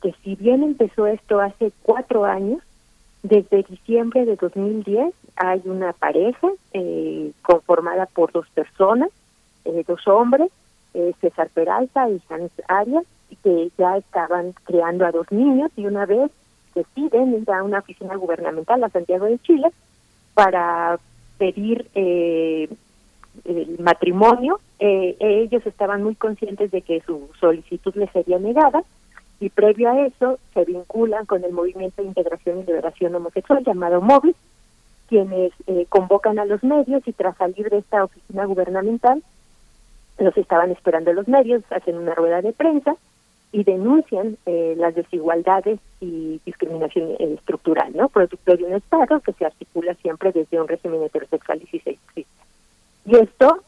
[0.03, 2.61] que si bien empezó esto hace cuatro años,
[3.23, 9.11] desde diciembre de 2010 hay una pareja eh, conformada por dos personas,
[9.65, 10.51] eh, dos hombres,
[10.95, 13.05] eh, César Peralta y Hans Arias,
[13.43, 16.31] que ya estaban creando a dos niños y una vez
[16.75, 19.69] deciden ir a una oficina gubernamental a Santiago de Chile
[20.35, 20.99] para
[21.39, 22.69] pedir eh,
[23.45, 24.61] el matrimonio.
[24.79, 28.83] Eh, ellos estaban muy conscientes de que su solicitud les sería negada
[29.41, 34.03] y previo a eso se vinculan con el Movimiento de Integración y Liberación Homosexual llamado
[34.03, 34.37] MOVIS,
[35.09, 39.23] quienes eh, convocan a los medios y tras salir de esta oficina gubernamental
[40.19, 42.95] los estaban esperando los medios, hacen una rueda de prensa
[43.53, 48.11] y denuncian eh, las desigualdades y discriminación estructural, ¿no?
[48.11, 52.45] Producto de un Estado que se articula siempre desde un régimen heterosexual y sexista.
[53.07, 53.63] Y esto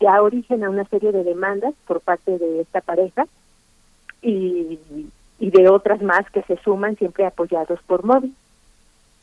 [0.00, 3.26] da origen a una serie de demandas por parte de esta pareja
[4.22, 4.78] y,
[5.38, 8.34] y de otras más que se suman siempre apoyados por móvil.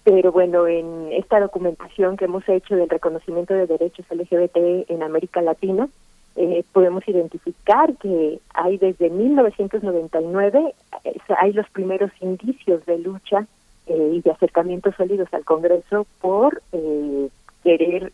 [0.03, 5.41] Pero bueno, en esta documentación que hemos hecho del reconocimiento de derechos LGBT en América
[5.41, 5.89] Latina,
[6.37, 13.47] eh, podemos identificar que hay desde 1999, eh, hay los primeros indicios de lucha
[13.87, 17.29] eh, y de acercamientos sólidos al Congreso por eh,
[17.63, 18.13] querer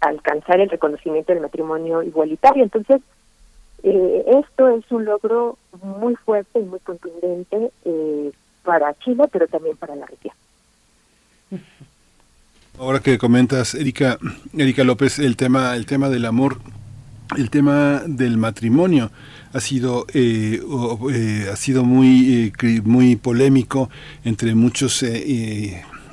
[0.00, 2.64] alcanzar el reconocimiento del matrimonio igualitario.
[2.64, 3.02] Entonces,
[3.82, 7.70] esto es un logro muy fuerte y muy contundente
[8.64, 10.34] para Chile, pero también para la región.
[12.78, 14.18] Ahora que comentas, Erika,
[14.56, 16.58] Erika López, el tema, el tema del amor
[17.36, 19.10] el tema del matrimonio
[19.52, 20.60] ha sido eh,
[21.12, 23.90] eh, ha sido muy eh, muy polémico
[24.24, 25.04] entre muchos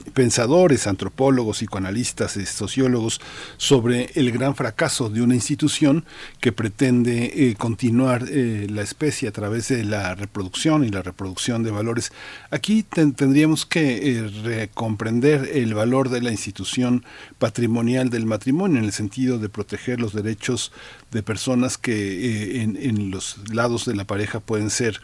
[0.10, 3.22] pensadores, antropólogos, psicoanalistas, eh, sociólogos,
[3.58, 6.06] sobre el gran fracaso de una institución
[6.40, 11.64] que pretende eh, continuar eh, la especie a través de la reproducción y la reproducción
[11.64, 12.12] de valores.
[12.52, 17.06] Aquí tendríamos que comprender el valor de la institución
[17.38, 20.72] patrimonial del matrimonio en el sentido de proteger los derechos
[21.12, 25.00] de personas que en los lados de la pareja pueden ser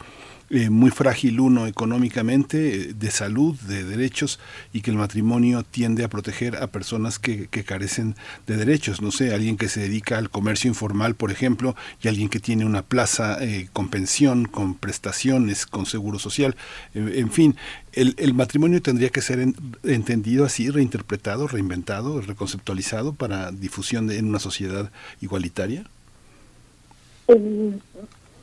[0.50, 4.40] eh, muy frágil uno económicamente, de salud, de derechos,
[4.74, 8.16] y que el matrimonio tiende a proteger a personas que, carecen
[8.46, 9.02] de derechos.
[9.02, 12.66] No sé, alguien que se dedica al comercio informal, por ejemplo, y alguien que tiene
[12.66, 16.56] una plaza eh, con pensión, con prestaciones, con seguro social.
[16.94, 17.56] Eh, en fin,
[17.94, 19.40] el, matrimonio tendría que ser
[19.84, 24.92] entendido así, reinterpretado, reinventado, reconceptualizado para difusión de, en una sociedad
[25.22, 25.86] igualitaria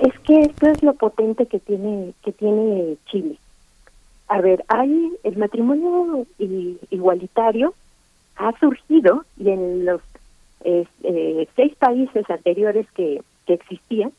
[0.02, 3.38] es que esto es lo potente que tiene que tiene Chile.
[4.26, 6.26] A ver, hay el matrimonio
[6.90, 7.74] igualitario
[8.36, 10.00] ha surgido y en los
[10.64, 14.12] eh, seis países anteriores que, existían,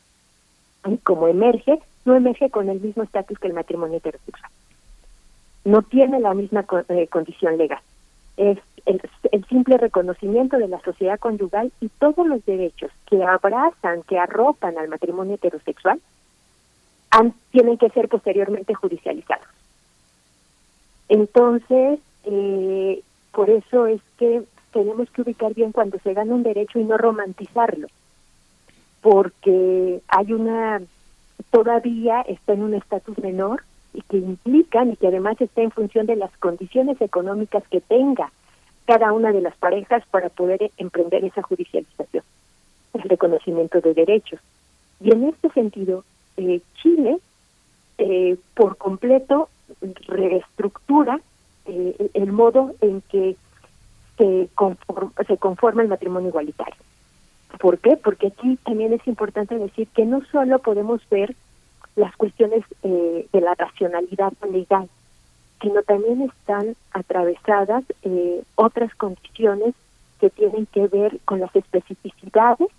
[1.04, 4.52] como emerge, no emerge con el mismo estatus que el matrimonio heterosexual.
[5.66, 7.82] No tiene la misma eh, condición legal.
[8.38, 9.02] Es el,
[9.48, 14.90] simple reconocimiento de la sociedad conyugal y todos los derechos que abrazan, que arropan al
[14.90, 16.00] matrimonio heterosexual,
[17.52, 19.46] tienen que ser posteriormente judicializados.
[21.10, 26.80] Entonces, eh, por eso es que tenemos que ubicar bien cuando se gana un derecho
[26.80, 27.88] y no romantizarlo,
[29.02, 30.82] porque hay una,
[31.52, 36.08] todavía está en un estatus menor y que implican y que además está en función
[36.08, 38.32] de las condiciones económicas que tenga
[38.86, 42.24] cada una de las parejas para poder emprender esa judicialización,
[42.94, 44.40] el reconocimiento de derechos.
[45.00, 46.04] Y en este sentido,
[46.38, 47.18] eh, Chile
[47.98, 49.50] eh, por completo
[50.08, 51.20] reestructura
[51.66, 53.36] eh, el modo en que
[54.18, 56.76] se conforma, se conforma el matrimonio igualitario.
[57.60, 57.98] ¿Por qué?
[57.98, 61.36] Porque aquí también es importante decir que no solo podemos ver
[61.96, 64.90] las cuestiones eh, de la racionalidad legal,
[65.64, 69.74] sino también están atravesadas eh, otras condiciones
[70.20, 72.70] que tienen que ver con las especificidades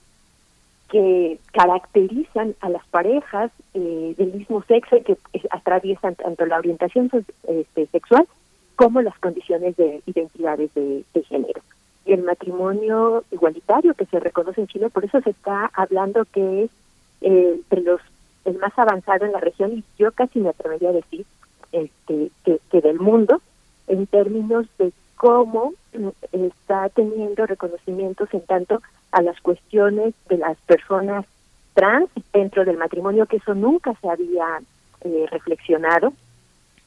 [0.91, 5.17] que caracterizan a las parejas eh, del mismo sexo y que
[5.51, 7.11] atraviesan tanto la orientación
[7.49, 8.29] este, sexual
[8.77, 11.63] como las condiciones de identidades de, género.
[12.05, 16.65] Y el matrimonio igualitario que se reconoce en Chile, por eso se está hablando que
[16.65, 16.71] es
[17.23, 18.01] eh, de los
[18.45, 21.25] el más avanzado en la región y yo casi me atrevería a decir
[21.75, 23.41] este, que, del mundo
[23.89, 28.81] en términos de cómo mm, está teniendo reconocimientos en tanto
[29.13, 31.27] a las cuestiones de las personas
[31.75, 34.61] trans dentro del matrimonio, que eso nunca se había
[35.03, 36.13] eh, reflexionado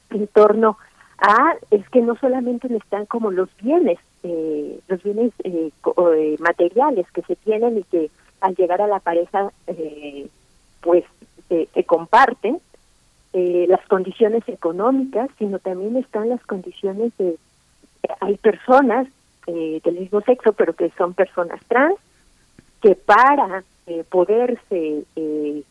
[0.09, 0.77] en torno
[1.17, 5.71] a, es que no solamente están como los bienes, eh, los bienes eh,
[6.39, 8.09] materiales que se tienen y que
[8.39, 9.51] al llegar a la pareja,
[10.81, 11.03] pues
[11.49, 12.61] se comparten,
[13.67, 17.37] las condiciones económicas, sino también están las condiciones de,
[18.19, 19.07] hay personas
[19.45, 21.95] del mismo sexo, pero que son personas trans,
[22.81, 25.63] que para eh, poderse eh,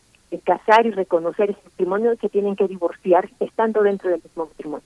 [0.43, 4.85] casar y reconocer ese matrimonio se tienen que divorciar estando dentro del mismo matrimonio.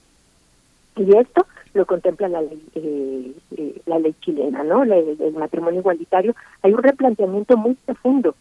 [0.96, 4.82] Y esto lo contempla la ley, eh, eh la ley chilena, ¿no?
[4.82, 6.34] el matrimonio igualitario.
[6.62, 8.34] Hay un replanteamiento muy profundo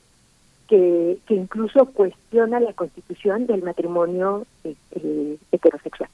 [0.71, 4.45] que, incluso cuestiona la constitución del matrimonio
[5.51, 6.09] heterosexual.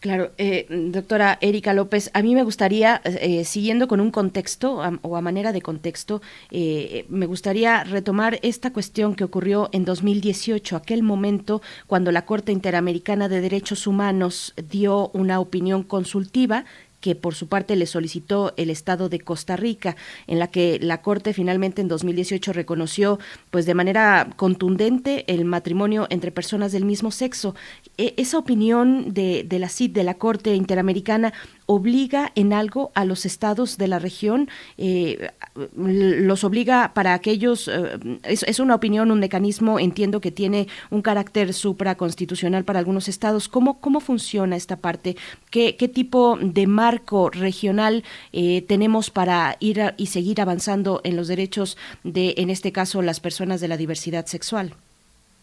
[0.00, 5.16] Claro, eh, doctora Erika López, a mí me gustaría, eh, siguiendo con un contexto o
[5.16, 11.04] a manera de contexto, eh, me gustaría retomar esta cuestión que ocurrió en 2018, aquel
[11.04, 16.64] momento cuando la Corte Interamericana de Derechos Humanos dio una opinión consultiva
[17.02, 19.96] que por su parte le solicitó el Estado de Costa Rica,
[20.26, 23.18] en la que la Corte finalmente en 2018 reconoció
[23.50, 27.54] pues de manera contundente el matrimonio entre personas del mismo sexo.
[27.98, 31.34] E, esa opinión de, de la CID, de la Corte Interamericana,
[31.74, 35.30] obliga en algo a los estados de la región, eh,
[35.76, 41.52] los obliga para aquellos, eh, es, una opinión, un mecanismo, entiendo que tiene un carácter
[41.52, 43.48] supraconstitucional para algunos estados.
[43.48, 45.16] ¿Cómo, cómo funciona esta parte?
[45.50, 51.28] ¿Qué, qué tipo de marco regional eh, tenemos para ir y seguir avanzando en los
[51.28, 54.74] derechos de, en este caso, las personas de la diversidad sexual?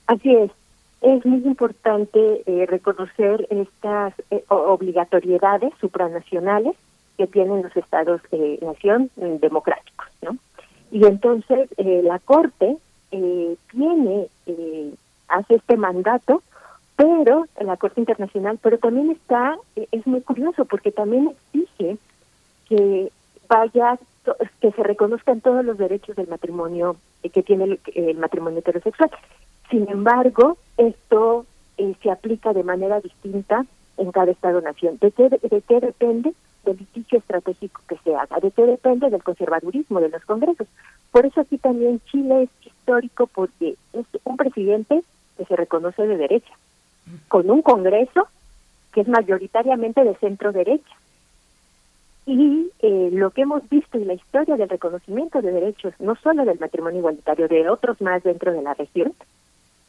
[0.08, 0.52] Así es
[1.02, 6.76] es muy importante eh, reconocer estas eh, obligatoriedades supranacionales
[7.18, 10.38] que tienen los estados de nación mm, democráticos, ¿no?
[10.92, 12.78] Y entonces eh, la Corte
[13.12, 14.28] tiene,
[15.28, 16.44] hace este mandato,
[16.96, 21.98] pero la Corte Internacional, pero también está, es muy curioso porque también exige
[22.68, 23.12] que
[23.48, 23.98] vaya,
[24.62, 26.98] que se reconozcan todos los derechos del matrimonio
[27.34, 29.10] que tiene el matrimonio heterosexual.
[29.70, 31.46] Sin embargo, esto
[31.78, 33.66] eh, se aplica de manera distinta
[33.98, 34.98] en cada Estado-nación.
[35.00, 36.34] ¿De qué, ¿De qué depende?
[36.66, 38.40] Del litigio estratégico que se haga.
[38.40, 39.10] ¿De qué depende?
[39.10, 40.68] Del conservadurismo de los congresos.
[41.12, 45.04] Por eso aquí también Chile es histórico porque es un presidente
[45.38, 46.52] que se reconoce de derecha,
[47.28, 48.28] con un congreso
[48.94, 50.96] que es mayoritariamente de centro derecha.
[52.26, 56.46] Y eh, lo que hemos visto en la historia del reconocimiento de derechos, no solo
[56.46, 59.14] del matrimonio igualitario, de otros más dentro de la región,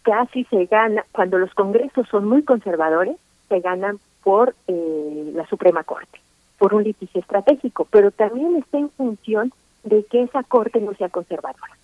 [0.03, 3.17] casi se gana, cuando los congresos son muy conservadores,
[3.49, 6.21] se ganan por eh, la Suprema Corte,
[6.59, 9.53] por un litigio estratégico, pero también está en función
[9.85, 11.77] de que esa Corte no sea conservadora.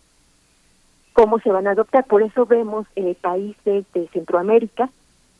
[1.13, 2.05] ¿Cómo se van a adoptar?
[2.05, 4.91] Por eso vemos eh, países de Centroamérica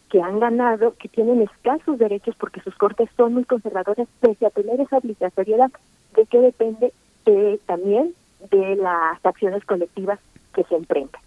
[0.09, 4.51] que han ganado, que tienen escasos derechos porque sus cortes son muy conservadoras, pese a
[4.51, 5.71] tener esa obligatoriedad
[6.15, 6.93] de que depende
[7.27, 8.15] de, también
[8.51, 10.19] de las acciones colectivas
[10.55, 11.26] que se emprendan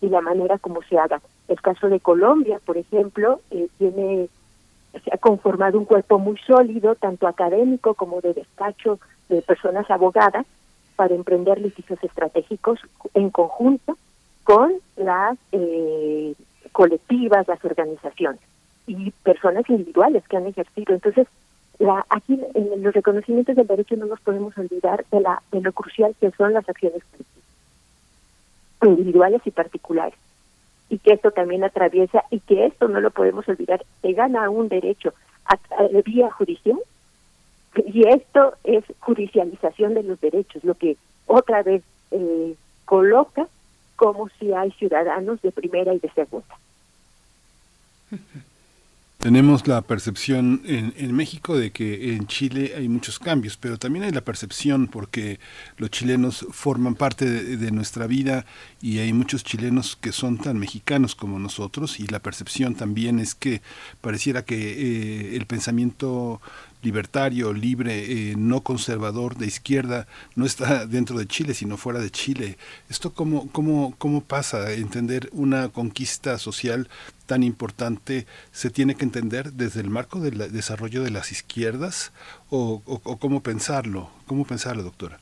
[0.00, 1.20] y la manera como se haga.
[1.48, 4.28] El caso de Colombia, por ejemplo, eh, tiene
[5.04, 8.98] se ha conformado un cuerpo muy sólido, tanto académico como de despacho
[9.28, 10.46] de personas abogadas,
[10.96, 12.80] para emprender litigios estratégicos
[13.12, 13.98] en conjunto
[14.44, 16.34] con las eh,
[16.72, 18.40] colectivas, las organizaciones
[18.86, 20.94] y personas individuales que han ejercido.
[20.94, 21.26] Entonces,
[21.78, 25.72] La, aquí en los reconocimientos del derecho no nos podemos olvidar de, la, de lo
[25.72, 27.02] crucial que son las acciones
[28.86, 30.18] individuales y particulares.
[30.88, 34.68] Y que esto también atraviesa, y que esto no lo podemos olvidar, se gana un
[34.68, 35.12] derecho
[35.44, 35.58] a,
[36.04, 36.78] vía judicial,
[37.76, 40.96] y esto es judicialización de los derechos, lo que
[41.26, 41.82] otra vez
[42.12, 42.54] eh,
[42.84, 43.48] coloca
[43.96, 46.58] como si hay ciudadanos de primera y de segunda.
[49.18, 54.12] Tenemos la percepción en, México de que en Chile hay muchos cambios, pero también hay
[54.12, 55.40] la percepción porque
[55.78, 57.24] los chilenos forman parte
[57.56, 58.44] de, nuestra vida
[58.82, 63.34] y hay muchos chilenos que son tan mexicanos como nosotros y la percepción también es
[63.34, 63.62] que
[64.02, 66.42] pareciera que eh, el pensamiento
[66.82, 72.10] libertario, libre, eh, no conservador, de izquierda, no está dentro de Chile, sino fuera de
[72.10, 72.56] Chile.
[72.88, 74.72] ¿Esto cómo, cómo, cómo pasa?
[74.72, 76.88] Entender una conquista social
[77.26, 82.12] tan importante se tiene que entender desde el marco del desarrollo de las izquierdas
[82.50, 82.80] o,
[83.20, 85.18] cómo pensarlo, cómo pensarlo, doctora.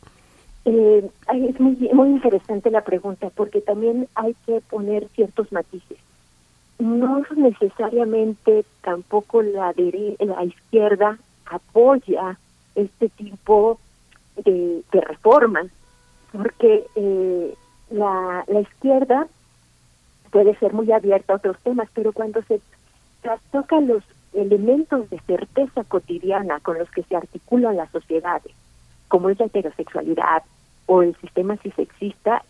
[0.67, 5.99] Eh, es muy, muy interesante la pregunta porque también hay que poner ciertos matices.
[6.79, 9.75] No necesariamente tampoco la,
[10.19, 12.39] la izquierda apoya
[12.75, 13.79] este tipo
[14.45, 15.67] de, reformas,
[16.33, 17.55] porque eh,
[17.91, 19.27] la, la izquierda
[20.31, 22.61] puede ser muy abierta a otros temas, pero cuando se
[23.23, 24.03] trastoca los
[24.33, 28.53] elementos de certeza cotidiana con los que se articulan las sociedades,
[29.09, 30.43] como es la heterosexualidad
[30.87, 32.43] o el sistema cisexista,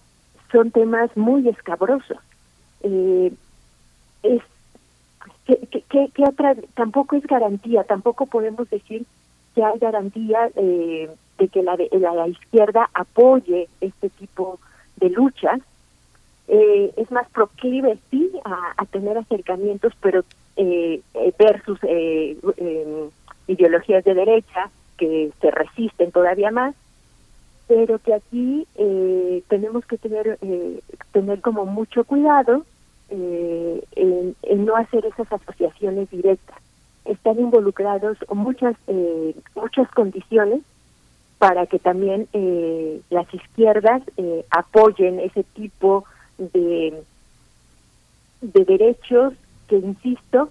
[0.50, 2.18] son temas muy escabrosos.
[2.82, 3.32] Eh,
[4.22, 4.42] es
[5.44, 9.04] que, otra, tampoco es garantía, tampoco podemos decir
[9.54, 14.58] que hay garantía eh, de que la, la, izquierda apoye este tipo
[14.96, 15.60] de luchas.
[16.46, 20.24] Eh, es más proclive, sí, a, tener acercamientos, pero
[20.56, 21.00] eh,
[21.38, 23.10] versus eh, em,
[23.46, 26.74] ideologías de derecha que se resisten todavía más,
[27.66, 28.66] pero que aquí
[29.48, 30.38] tenemos que tener,
[31.12, 32.64] tener como mucho cuidado
[33.10, 36.56] eh, en, no hacer esas asociaciones directas.
[37.04, 40.60] Están involucrados muchas eh, muchas condiciones
[41.38, 46.04] para que también eh, las izquierdas eh, apoyen ese tipo
[46.38, 47.02] de
[48.40, 49.34] de derechos
[49.68, 50.50] que insisto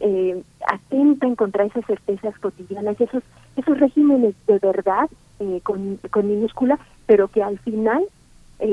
[0.00, 3.22] eh, atentan contra esas certezas cotidianas esos
[3.56, 8.04] esos regímenes de verdad eh, con, con minúscula pero que al final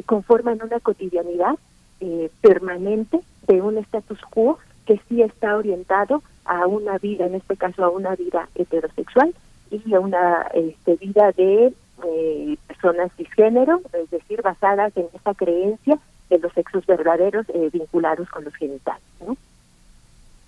[0.05, 1.57] conforman una cotidianidad
[2.01, 7.55] eh, permanente de un status quo que sí está orientado a una vida, en este
[7.55, 9.33] caso a una vida heterosexual
[9.69, 11.73] y a una este, vida de
[12.03, 15.99] eh, personas cisgénero, es decir, basadas en esta creencia
[16.29, 19.03] de los sexos verdaderos eh, vinculados con los genitales.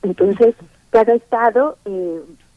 [0.02, 0.56] Entonces,
[0.90, 1.78] cada estado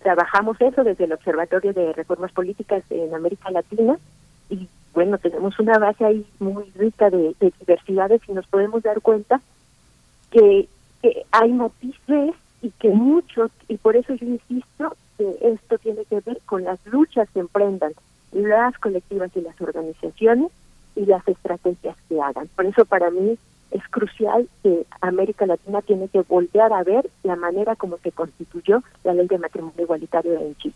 [0.03, 3.99] trabajamos eso desde el Observatorio de Reformas Políticas en América Latina
[4.49, 9.43] y bueno, tenemos una base ahí muy rica de, diversidades y nos podemos dar cuenta
[10.31, 10.69] que,
[11.31, 16.41] hay matices y que muchos, y por eso yo insisto que esto tiene que ver
[16.47, 17.93] con las luchas que emprendan
[18.33, 20.51] las colectivas y las organizaciones
[20.97, 22.49] y las estrategias que hagan.
[22.57, 23.39] Por eso para mí
[23.71, 28.83] es crucial que América Latina tiene que volver a ver la manera como se constituyó
[29.05, 30.75] la ley de matrimonio igualitario en Chile.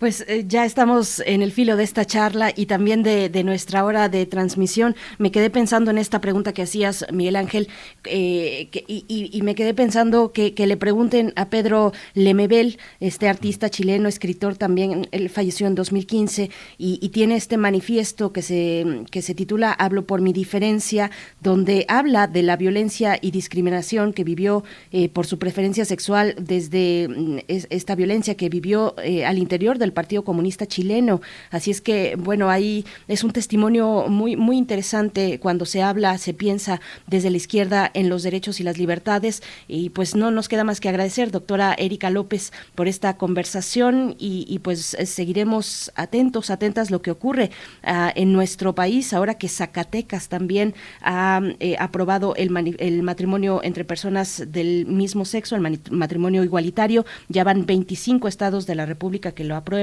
[0.00, 4.08] Pues eh, ya estamos en el filo de esta charla y también de, nuestra hora
[4.08, 4.96] de transmisión.
[5.18, 7.68] Me quedé pensando en esta pregunta que hacías, Miguel Ángel,
[8.06, 14.56] eh, y, me quedé pensando que, le pregunten a Pedro Lemebel, este artista chileno, escritor
[14.56, 20.06] también, él falleció en 2015 y, tiene este manifiesto que se, que se titula Hablo
[20.06, 21.10] por mi diferencia,
[21.42, 27.06] donde habla de la violencia y discriminación que vivió eh, por su preferencia sexual desde
[27.06, 28.94] mm, esta violencia que vivió
[29.26, 31.20] al interior del Partido Comunista Chileno.
[31.50, 36.34] Así es que, bueno, ahí es un testimonio muy, muy interesante cuando se habla, se
[36.34, 39.42] piensa desde la izquierda en los derechos y las libertades.
[39.68, 44.58] Y pues no nos queda más que agradecer, doctora Erika López, por esta conversación y,
[44.60, 47.50] pues seguiremos atentos, atentas lo que ocurre
[47.82, 53.84] ah, en nuestro país, ahora que Zacatecas también ha eh, aprobado el, el matrimonio entre
[53.84, 57.04] personas del mismo sexo, el matrimonio igualitario.
[57.28, 59.79] Ya van 25 estados de la República que lo aprueban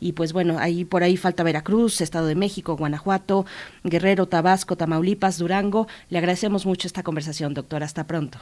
[0.00, 3.46] y pues bueno, ahí por ahí falta Veracruz, Estado de México, Guanajuato,
[3.84, 5.86] Guerrero, Tabasco, Tamaulipas, Durango.
[6.08, 7.86] Le agradecemos mucho esta conversación, doctora.
[7.86, 8.38] Hasta pronto.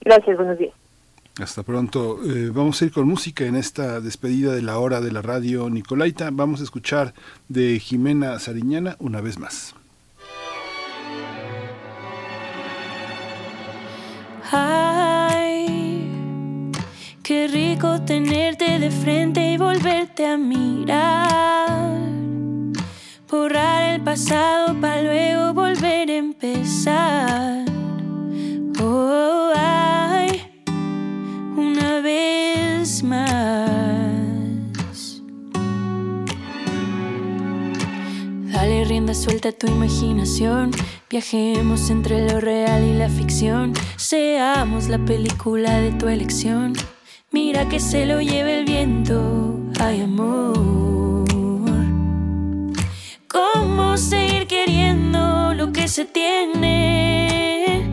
[0.00, 0.74] Gracias, buenos días.
[1.40, 2.20] Hasta pronto.
[2.24, 5.68] Eh, vamos a ir con música en esta despedida de la hora de la radio
[5.68, 6.30] Nicolaita.
[6.32, 7.12] Vamos a escuchar
[7.48, 9.74] de Jimena Sariñana una vez más.
[17.24, 21.98] Qué rico tenerte de frente y volverte a mirar.
[23.30, 27.64] Borrar el pasado para luego volver a empezar.
[28.78, 30.42] Oh, ay,
[31.56, 33.32] una vez más.
[38.52, 40.72] Dale rienda suelta a tu imaginación.
[41.08, 43.72] Viajemos entre lo real y la ficción.
[43.96, 46.74] Seamos la película de tu elección.
[47.34, 49.58] Mira que se lo lleve el viento.
[49.80, 50.54] Ay, amor.
[53.26, 57.90] ¿Cómo seguir queriendo lo que se tiene?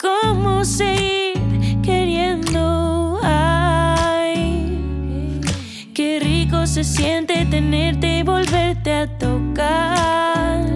[0.00, 3.20] ¿Cómo seguir queriendo?
[3.22, 4.68] Ay,
[5.94, 10.66] qué rico se siente tenerte y volverte a tocar.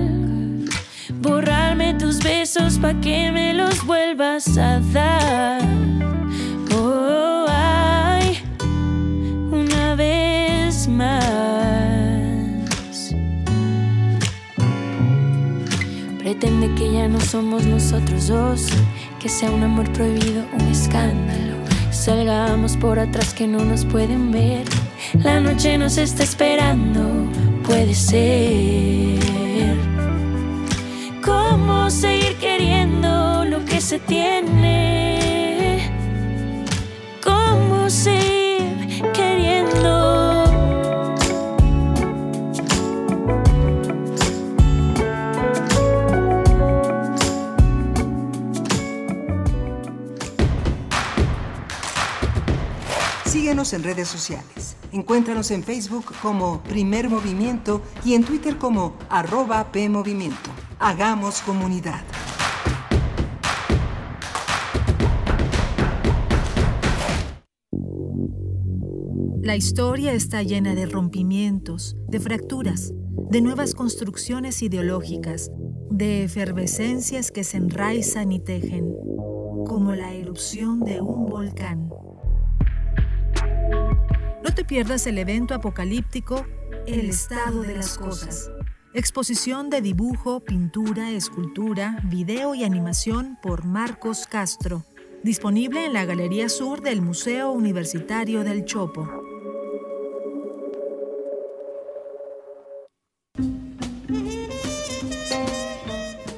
[1.20, 5.66] Borrarme tus besos pa' que me los vuelvas a dar.
[9.51, 11.25] Una vez más.
[16.19, 18.67] Pretende que ya no somos nosotros dos,
[19.21, 21.57] que sea un amor prohibido, un escándalo.
[21.91, 24.65] Salgamos por atrás que no nos pueden ver.
[25.23, 27.31] La noche nos está esperando,
[27.65, 29.19] puede ser.
[31.25, 34.86] ¿Cómo seguir queriendo lo que se tiene?
[53.47, 54.77] Síguenos en redes sociales.
[54.90, 60.51] Encuéntranos en Facebook como Primer Movimiento y en Twitter como arroba PMovimiento.
[60.81, 62.02] Hagamos comunidad.
[69.43, 72.94] La historia está llena de rompimientos, de fracturas,
[73.31, 75.52] de nuevas construcciones ideológicas,
[75.93, 78.93] de efervescencias que se enraizan y tejen,
[79.68, 81.90] como la erupción de un volcán.
[84.47, 86.47] No te pierdas el evento apocalíptico
[86.86, 88.48] El estado de las cosas.
[88.94, 94.85] Exposición de dibujo, pintura, escultura, video y animación por Marcos Castro.
[95.24, 99.10] Disponible en la Galería Sur del Museo Universitario del Chopo.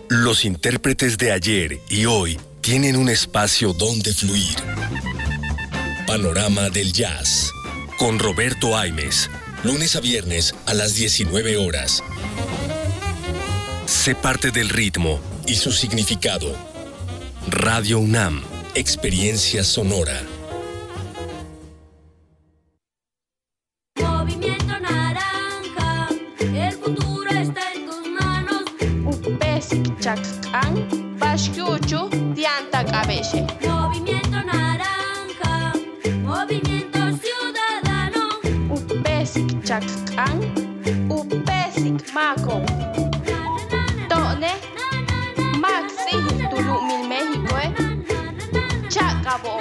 [0.09, 4.57] Los intérpretes de ayer y hoy tienen un espacio donde fluir.
[6.07, 7.53] Panorama del Jazz.
[7.99, 9.29] Con Roberto Aimes.
[9.65, 12.05] Lunes a viernes a las 19 horas.
[13.87, 16.55] Sé parte del ritmo y su significado.
[17.49, 18.45] Radio UNAM.
[18.77, 20.23] Experiencia sonora.
[24.01, 26.09] Movimiento naranja,
[26.41, 28.63] el futuro está en tus manos.
[29.41, 33.45] Basic Chakán, Bashkyuchu, Dianta Cabelle.
[33.67, 35.73] Movimiento naranja,
[36.23, 36.78] movimiento.
[39.69, 40.41] Chakán,
[41.45, 42.63] Basic Mako.
[44.09, 44.53] Tone,
[45.61, 46.17] Maxi,
[46.49, 48.89] Tulu, Mil México, eh.
[48.89, 49.59] Chacabo,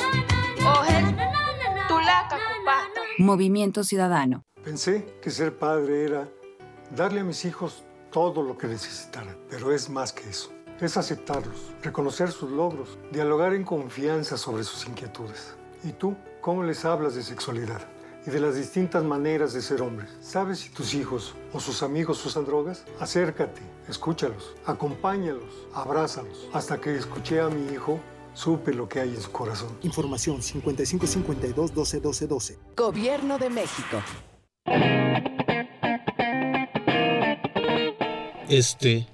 [0.66, 1.14] Ojel,
[1.90, 2.38] Tulaca.
[3.18, 4.46] Movimiento Ciudadano.
[4.64, 6.30] Pensé que ser padre era
[6.96, 10.54] darle a mis hijos todo lo que necesitaran, pero es más que eso.
[10.80, 15.58] Es aceptarlos, reconocer sus logros, dialogar en confianza sobre sus inquietudes.
[15.84, 17.82] ¿Y tú cómo les hablas de sexualidad
[18.28, 20.10] y de las distintas maneras de ser hombres?
[20.22, 22.84] ¿Sabes si tus hijos o sus amigos usan drogas?
[23.00, 26.48] Acércate, escúchalos, acompáñalos, abrázalos.
[26.52, 28.00] Hasta que escuché a mi hijo,
[28.34, 29.70] supe lo que hay en su corazón.
[29.82, 32.60] Información 5552 12 12 12.
[32.76, 34.04] Gobierno de México.
[38.50, 39.08] Este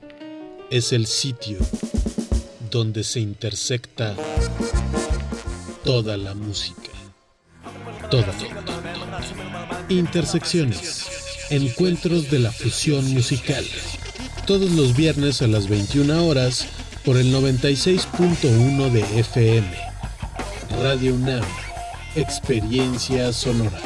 [0.72, 1.60] es el sitio
[2.72, 4.15] donde se intersecta
[5.84, 6.90] toda la música.
[8.10, 8.34] Toda.
[9.94, 11.06] Intersecciones.
[11.49, 13.64] Encuentros de la fusión musical.
[14.48, 16.68] Todos los viernes a las 21 horas
[17.06, 19.68] por el 96.1 de FM.
[20.82, 21.44] Radio UNAM.
[22.15, 23.80] Experiencia sonora.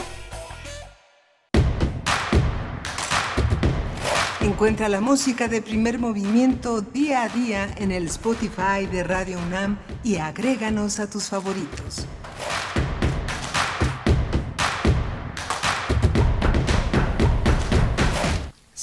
[4.42, 9.78] Encuentra la música de primer movimiento día a día en el Spotify de Radio UNAM
[10.04, 12.08] y agréganos a tus favoritos.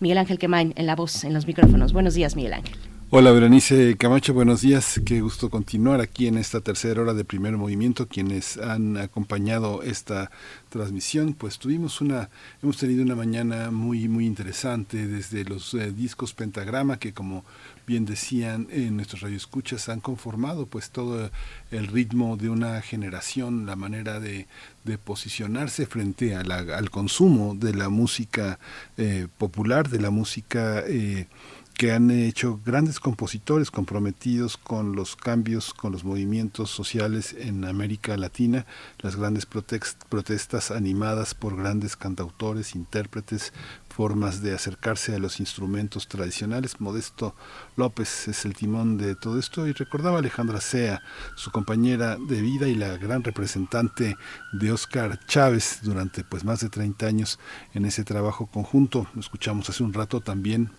[0.00, 1.92] Miguel Ángel Quemain en la voz, en los micrófonos.
[1.92, 2.76] Buenos días, Miguel Ángel.
[3.14, 4.98] Hola, Berenice Camacho, buenos días.
[5.04, 8.08] Qué gusto continuar aquí en esta tercera hora de primer movimiento.
[8.08, 10.30] Quienes han acompañado esta
[10.70, 12.30] transmisión, pues tuvimos una,
[12.62, 17.44] hemos tenido una mañana muy, muy interesante desde los eh, discos Pentagrama, que como
[17.86, 21.30] bien decían en nuestros radioescuchas, han conformado pues todo
[21.70, 24.46] el ritmo de una generación, la manera de,
[24.84, 28.58] de posicionarse frente al consumo de la música
[28.96, 31.26] eh, popular, de la música eh,
[31.74, 38.16] que han hecho grandes compositores comprometidos con los cambios, con los movimientos sociales en América
[38.16, 38.66] Latina,
[38.98, 43.52] las grandes protestas animadas por grandes cantautores, intérpretes,
[43.92, 46.80] formas de acercarse a los instrumentos tradicionales.
[46.80, 47.36] Modesto
[47.76, 51.02] López es el timón de todo esto y recordaba a Alejandra Sea,
[51.36, 54.16] su compañera de vida y la gran representante
[54.52, 57.38] de Oscar Chávez durante pues más de 30 años
[57.74, 59.06] en ese trabajo conjunto.
[59.14, 60.70] Lo escuchamos hace un rato también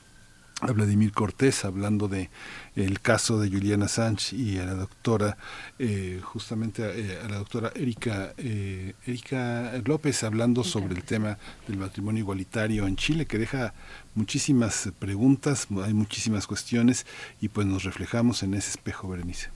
[0.68, 2.30] a Vladimir Cortés hablando de
[2.76, 5.38] el caso de Juliana Sánchez y a la doctora
[5.77, 11.38] eh, justamente eh, a, la doctora Erika eh, Erika López hablando sobre el tema
[11.68, 13.73] del matrimonio igualitario en Chile que deja
[14.15, 17.06] muchísimas preguntas hay muchísimas cuestiones
[17.41, 19.49] y pues nos reflejamos en ese espejo Berenice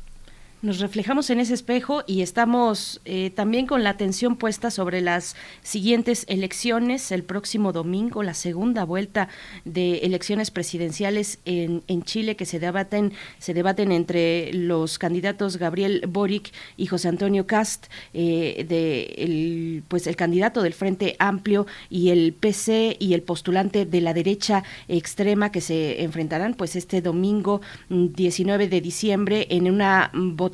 [0.63, 5.35] nos reflejamos en ese espejo y estamos eh, también con la atención puesta sobre las
[5.61, 9.29] siguientes elecciones el próximo domingo, la segunda vuelta
[9.65, 16.03] de elecciones presidenciales en, en Chile que se debaten, se debaten entre los candidatos Gabriel
[16.07, 17.85] Boric y José Antonio Cast,
[18.15, 23.85] eh, de el, pues el candidato del Frente Amplio y el PC y el postulante
[23.85, 29.69] de la derecha extrema que se enfrentarán pues este domingo 19 mm, de diciembre en
[29.69, 30.46] una votación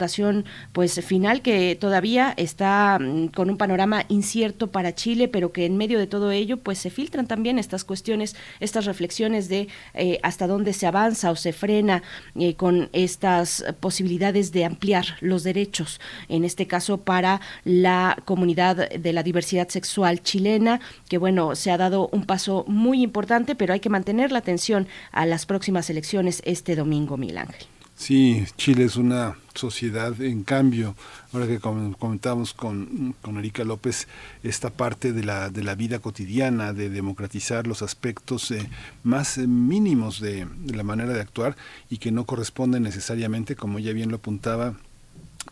[0.71, 5.77] pues final que todavía está mm, con un panorama incierto para Chile, pero que en
[5.77, 10.47] medio de todo ello pues se filtran también estas cuestiones, estas reflexiones de eh, hasta
[10.47, 12.03] dónde se avanza o se frena
[12.35, 15.99] eh, con estas posibilidades de ampliar los derechos,
[16.29, 20.79] en este caso para la comunidad de la diversidad sexual chilena,
[21.09, 24.87] que bueno, se ha dado un paso muy importante, pero hay que mantener la atención
[25.11, 27.72] a las próximas elecciones este domingo, Mil Ángel.
[27.95, 30.95] Sí, Chile es una sociedad en cambio.
[31.31, 34.07] Ahora que comentamos con, con Erika López,
[34.41, 38.69] esta parte de la, de la vida cotidiana, de democratizar los aspectos eh,
[39.03, 41.55] más eh, mínimos de, de la manera de actuar
[41.89, 44.73] y que no corresponden necesariamente, como ella bien lo apuntaba,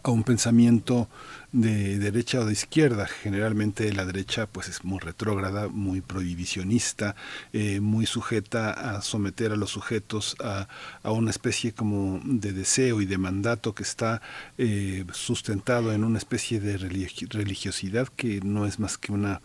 [0.04, 1.08] a un pensamiento
[1.52, 3.07] de derecha o de izquierda.
[3.07, 7.15] Generalmente la derecha pues es muy retrógrada, muy prohibicionista,
[7.53, 10.68] eh, muy sujeta a someter a los sujetos a,
[11.03, 14.22] a, una especie como de deseo y de mandato que está
[14.57, 19.41] eh, sustentado en una especie de religiosidad que no es más que una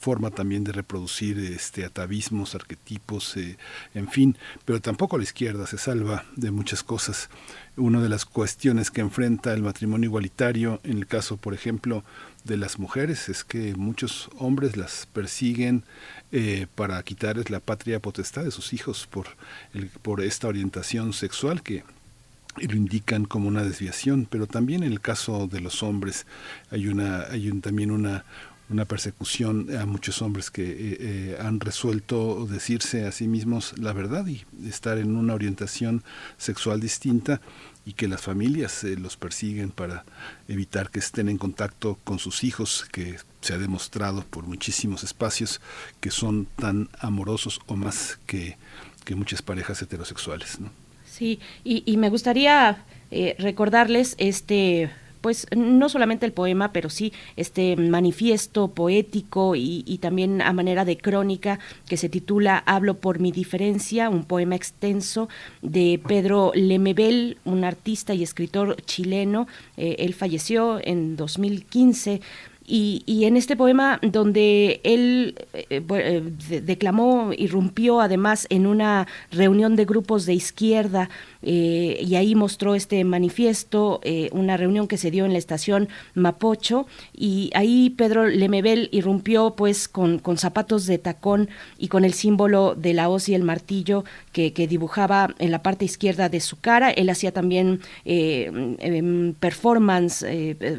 [0.00, 3.58] forma también de reproducir este atavismos, arquetipos, eh,
[3.94, 7.28] en fin, pero tampoco la izquierda se salva de muchas cosas.
[7.80, 12.04] Una de las cuestiones que enfrenta el matrimonio igualitario, en el caso, por ejemplo,
[12.44, 15.84] de las mujeres, es que muchos hombres las persiguen
[16.30, 19.28] eh, para quitarles la patria potestad de sus hijos por,
[19.72, 21.82] el, por esta orientación sexual que
[22.56, 26.26] lo indican como una desviación, pero también en el caso de los hombres
[26.70, 28.26] hay una hay también una
[28.70, 33.92] una persecución a muchos hombres que eh, eh, han resuelto decirse a sí mismos la
[33.92, 36.04] verdad y estar en una orientación
[36.38, 37.40] sexual distinta
[37.86, 40.04] y que las familias eh, los persiguen para
[40.48, 45.60] evitar que estén en contacto con sus hijos, que se ha demostrado por muchísimos espacios
[46.00, 48.56] que son tan amorosos o más que,
[49.04, 50.60] que muchas parejas heterosexuales.
[50.60, 50.70] ¿no?
[51.06, 52.84] Sí, y, y me gustaría
[53.38, 54.90] recordarles este
[55.20, 60.96] pues no solamente el poema, pero sí este manifiesto poético y, también a manera de
[60.96, 65.28] crónica que se titula Hablo por mi diferencia, un poema extenso
[65.62, 69.46] de Pedro Lemebel, un artista y escritor chileno.
[69.76, 72.20] Eh, él falleció en 2015
[72.70, 79.84] y, en este poema donde él eh, eh, declamó, irrumpió además en una reunión de
[79.84, 81.10] grupos de izquierda
[81.42, 84.00] eh, y ahí mostró este manifiesto,
[84.32, 89.88] una reunión que se dio en la estación Mapocho y ahí Pedro Lemebel irrumpió pues
[89.88, 91.48] con, con zapatos de tacón
[91.78, 95.84] y con el símbolo de la hoz y el martillo que, dibujaba en la parte
[95.84, 96.90] izquierda de su cara.
[96.90, 100.24] Él hacía también em, performance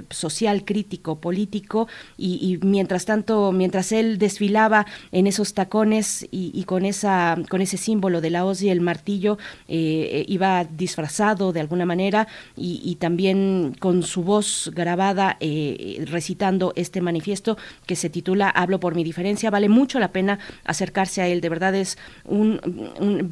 [0.10, 1.88] social, crítico, político
[2.18, 8.22] y, mientras tanto, mientras él desfilaba en esos tacones y, con, esa, con ese símbolo
[8.22, 9.38] de la hoz y el martillo,
[9.68, 16.74] eh, eh, iba disfrazado de alguna manera y, también con su voz grabada eh, recitando
[16.76, 19.50] este manifiesto que se titula Hablo por mi diferencia.
[19.50, 22.60] Vale mucho la pena acercarse a él, de verdad es un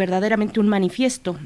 [0.09, 1.37] verdaderamente un manifiesto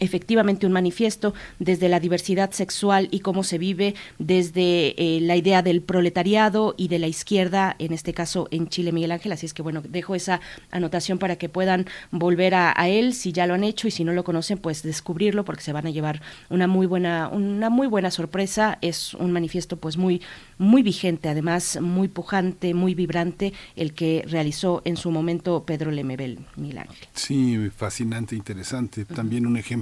[0.00, 5.62] efectivamente un manifiesto desde la diversidad sexual y cómo se vive desde eh, la idea
[5.62, 9.32] del proletariado y de la izquierda, en este caso en Chile, Miguel Ángel.
[9.32, 10.40] Así es que bueno, dejo esa
[10.70, 14.12] anotación para que puedan volver a, él si ya lo han hecho y si no
[14.12, 18.10] lo conocen, pues descubrirlo porque se van a llevar una muy buena, una muy buena
[18.10, 18.78] sorpresa.
[18.80, 20.22] Es un manifiesto pues muy,
[20.58, 26.38] muy vigente, además muy pujante, muy vibrante, el que realizó en su momento Pedro Lemebel,
[26.56, 27.08] Miguel Ángel.
[27.14, 29.04] Sí, fascinante, interesante.
[29.04, 29.77] También un ejemplo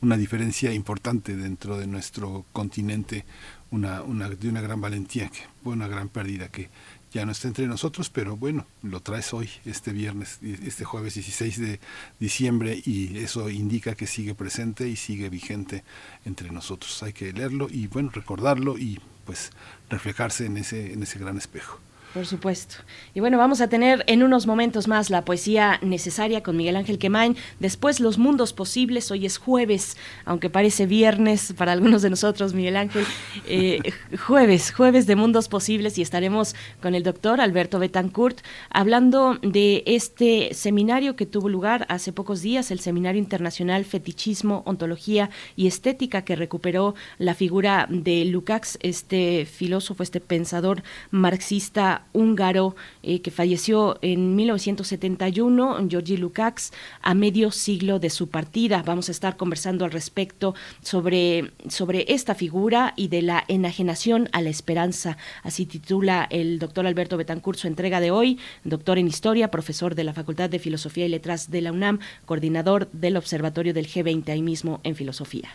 [0.00, 3.24] una diferencia importante dentro de nuestro continente,
[3.70, 6.70] una, de una gran valentía, que fue una gran pérdida que
[7.12, 11.60] ya no está entre nosotros, pero bueno, lo traes hoy, este viernes, este jueves 16
[11.60, 11.80] de
[12.18, 15.84] diciembre, y eso indica que sigue presente y sigue vigente
[16.24, 17.02] entre nosotros.
[17.02, 19.50] Hay que leerlo y bueno, recordarlo y pues
[19.90, 21.78] reflejarse en ese, en ese gran espejo.
[22.14, 22.76] Por supuesto.
[23.14, 26.98] Y bueno, vamos a tener en unos momentos más la poesía necesaria con Miguel Ángel
[26.98, 27.36] Quemain.
[27.58, 29.10] Después los mundos posibles.
[29.10, 33.06] Hoy es jueves, aunque parece viernes para algunos de nosotros, Miguel Ángel.
[33.46, 33.80] Eh,
[34.26, 40.52] jueves, jueves de mundos posibles y estaremos con el doctor Alberto Betancourt hablando de este
[40.52, 46.36] seminario que tuvo lugar hace pocos días, el Seminario Internacional Fetichismo, Ontología y Estética que
[46.36, 54.36] recuperó la figura de Lukács, este filósofo, este pensador marxista húngaro eh, que falleció en
[54.36, 58.82] 1971, Georgi Lukács, a medio siglo de su partida.
[58.82, 64.40] Vamos a estar conversando al respecto sobre, sobre esta figura y de la enajenación a
[64.40, 65.16] la esperanza.
[65.42, 70.04] Así titula el doctor Alberto Betancourt su entrega de hoy, doctor en historia, profesor de
[70.04, 74.42] la Facultad de Filosofía y Letras de la UNAM, coordinador del Observatorio del G20 ahí
[74.42, 75.50] mismo en filosofía.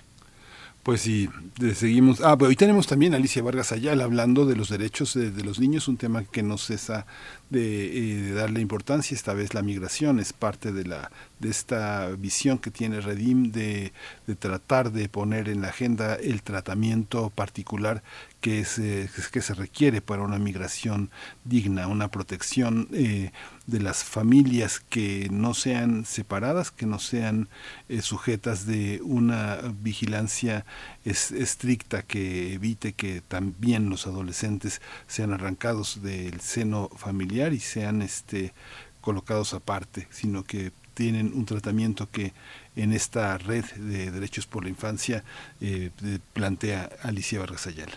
[0.87, 1.27] Pues sí,
[1.75, 2.21] seguimos.
[2.21, 5.59] Ah, pero hoy tenemos también a Alicia Vargas Ayala hablando de los derechos de, los
[5.59, 7.05] niños, un tema que no cesa
[7.49, 9.13] de, eh, darle importancia.
[9.13, 13.91] Esta vez la migración es parte de la de esta visión que tiene Redim de,
[14.39, 18.03] tratar de poner en la agenda el tratamiento particular
[18.41, 21.09] que, se, que se requiere para una migración
[21.43, 23.31] digna, una protección eh,
[23.67, 27.49] de las familias que no sean separadas, que no sean
[27.89, 30.65] eh, sujetas de una vigilancia
[31.03, 38.53] estricta que evite que también los adolescentes sean arrancados del seno familiar y sean este
[39.01, 42.33] colocados aparte, sino que tienen un tratamiento que
[42.75, 45.23] en esta red de derechos por la infancia
[45.61, 45.91] eh,
[46.33, 47.93] plantea Alicia Vargas Ayala.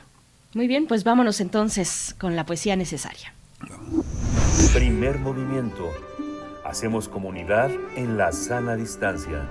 [0.52, 3.32] Muy bien, pues vámonos entonces con la poesía necesaria.
[4.74, 5.90] Primer movimiento.
[6.62, 9.48] Hacemos comunidad en la sana distancia.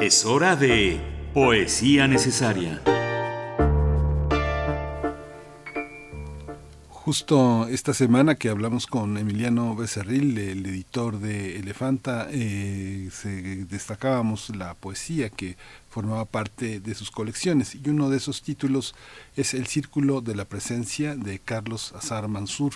[0.00, 1.00] Es hora de
[1.32, 2.80] poesía necesaria.
[7.08, 14.54] Justo esta semana que hablamos con Emiliano Becerril, el editor de Elefanta, eh, se destacábamos
[14.54, 15.56] la poesía que
[15.88, 18.94] formaba parte de sus colecciones y uno de esos títulos
[19.36, 22.74] es El Círculo de la Presencia de Carlos Azar Mansur.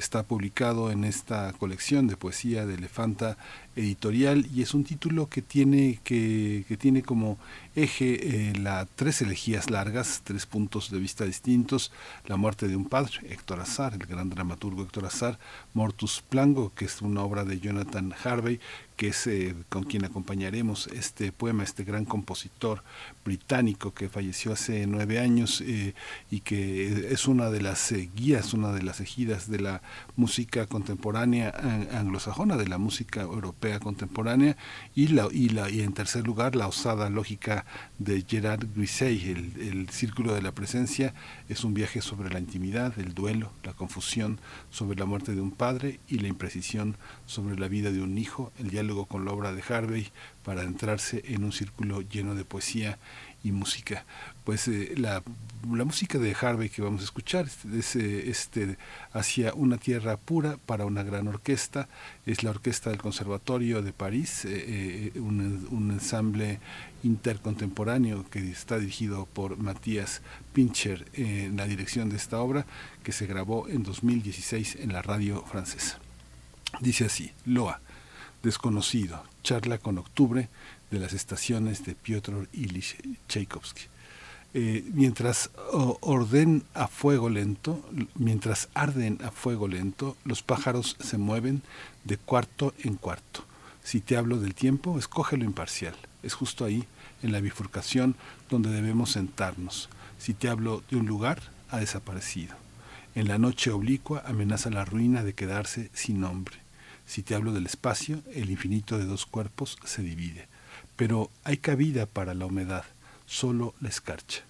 [0.00, 3.36] Está publicado en esta colección de poesía de Elefanta
[3.76, 7.36] editorial y es un título que tiene, que, tiene como
[7.76, 11.92] eje eh, la tres elegías largas, tres puntos de vista distintos,
[12.24, 15.38] la muerte de un padre, Héctor Azar, el gran dramaturgo Héctor Azar,
[15.74, 18.58] Mortus Plango, que es una obra de Jonathan Harvey,
[19.00, 22.84] que es eh, con quien acompañaremos este poema, este gran compositor
[23.24, 25.94] británico que falleció hace nueve años eh,
[26.30, 29.80] y que es una de las eh, guías, una de las ejidas de la
[30.16, 31.48] música contemporánea
[31.92, 34.58] anglosajona, de la música europea contemporánea
[34.94, 37.64] y, la, y, la, y en tercer lugar la osada lógica
[37.98, 41.14] de Gerard Grisey, el, el círculo de la presencia,
[41.50, 44.38] es un viaje sobre la intimidad, el duelo, la confusión
[44.70, 46.96] sobre la muerte de un padre y la imprecisión
[47.26, 50.12] sobre la vida de un hijo, el diálogo con la obra de Harvey
[50.44, 52.98] para entrarse en un círculo lleno de poesía
[53.42, 54.04] y música.
[54.44, 55.22] Pues eh, la,
[55.62, 58.76] música de Harvey que vamos a escuchar es este,
[59.12, 61.88] hacia una tierra pura para una gran orquesta,
[62.26, 66.60] es la orquesta del Conservatorio de París, eh, eh, un, un, ensamble
[67.02, 70.22] intercontemporáneo que está dirigido por Matías
[70.52, 72.66] Pincher en la dirección de esta obra
[73.02, 75.98] que se grabó en 2016 en la radio francesa.
[76.80, 77.80] Dice así, Loa,
[78.42, 80.48] desconocido, charla con octubre,
[80.90, 82.96] de las estaciones de Piotr Ilyich
[83.28, 83.82] Tchaikovsky.
[84.52, 85.50] Eh, mientras
[86.00, 91.62] orden a fuego lento, mientras arden a fuego lento, los pájaros se mueven
[92.04, 93.44] de cuarto en cuarto.
[93.84, 95.94] Si te hablo del tiempo, escoge lo imparcial.
[96.22, 96.84] Es justo ahí,
[97.22, 98.14] en la bifurcación,
[98.48, 99.88] donde debemos sentarnos.
[100.18, 101.40] Si te hablo de un lugar,
[101.70, 102.54] ha desaparecido.
[103.14, 106.56] En la noche oblicua amenaza la ruina de quedarse sin nombre.
[107.06, 110.48] Si te hablo del espacio, el infinito de dos cuerpos se divide
[111.00, 112.84] pero hay cabida para la humedad,
[113.24, 114.42] solo la escarcha.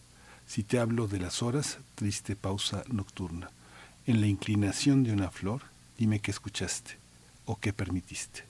[0.48, 3.50] Si te hablo de las horas, triste pausa nocturna.
[4.04, 5.62] En la inclinación de una flor,
[5.96, 6.98] dime qué escuchaste
[7.44, 8.49] o qué permitiste.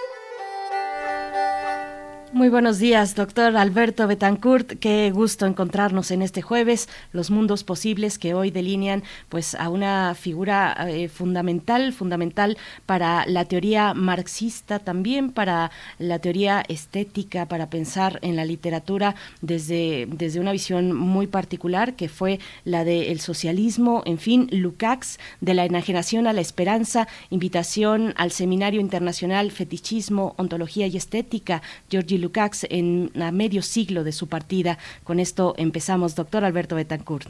[2.41, 4.79] Muy buenos días, doctor Alberto Betancourt.
[4.79, 6.89] Qué gusto encontrarnos en este jueves.
[7.13, 12.57] Los mundos posibles que hoy delinean, pues, a una figura eh, fundamental, fundamental
[12.87, 15.69] para la teoría marxista, también para
[15.99, 22.09] la teoría estética, para pensar en la literatura desde, desde una visión muy particular, que
[22.09, 24.01] fue la del socialismo.
[24.07, 30.87] En fin, Lukács, de la enajenación a la esperanza, invitación al Seminario Internacional Fetichismo, Ontología
[30.87, 32.30] y Estética, Georgi Lukács
[32.69, 34.77] en a medio siglo de su partida.
[35.03, 37.27] Con esto empezamos, doctor Alberto Betancourt.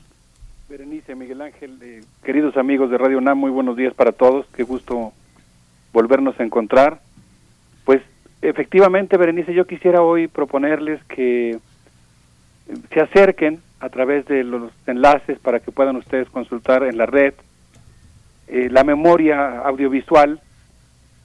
[0.69, 4.64] Berenice, Miguel Ángel, eh, queridos amigos de Radio NAM, muy buenos días para todos, qué
[4.64, 5.11] gusto
[5.91, 7.02] volvernos a encontrar.
[7.84, 8.02] Pues
[8.41, 11.60] efectivamente, Berenice, yo quisiera hoy proponerles que
[12.94, 17.34] se acerquen a través de los enlaces para que puedan ustedes consultar en la red
[18.48, 20.40] eh, la memoria audiovisual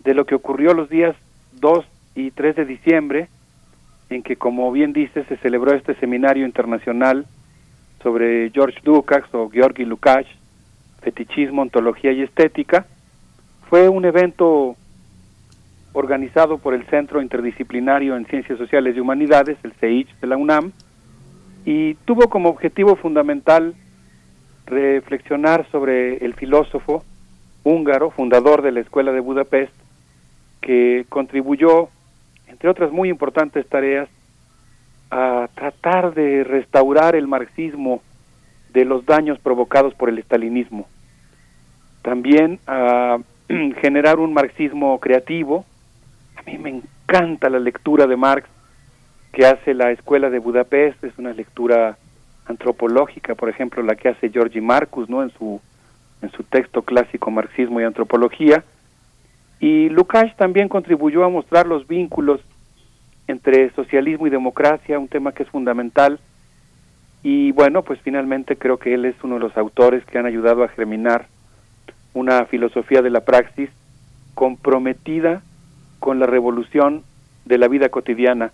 [0.02, 1.14] de lo que ocurrió los días
[1.60, 1.84] 2
[2.14, 3.28] y 3 de diciembre
[4.10, 7.26] en que, como bien dice, se celebró este seminario internacional
[8.02, 10.28] sobre George Lukács o Georgi Lukács,
[11.00, 12.86] fetichismo, ontología y estética.
[13.68, 14.76] Fue un evento
[15.92, 20.72] organizado por el Centro Interdisciplinario en Ciencias Sociales y Humanidades, el CEICH de la UNAM,
[21.64, 23.74] y tuvo como objetivo fundamental
[24.66, 27.02] reflexionar sobre el filósofo
[27.64, 29.72] húngaro, fundador de la Escuela de Budapest,
[30.60, 31.88] que contribuyó
[32.48, 34.08] entre otras muy importantes tareas,
[35.10, 38.02] a tratar de restaurar el marxismo
[38.72, 40.88] de los daños provocados por el estalinismo.
[42.02, 43.18] También a
[43.80, 45.64] generar un marxismo creativo.
[46.36, 48.48] A mí me encanta la lectura de Marx
[49.32, 51.98] que hace la Escuela de Budapest, es una lectura
[52.46, 55.22] antropológica, por ejemplo, la que hace Georgi Marcus, ¿no?
[55.22, 55.60] en su
[56.22, 58.64] en su texto clásico Marxismo y Antropología
[59.60, 62.40] y Lukács también contribuyó a mostrar los vínculos
[63.26, 66.20] entre socialismo y democracia, un tema que es fundamental.
[67.22, 70.62] Y bueno, pues finalmente creo que él es uno de los autores que han ayudado
[70.62, 71.26] a germinar
[72.14, 73.70] una filosofía de la praxis
[74.34, 75.42] comprometida
[75.98, 77.02] con la revolución
[77.44, 78.52] de la vida cotidiana.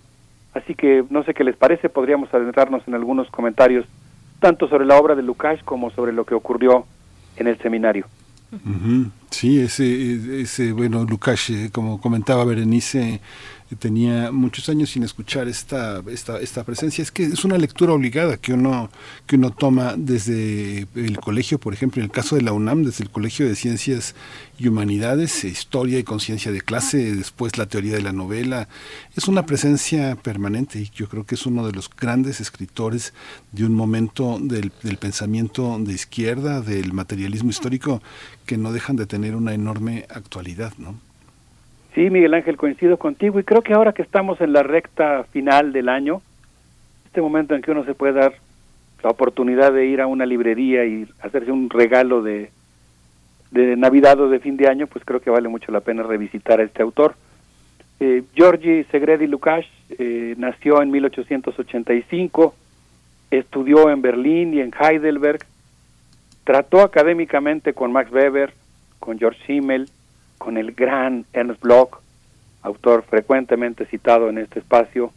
[0.55, 3.87] Así que no sé qué les parece, podríamos adentrarnos en algunos comentarios
[4.41, 6.87] tanto sobre la obra de Lukács como sobre lo que ocurrió
[7.37, 8.07] en el seminario.
[9.31, 13.21] Sí, ese, ese, bueno, Lukács, eh, como comentaba Berenice,
[13.77, 17.03] tenía muchos años sin escuchar esta, esta, esta presencia.
[17.03, 18.91] Es que es una lectura obligada que uno,
[19.27, 23.05] que uno toma desde el colegio, por ejemplo, en el caso de la UNAM, desde
[23.05, 24.15] el Colegio de Ciencias
[24.59, 28.69] y Humanidades, Historia y Conciencia de Clase, después la teoría de la novela.
[29.17, 33.13] Es una presencia permanente y yo creo que es uno de los grandes escritores
[33.53, 38.03] de un momento del, del pensamiento de izquierda, del materialismo histórico,
[38.47, 41.12] que no dejan de tener una enorme actualidad, ¿no?
[41.95, 45.73] Sí, Miguel Ángel, coincido contigo y creo que ahora que estamos en la recta final
[45.73, 46.23] del año,
[47.05, 48.33] este momento en que uno se puede dar
[49.03, 52.51] la oportunidad de ir a una librería y hacerse un regalo de,
[53.51, 56.61] de Navidad o de fin de año, pues creo que vale mucho la pena revisitar
[56.61, 57.15] a este autor.
[58.01, 62.55] Eh, Georgi Segredi Lukács eh, nació en 1885,
[63.31, 65.45] estudió en Berlín y en Heidelberg,
[66.45, 68.55] trató académicamente con Max Weber,
[68.99, 69.91] con George Simmel,
[70.43, 72.01] con el gran Ernst Bloch,
[72.63, 75.13] autor frecuentemente citado en este espacio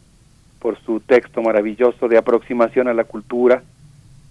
[0.60, 3.64] por su texto maravilloso de aproximación a la cultura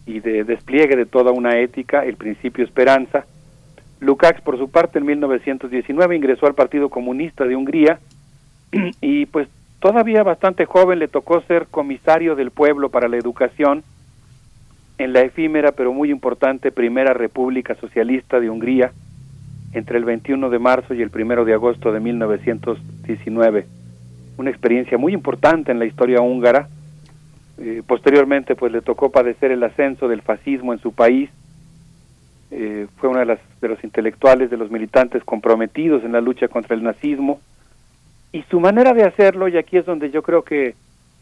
[0.06, 3.26] y de despliegue de toda una ética, el principio esperanza.
[4.00, 8.00] Lukács, por su parte, en 1919 ingresó al Partido Comunista de Hungría
[9.02, 9.50] y pues
[9.82, 13.84] todavía bastante joven le tocó ser comisario del pueblo para la educación
[14.98, 18.94] en la efímera pero muy importante Primera República Socialista de Hungría,
[19.76, 23.66] entre el 21 de marzo y el 1 de agosto de 1919.
[24.38, 26.70] Una experiencia muy importante en la historia húngara.
[27.58, 31.30] Eh, posteriormente, pues le tocó padecer el ascenso del fascismo en su país.
[32.52, 36.48] Eh, fue uno de, las, de los intelectuales, de los militantes comprometidos en la lucha
[36.48, 37.42] contra el nazismo.
[38.32, 40.76] Y su manera de hacerlo, y aquí es donde yo creo que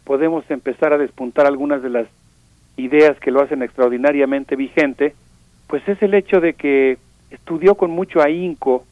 [0.04, 2.08] podemos empezar a despuntar algunas de las
[2.78, 5.14] ideas que lo hacen extraordinariamente vigente,
[5.68, 6.98] pues es el hecho de que
[7.34, 8.86] estudió con mucho ahínco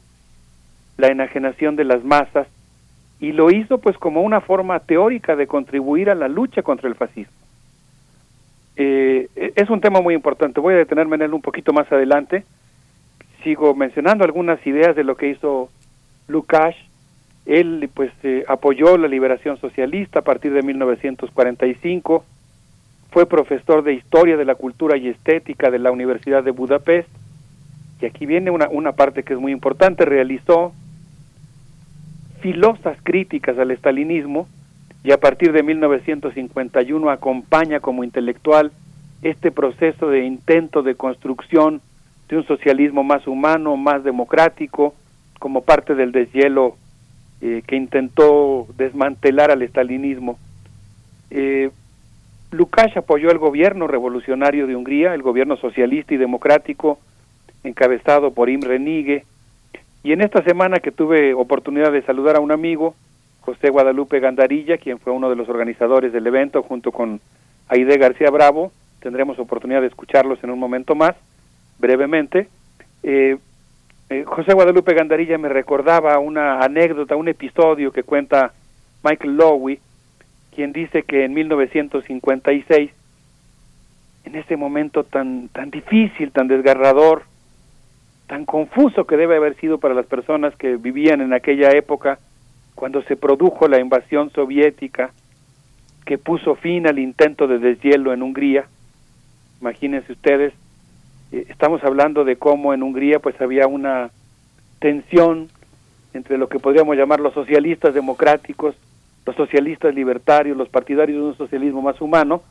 [0.96, 2.46] la enajenación de las masas
[3.20, 6.96] y lo hizo pues como una forma teórica de contribuir a la lucha contra el
[6.96, 7.32] fascismo.
[8.76, 12.44] Eh, es un tema muy importante, voy a detenerme en él un poquito más adelante.
[13.44, 15.70] Sigo mencionando algunas ideas de lo que hizo
[16.26, 16.76] Lukács.
[17.46, 22.24] Él pues eh, apoyó la liberación socialista a partir de 1945,
[23.10, 27.08] fue profesor de Historia de la Cultura y Estética de la Universidad de Budapest
[28.02, 30.72] y aquí viene una, una parte que es muy importante, realizó
[32.40, 34.48] filosas críticas al estalinismo
[35.04, 38.72] y a partir de 1951 acompaña como intelectual
[39.22, 41.80] este proceso de intento de construcción
[42.28, 44.94] de un socialismo más humano, más democrático,
[45.38, 46.76] como parte del deshielo
[47.40, 50.38] eh, que intentó desmantelar al estalinismo.
[51.30, 51.70] Eh,
[52.50, 56.98] Lukács apoyó el gobierno revolucionario de Hungría, el gobierno socialista y democrático,
[57.64, 59.24] encabezado por Imre Nige,
[60.04, 62.94] y en esta semana que tuve oportunidad de saludar a un amigo,
[63.40, 67.20] José Guadalupe Gandarilla, quien fue uno de los organizadores del evento, junto con
[67.68, 71.14] Aide García Bravo, tendremos oportunidad de escucharlos en un momento más,
[71.78, 72.48] brevemente.
[73.02, 73.36] Eh,
[74.10, 78.52] eh, José Guadalupe Gandarilla me recordaba una anécdota, un episodio que cuenta
[79.04, 79.78] Michael Lowy,
[80.54, 82.90] quien dice que en 1956,
[84.24, 87.22] en ese momento tan, tan difícil, tan desgarrador,
[88.32, 92.18] tan confuso que debe haber sido para las personas que vivían en aquella época,
[92.74, 95.12] cuando se produjo la invasión soviética
[96.06, 98.64] que puso fin al intento de deshielo en Hungría.
[99.60, 100.54] Imagínense ustedes,
[101.30, 104.10] eh, estamos hablando de cómo en Hungría pues había una
[104.78, 105.50] tensión
[106.14, 108.74] entre lo que podríamos llamar los socialistas democráticos,
[109.26, 112.42] los socialistas libertarios, los partidarios de un socialismo más humano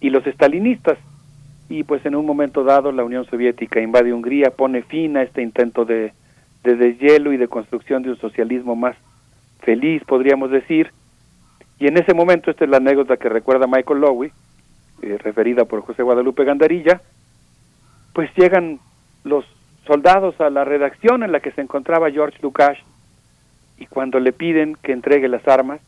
[0.00, 0.96] y los estalinistas
[1.68, 5.42] y pues en un momento dado la Unión Soviética invade Hungría, pone fin a este
[5.42, 6.12] intento de,
[6.62, 8.96] de deshielo y de construcción de un socialismo más
[9.60, 10.92] feliz, podríamos decir.
[11.78, 14.32] Y en ese momento, esta es la anécdota que recuerda Michael Lowy,
[15.02, 17.02] eh, referida por José Guadalupe Gandarilla,
[18.12, 18.78] pues llegan
[19.24, 19.44] los
[19.86, 22.80] soldados a la redacción en la que se encontraba George Lukács
[23.78, 25.80] y cuando le piden que entregue las armas,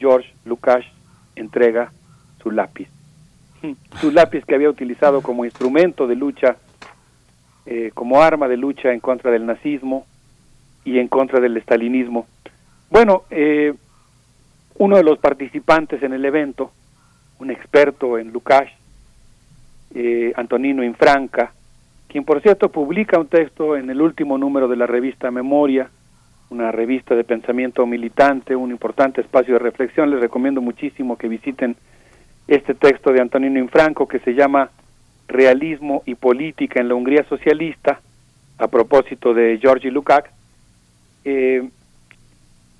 [0.00, 0.86] George Lukács
[1.36, 1.92] entrega
[2.42, 2.88] su lápiz
[4.00, 6.56] su lápiz que había utilizado como instrumento de lucha,
[7.66, 10.06] eh, como arma de lucha en contra del nazismo
[10.84, 12.26] y en contra del estalinismo.
[12.90, 13.74] Bueno, eh,
[14.76, 16.72] uno de los participantes en el evento,
[17.38, 18.72] un experto en Lukács,
[19.94, 21.52] eh, Antonino Infranca,
[22.08, 25.90] quien por cierto publica un texto en el último número de la revista Memoria,
[26.50, 30.10] una revista de pensamiento militante, un importante espacio de reflexión.
[30.10, 31.76] Les recomiendo muchísimo que visiten
[32.46, 34.70] este texto de Antonino Infranco que se llama
[35.28, 38.00] Realismo y Política en la Hungría Socialista,
[38.58, 40.30] a propósito de Georgi Lukács.
[41.24, 41.68] Eh,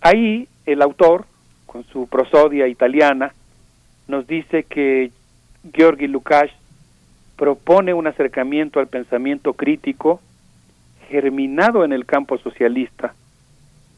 [0.01, 1.27] ahí el autor,
[1.67, 3.35] con su prosodia italiana,
[4.07, 5.11] nos dice que
[5.73, 6.53] Georgi Lukács
[7.37, 10.21] propone un acercamiento al pensamiento crítico
[11.09, 13.15] germinado en el campo socialista,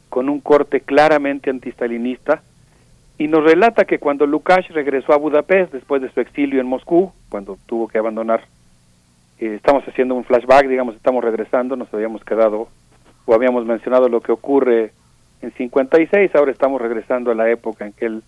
[0.09, 2.41] con un corte claramente antistalinista,
[3.17, 7.11] y nos relata que cuando Lukács regresó a Budapest después de su exilio en Moscú,
[7.29, 8.43] cuando tuvo que abandonar,
[9.39, 12.67] eh, estamos haciendo un flashback, digamos, estamos regresando, nos habíamos quedado
[13.25, 14.91] o habíamos mencionado lo que ocurre
[15.41, 18.23] en 56, ahora estamos regresando a la época en que él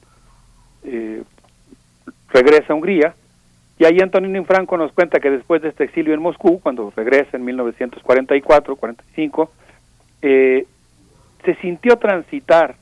[0.84, 1.24] eh,
[2.32, 3.14] regresa a Hungría,
[3.78, 7.38] y ahí Antonino Franco nos cuenta que después de este exilio en Moscú, cuando regresa
[7.38, 9.50] en 1944-45,
[10.22, 10.68] eh,
[11.46, 12.76] se sintió transitar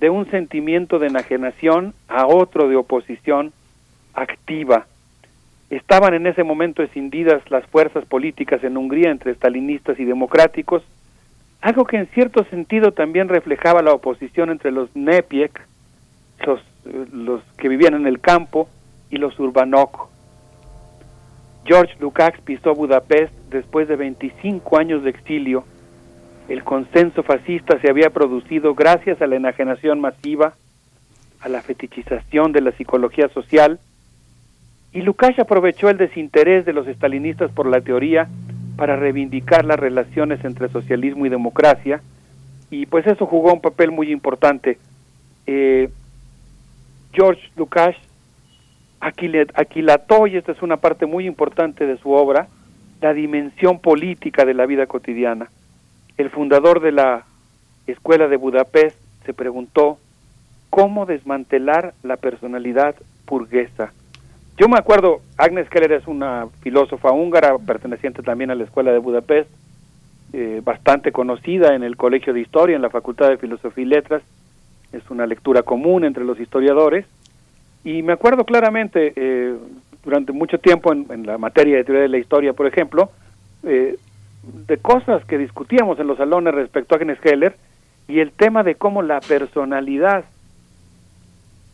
[0.00, 3.52] de un sentimiento de enajenación a otro de oposición
[4.14, 4.86] activa.
[5.70, 10.82] Estaban en ese momento escindidas las fuerzas políticas en Hungría entre stalinistas y democráticos,
[11.60, 15.60] algo que en cierto sentido también reflejaba la oposición entre los Nepiek,
[16.46, 16.60] los,
[17.12, 18.68] los que vivían en el campo,
[19.10, 20.08] y los Urbanok.
[21.64, 25.64] George Lukács pisó Budapest después de 25 años de exilio
[26.48, 30.54] el consenso fascista se había producido gracias a la enajenación masiva,
[31.40, 33.78] a la fetichización de la psicología social,
[34.92, 38.28] y Lukács aprovechó el desinterés de los estalinistas por la teoría
[38.76, 42.00] para reivindicar las relaciones entre socialismo y democracia,
[42.70, 44.78] y pues eso jugó un papel muy importante.
[45.46, 45.90] Eh,
[47.12, 47.98] George Lukács
[49.00, 52.48] aquilató, y esta es una parte muy importante de su obra,
[53.02, 55.50] la dimensión política de la vida cotidiana
[56.18, 57.24] el fundador de la
[57.86, 59.98] Escuela de Budapest se preguntó
[60.68, 63.92] cómo desmantelar la personalidad burguesa.
[64.58, 68.98] Yo me acuerdo, Agnes Keller es una filósofa húngara perteneciente también a la Escuela de
[68.98, 69.48] Budapest,
[70.32, 74.22] eh, bastante conocida en el Colegio de Historia, en la Facultad de Filosofía y Letras,
[74.92, 77.06] es una lectura común entre los historiadores,
[77.84, 79.54] y me acuerdo claramente, eh,
[80.04, 83.10] durante mucho tiempo en, en, la materia de teoría de la historia, por ejemplo,
[83.62, 83.96] eh,
[84.42, 87.56] de cosas que discutíamos en los salones respecto a Agnes Heller
[88.06, 90.24] y el tema de cómo la personalidad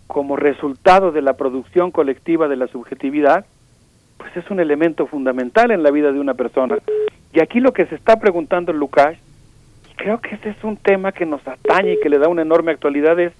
[0.06, 3.46] como resultado de la producción colectiva de la subjetividad,
[4.18, 6.78] pues es un elemento fundamental en la vida de una persona.
[7.32, 9.16] Y aquí lo que se está preguntando Lucas,
[9.90, 12.42] y creo que ese es un tema que nos atañe y que le da una
[12.42, 13.32] enorme actualidad, es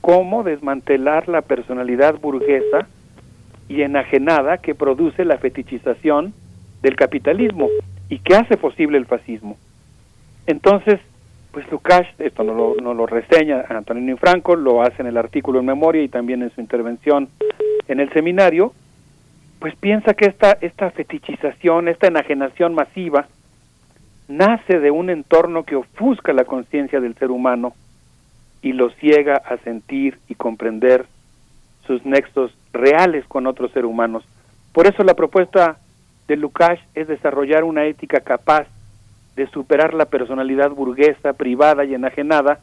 [0.00, 2.86] cómo desmantelar la personalidad burguesa
[3.68, 6.34] y enajenada que produce la fetichización
[6.82, 7.68] del capitalismo
[8.10, 9.56] y que hace posible el fascismo.
[10.46, 11.00] Entonces,
[11.52, 15.60] pues Lukács, esto no lo, no lo reseña Antonio Franco, lo hace en el artículo
[15.60, 17.28] en memoria y también en su intervención
[17.88, 18.72] en el seminario,
[19.58, 23.26] pues piensa que esta, esta fetichización, esta enajenación masiva,
[24.28, 27.74] nace de un entorno que ofusca la conciencia del ser humano
[28.62, 31.06] y lo ciega a sentir y comprender
[31.86, 34.24] sus nexos reales con otros seres humanos.
[34.72, 35.78] Por eso la propuesta
[36.30, 38.68] de Lukács es desarrollar una ética capaz
[39.34, 42.60] de superar la personalidad burguesa, privada y enajenada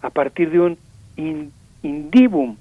[0.00, 0.78] a partir de un
[1.82, 2.56] indivum,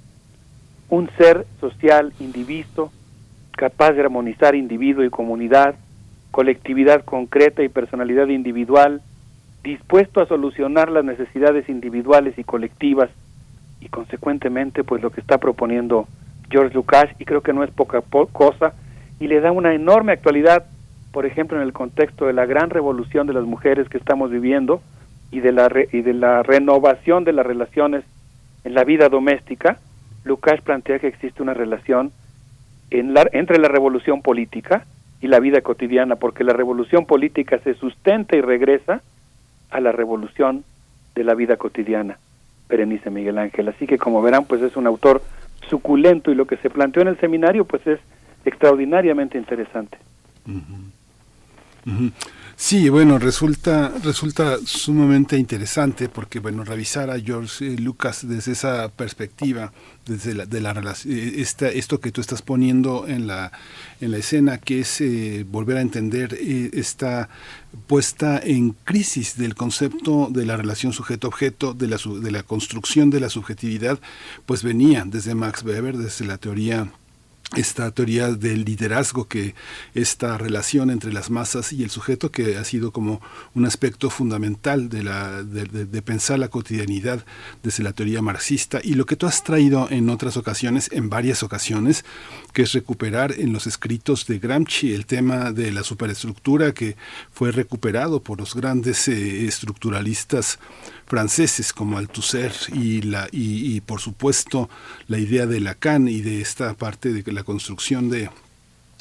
[0.89, 2.91] un ser social indiviso
[3.51, 5.75] capaz de armonizar individuo y comunidad,
[6.31, 9.01] colectividad concreta y personalidad individual,
[9.63, 13.09] dispuesto a solucionar las necesidades individuales y colectivas
[13.79, 16.05] y consecuentemente pues lo que está proponiendo
[16.49, 18.01] George Lucas y creo que no es poca
[18.33, 18.73] cosa
[19.19, 20.65] y le da una enorme actualidad
[21.11, 24.81] por ejemplo en el contexto de la gran revolución de las mujeres que estamos viviendo
[25.31, 28.03] y de la y de la renovación de las relaciones
[28.63, 29.79] en la vida doméstica
[30.23, 32.11] Lucas plantea que existe una relación
[32.91, 34.85] en la, entre la revolución política
[35.21, 39.01] y la vida cotidiana porque la revolución política se sustenta y regresa
[39.69, 40.63] a la revolución
[41.15, 42.17] de la vida cotidiana,
[42.69, 43.67] Berenice Miguel Ángel.
[43.67, 45.21] Así que como verán, pues es un autor
[45.67, 47.99] suculento y lo que se planteó en el seminario pues es
[48.49, 49.97] extraordinariamente interesante.
[52.61, 58.89] Sí, bueno, resulta, resulta sumamente interesante porque, bueno, revisar a George eh, Lucas desde esa
[58.89, 59.71] perspectiva,
[60.05, 60.73] desde la, de la
[61.05, 63.53] eh, esta, esto que tú estás poniendo en la,
[64.01, 66.37] en la escena, que es eh, volver a entender
[66.73, 67.29] esta
[67.87, 73.21] puesta en crisis del concepto de la relación sujeto-objeto, de la, de la construcción de
[73.21, 73.99] la subjetividad,
[74.45, 76.91] pues venía desde Max Weber, desde la teoría
[77.55, 79.55] esta teoría del liderazgo, que
[79.95, 83.21] esta relación entre las masas y el sujeto, que ha sido como
[83.55, 87.25] un aspecto fundamental de, la, de, pensar la cotidianidad
[87.63, 91.41] desde la teoría marxista, y lo que tú has traído en otras ocasiones, en varias
[91.41, 92.05] ocasiones,
[92.53, 96.97] que es recuperar en los escritos de Gramsci el tema de la superestructura que
[97.31, 100.59] fue recuperado por los grandes eh, estructuralistas
[101.09, 104.69] franceses como Althusser y, la, y, por supuesto
[105.07, 108.29] la idea de Lacan y de esta parte de la construcción de,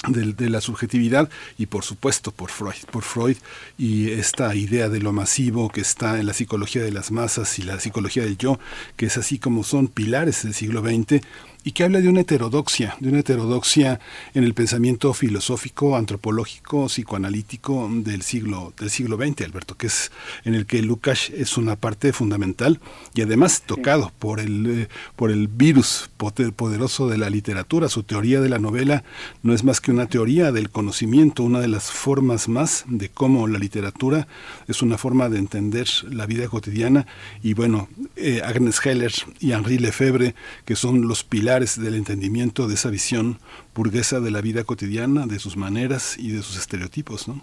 [0.07, 3.37] de, la subjetividad y por supuesto por Freud, por Freud
[3.77, 7.61] y esta idea de lo masivo que está en la psicología de las masas y
[7.61, 8.59] la psicología del yo,
[8.97, 11.21] que es así como son pilares del siglo XX
[11.63, 13.99] y que habla de una heterodoxia, de una heterodoxia
[14.33, 20.11] en el pensamiento filosófico, antropológico, psicoanalítico del siglo del siglo XX, Alberto, que es
[20.45, 22.79] en el que Lukács es una parte fundamental
[23.13, 28.39] y además tocado por el eh, por el virus poderoso de la literatura, su teoría
[28.39, 29.03] de la novela
[29.43, 33.47] no es más que una teoría del conocimiento, una de las formas más de cómo
[33.47, 34.27] la literatura
[34.67, 37.05] es una forma de entender la vida cotidiana.
[37.43, 42.75] Y bueno, eh, Agnes Heller y Henri Lefebvre, que son los pilares del entendimiento de
[42.75, 43.39] esa visión
[43.73, 47.41] burguesa de la vida cotidiana, de sus maneras y de sus estereotipos, ¿no?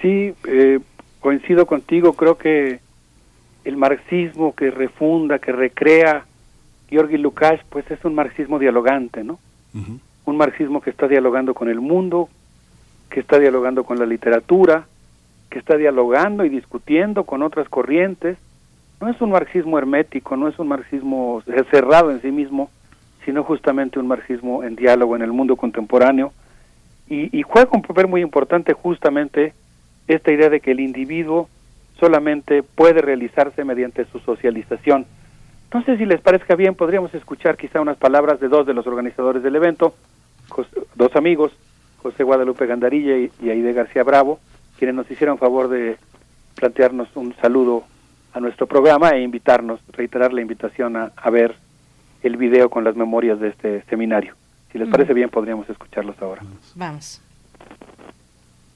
[0.00, 0.78] Sí, eh,
[1.18, 2.78] coincido contigo, creo que
[3.64, 6.26] el marxismo que refunda, que recrea
[6.88, 9.40] Georgi Lukács, pues es un marxismo dialogante, ¿no?
[10.24, 12.28] Un marxismo que está dialogando con el mundo,
[13.10, 14.86] que está dialogando con la literatura,
[15.50, 18.38] que está dialogando y discutiendo con otras corrientes.
[19.00, 22.70] No es un marxismo hermético, no es un marxismo cerrado en sí mismo,
[23.24, 26.32] sino justamente un marxismo en diálogo en el mundo contemporáneo
[27.10, 29.52] y, juega un papel muy importante justamente
[30.06, 31.48] esta idea de que el individuo
[31.98, 35.06] solamente puede realizarse mediante su socialización.
[35.64, 39.42] Entonces, si les parezca bien, podríamos escuchar quizá unas palabras de dos de los organizadores
[39.42, 39.92] del evento,
[40.94, 41.52] dos amigos,
[42.00, 44.38] José Guadalupe Gandarilla y, Aide García Bravo,
[44.78, 45.96] quienes nos hicieron favor de
[46.54, 47.82] plantearnos un saludo
[48.32, 51.56] a nuestro programa e invitarnos, reiterar la invitación a, a ver
[52.22, 54.34] el video con las memorias de este seminario.
[54.72, 56.42] Si les parece bien, podríamos escucharlos ahora.
[56.74, 57.20] Vamos.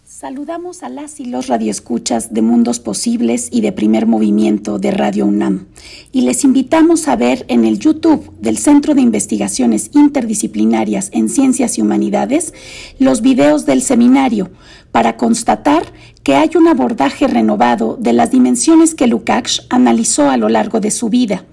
[0.07, 5.27] Saludamos a las y los radioescuchas de Mundos Posibles y de Primer Movimiento de Radio
[5.27, 5.67] UNAM
[6.13, 11.79] y les invitamos a ver en el YouTube del Centro de Investigaciones Interdisciplinarias en Ciencias
[11.79, 12.55] y Humanidades
[12.99, 14.51] los videos del seminario
[14.93, 15.83] para constatar
[16.23, 20.91] que hay un abordaje renovado de las dimensiones que Lukács analizó a lo largo de
[20.91, 21.45] su vida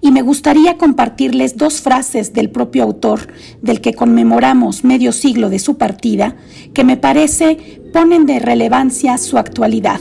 [0.00, 3.28] y me gustaría compartirles dos frases del propio autor,
[3.60, 6.36] del que conmemoramos medio siglo de su partida,
[6.72, 10.00] que me parece ponen de relevancia su actualidad.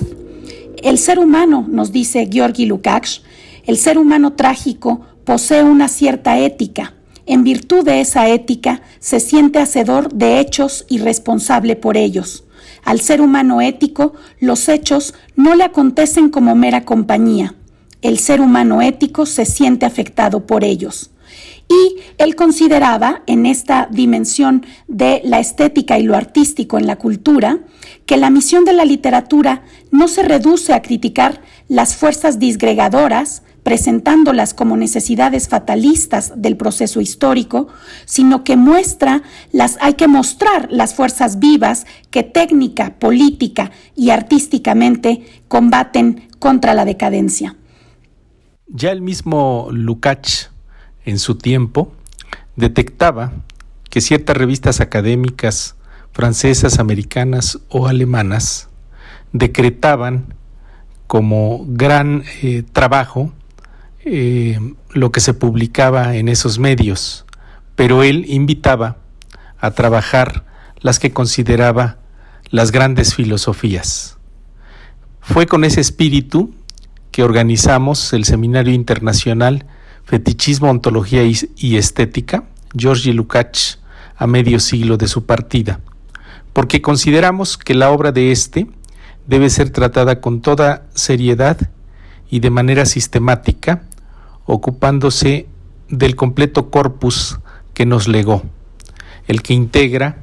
[0.81, 3.23] El ser humano, nos dice Georgi Lukács,
[3.65, 6.93] el ser humano trágico posee una cierta ética.
[7.25, 12.45] En virtud de esa ética, se siente hacedor de hechos y responsable por ellos.
[12.83, 17.55] Al ser humano ético, los hechos no le acontecen como mera compañía.
[18.01, 21.11] El ser humano ético se siente afectado por ellos.
[21.67, 27.59] Y él consideraba en esta dimensión de la estética y lo artístico en la cultura
[28.05, 34.55] que la misión de la literatura no se reduce a criticar las fuerzas disgregadoras, presentándolas
[34.55, 37.67] como necesidades fatalistas del proceso histórico,
[38.05, 39.21] sino que muestra
[39.51, 46.85] las hay que mostrar las fuerzas vivas que técnica, política y artísticamente combaten contra la
[46.85, 47.57] decadencia.
[48.71, 50.51] Ya el mismo Lukács
[51.03, 51.91] en su tiempo
[52.55, 53.33] detectaba
[53.89, 55.75] que ciertas revistas académicas
[56.11, 58.69] francesas, americanas o alemanas
[59.33, 60.35] decretaban
[61.07, 63.33] como gran eh, trabajo
[64.05, 64.59] eh,
[64.91, 67.25] lo que se publicaba en esos medios,
[67.75, 68.97] pero él invitaba
[69.57, 70.45] a trabajar
[70.79, 71.97] las que consideraba
[72.51, 74.19] las grandes filosofías.
[75.21, 76.53] Fue con ese espíritu
[77.19, 79.65] que organizamos el Seminario Internacional
[80.05, 83.79] Fetichismo, Ontología y, Estética, Georgi Lukács,
[84.15, 85.81] a medio siglo de su partida,
[86.53, 88.67] porque consideramos que la obra de éste
[89.27, 91.57] debe ser tratada con toda seriedad
[92.29, 93.83] y de manera sistemática,
[94.45, 95.45] ocupándose
[95.89, 97.37] del completo corpus
[97.73, 98.43] que nos legó,
[99.27, 100.19] el que integra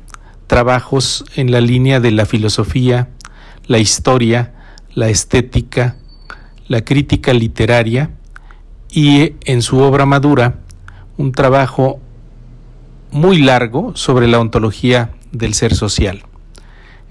[0.46, 3.10] trabajos en la línea de la filosofía,
[3.66, 4.54] la historia,
[4.94, 5.96] la estética,
[6.68, 8.10] la crítica literaria,
[8.90, 10.60] y en su obra madura
[11.16, 12.00] un trabajo
[13.10, 16.22] muy largo sobre la ontología del ser social.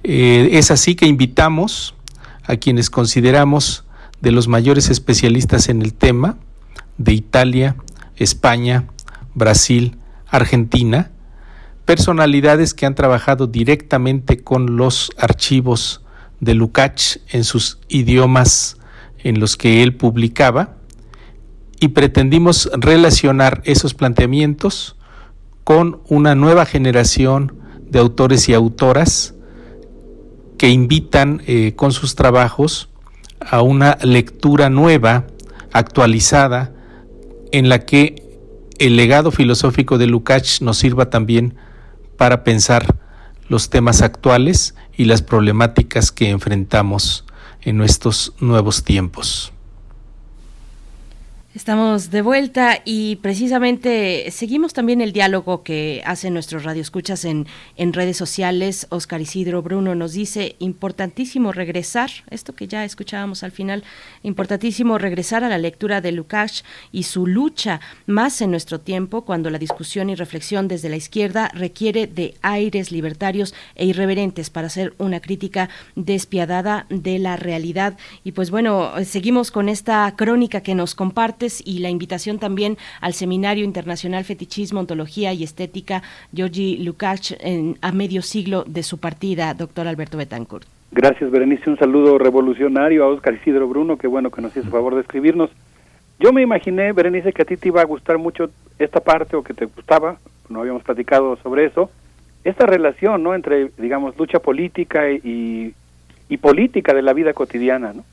[0.03, 1.95] Eh, es así que invitamos
[2.43, 3.85] a quienes consideramos
[4.21, 6.37] de los mayores especialistas en el tema
[6.97, 7.75] de Italia,
[8.15, 8.85] España,
[9.33, 11.11] Brasil, Argentina,
[11.85, 16.01] personalidades que han trabajado directamente con los archivos
[16.39, 18.77] de Lukács en sus idiomas
[19.25, 20.77] en los que él publicaba
[21.79, 24.95] y pretendimos relacionar esos planteamientos
[25.63, 27.57] con una nueva generación
[27.89, 29.33] de autores y autoras
[30.59, 32.89] que invitan eh, con sus trabajos
[33.39, 35.25] a una lectura nueva,
[35.73, 36.71] actualizada,
[37.51, 38.23] en la que
[38.77, 41.55] el legado filosófico de Lukács nos sirva también
[42.15, 42.95] para pensar
[43.49, 47.25] los temas actuales y las problemáticas que enfrentamos
[47.65, 49.51] en nuestros nuevos tiempos.
[51.55, 57.93] Estamos de vuelta y precisamente seguimos también el diálogo que hacen nuestros radioescuchas en, en
[57.93, 58.87] redes sociales.
[58.89, 63.85] Oscar Isidro Bruno nos dice, importantísimo regresar, esto que ya escuchábamos al final,
[64.21, 69.49] importantísimo regresar a la lectura de Lukács y su lucha más en nuestro tiempo, cuando
[69.49, 74.93] la discusión y reflexión desde la izquierda requiere de aires libertarios e irreverentes para hacer
[74.97, 77.97] una crítica despiadada de la realidad.
[78.25, 83.13] Y pues bueno, seguimos con esta crónica que nos comparte y la invitación también al
[83.13, 87.35] Seminario Internacional Fetichismo, Ontología y Estética Georgi Lukács
[87.81, 90.67] a medio siglo de su partida, doctor Alberto Betancourt.
[90.91, 91.69] Gracias, Berenice.
[91.69, 95.49] Un saludo revolucionario a Oscar Isidro Bruno, qué bueno que nos hizo favor de escribirnos.
[96.19, 98.49] Yo me imaginé, Berenice, que a ti te iba a gustar mucho
[98.79, 100.17] esta parte o que te gustaba,
[100.47, 101.91] no habíamos platicado sobre eso,
[102.43, 103.35] esta relación, ¿no?
[103.35, 105.73] Entre, digamos, lucha política y,
[106.29, 108.03] y política de la vida cotidiana, ¿no?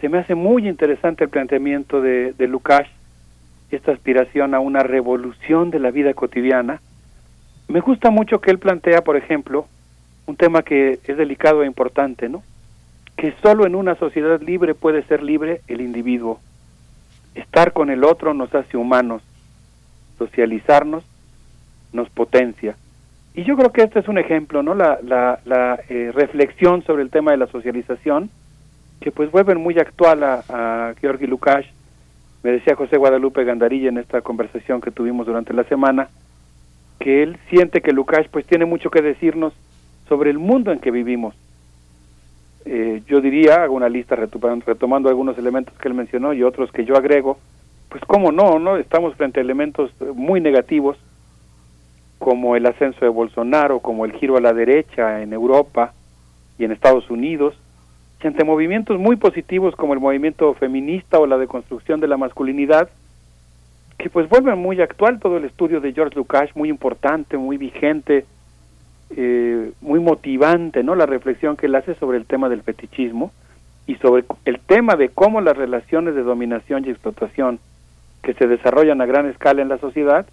[0.00, 2.90] Se me hace muy interesante el planteamiento de, de Lukács,
[3.70, 6.80] esta aspiración a una revolución de la vida cotidiana.
[7.68, 9.66] Me gusta mucho que él plantea, por ejemplo,
[10.26, 12.42] un tema que es delicado e importante, ¿no?
[13.16, 16.40] Que solo en una sociedad libre puede ser libre el individuo.
[17.34, 19.22] Estar con el otro nos hace humanos,
[20.16, 21.04] socializarnos
[21.92, 22.76] nos potencia.
[23.34, 24.74] Y yo creo que este es un ejemplo, ¿no?
[24.74, 28.30] La, la, la eh, reflexión sobre el tema de la socialización
[29.00, 31.68] que pues vuelven muy actual a, a Georgi Lukács.
[32.42, 36.08] Me decía José Guadalupe Gandarilla en esta conversación que tuvimos durante la semana,
[36.98, 39.52] que él siente que Lukács pues tiene mucho que decirnos
[40.08, 41.34] sobre el mundo en que vivimos.
[42.64, 46.84] Eh, yo diría, hago una lista retomando, algunos elementos que él mencionó y otros que
[46.84, 47.38] yo agrego,
[47.88, 48.76] pues cómo no, ¿no?
[48.76, 50.98] Estamos frente a elementos muy negativos,
[52.18, 55.94] como el ascenso de Bolsonaro, como el giro a la derecha en Europa
[56.58, 57.54] y en Estados Unidos,
[58.22, 62.88] y ante movimientos muy positivos como el movimiento feminista o la deconstrucción de la masculinidad,
[63.96, 68.26] que pues vuelven muy actual todo el estudio de George Lukács, muy importante, muy vigente,
[69.16, 70.94] eh, muy motivante, ¿no?
[70.94, 73.32] La reflexión que él hace sobre el tema del fetichismo
[73.86, 77.58] y sobre el tema de cómo las relaciones de dominación y explotación
[78.22, 80.26] que se desarrollan a gran escala en la sociedad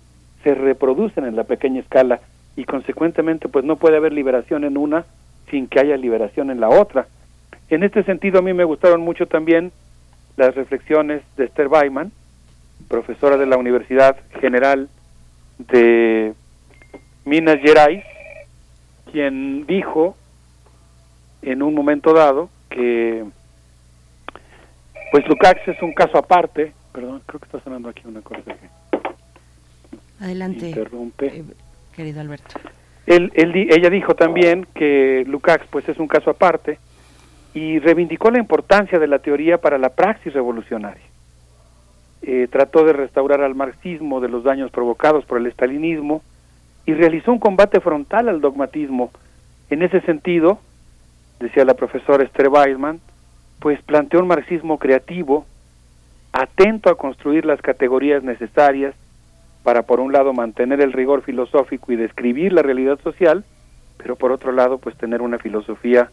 [0.43, 2.19] se reproducen en la pequeña escala
[2.55, 5.05] y consecuentemente pues no puede haber liberación en una
[5.49, 7.07] sin que haya liberación en la otra.
[7.69, 9.71] En este sentido a mí me gustaron mucho también
[10.37, 12.11] las reflexiones de Esther Weiman,
[12.87, 14.87] profesora de la Universidad General
[15.57, 16.33] de
[17.23, 18.03] Minas Gerais,
[19.11, 20.15] quien dijo
[21.41, 23.23] en un momento dado que
[25.11, 28.67] pues Lukács es un caso aparte, perdón, creo que está sonando aquí una cosa que
[30.19, 31.27] Adelante, interrumpe.
[31.27, 31.43] eh,
[31.95, 32.59] querido Alberto.
[33.05, 36.79] Él, él ella dijo también que Lukács pues es un caso aparte
[37.55, 41.05] y reivindicó la importancia de la teoría para la praxis revolucionaria.
[42.21, 46.21] Eh, trató de restaurar al marxismo de los daños provocados por el estalinismo
[46.85, 49.09] y realizó un combate frontal al dogmatismo.
[49.69, 50.59] En ese sentido,
[51.39, 52.99] decía la profesora Esther Weisman,
[53.59, 55.45] pues planteó un marxismo creativo,
[56.33, 58.93] atento a construir las categorías necesarias
[59.63, 63.45] para, por un lado, mantener el rigor filosófico y describir la realidad social,
[63.97, 66.11] pero por otro lado, pues tener una filosofía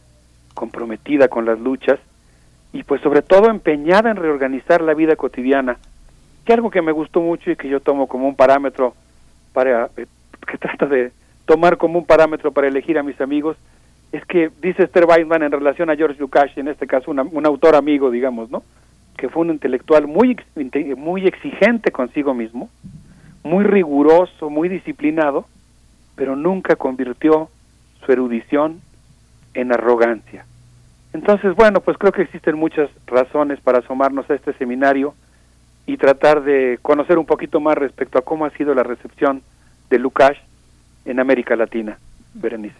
[0.55, 1.99] comprometida con las luchas
[2.73, 5.79] y pues sobre todo empeñada en reorganizar la vida cotidiana,
[6.45, 8.95] que algo que me gustó mucho y que yo tomo como un parámetro
[9.53, 10.07] para eh,
[10.47, 11.13] que trata de
[11.45, 13.57] tomar como un parámetro para elegir a mis amigos,
[14.13, 17.75] es que dice Esther Weisman en relación a George Lukács, en este caso un autor
[17.75, 18.63] amigo, digamos, ¿no?
[19.17, 20.39] Que fue un intelectual muy
[20.97, 22.71] muy exigente consigo mismo,
[23.43, 25.47] muy riguroso, muy disciplinado,
[26.15, 27.49] pero nunca convirtió
[28.05, 28.81] su erudición
[29.55, 30.45] en arrogancia.
[31.13, 35.15] Entonces, bueno, pues creo que existen muchas razones para asomarnos a este seminario
[35.87, 39.43] y tratar de conocer un poquito más respecto a cómo ha sido la recepción
[39.91, 40.41] de Lukács
[41.05, 41.99] en América Latina.
[42.35, 42.77] Berenice.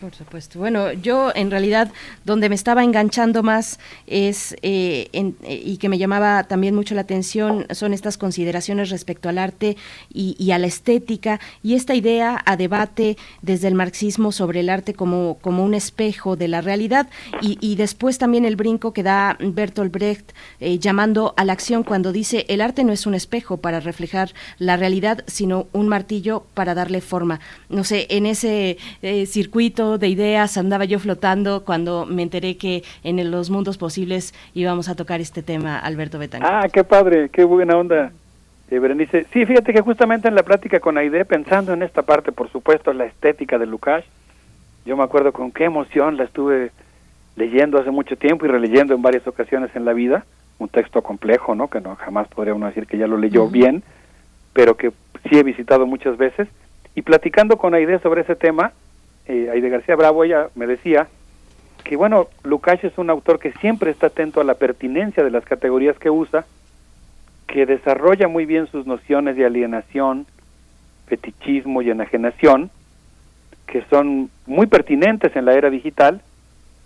[0.00, 0.58] Por supuesto.
[0.58, 1.90] Bueno, yo en realidad
[2.26, 7.00] donde me estaba enganchando más es eh, eh, y que me llamaba también mucho la
[7.00, 9.78] atención son estas consideraciones respecto al arte
[10.12, 14.92] y, a la estética y esta idea a debate desde el marxismo sobre el arte
[14.92, 17.08] como, como un espejo de la realidad
[17.40, 22.12] y, después también el brinco que da Bertolt Brecht eh, llamando a la acción cuando
[22.12, 26.74] dice el arte no es un espejo para reflejar la realidad sino un martillo para
[26.74, 27.40] darle forma.
[27.68, 29.26] No sé, en ese eh,
[29.98, 34.94] de ideas andaba yo flotando cuando me enteré que en los mundos posibles íbamos a
[34.94, 36.52] tocar este tema, Alberto Betancourt.
[36.52, 38.12] Ah, qué padre, qué buena onda,
[38.70, 39.26] eh, Berenice.
[39.32, 42.92] Sí, fíjate que justamente en la plática con Aide, pensando en esta parte, por supuesto,
[42.92, 44.06] la estética de Lukács,
[44.84, 46.70] yo me acuerdo con qué emoción la estuve
[47.36, 50.24] leyendo hace mucho tiempo y releyendo en varias ocasiones en la vida,
[50.58, 51.68] un texto complejo, ¿no?
[51.68, 53.82] Que no jamás podría uno decir que ya lo leyó bien,
[54.52, 54.90] pero que
[55.28, 56.48] sí he visitado muchas veces.
[56.94, 58.72] Y platicando con Aide sobre ese tema,
[59.28, 61.08] eh, Aide García Bravo, ella me decía
[61.84, 65.44] que, bueno, Lukács es un autor que siempre está atento a la pertinencia de las
[65.44, 66.44] categorías que usa,
[67.46, 70.26] que desarrolla muy bien sus nociones de alienación,
[71.06, 72.70] fetichismo y enajenación,
[73.66, 76.20] que son muy pertinentes en la era digital,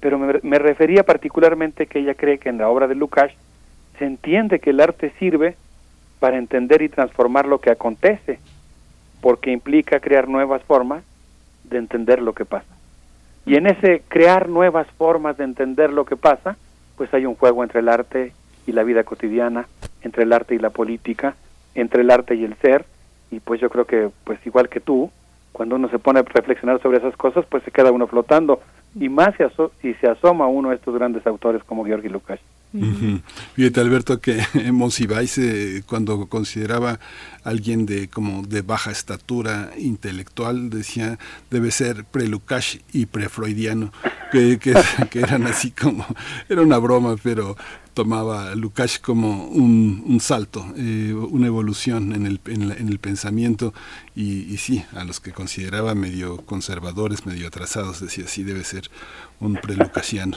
[0.01, 3.35] pero me, me refería particularmente que ella cree que en la obra de Lukács
[3.99, 5.57] se entiende que el arte sirve
[6.21, 8.39] para entender y transformar lo que acontece,
[9.21, 11.03] porque implica crear nuevas formas
[11.71, 12.67] de entender lo que pasa.
[13.47, 16.57] Y en ese crear nuevas formas de entender lo que pasa,
[16.97, 18.33] pues hay un juego entre el arte
[18.67, 19.67] y la vida cotidiana,
[20.03, 21.35] entre el arte y la política,
[21.75, 22.85] entre el arte y el ser,
[23.31, 25.11] y pues yo creo que pues igual que tú,
[25.53, 28.61] cuando uno se pone a reflexionar sobre esas cosas, pues se queda uno flotando,
[28.95, 32.43] y más si, aso- si se asoma uno a estos grandes autores como Georgi Lukács.
[33.57, 34.41] Fíjate Alberto que
[34.73, 37.01] Monsiváis eh, cuando consideraba
[37.43, 41.19] alguien de como de baja estatura intelectual decía
[41.51, 43.93] debe ser pre-Lukács y pre-freudiano
[44.31, 44.75] que, que,
[45.19, 46.07] eran así como
[46.49, 47.57] era una broma pero
[47.95, 53.01] tomaba Lukács como un, un salto eh, una evolución en el, en, la- en el
[53.01, 53.75] pensamiento
[54.15, 58.91] y, y sí a los que consideraba medio conservadores medio atrasados decía sí debe ser
[59.41, 60.37] un pre-lucasiano.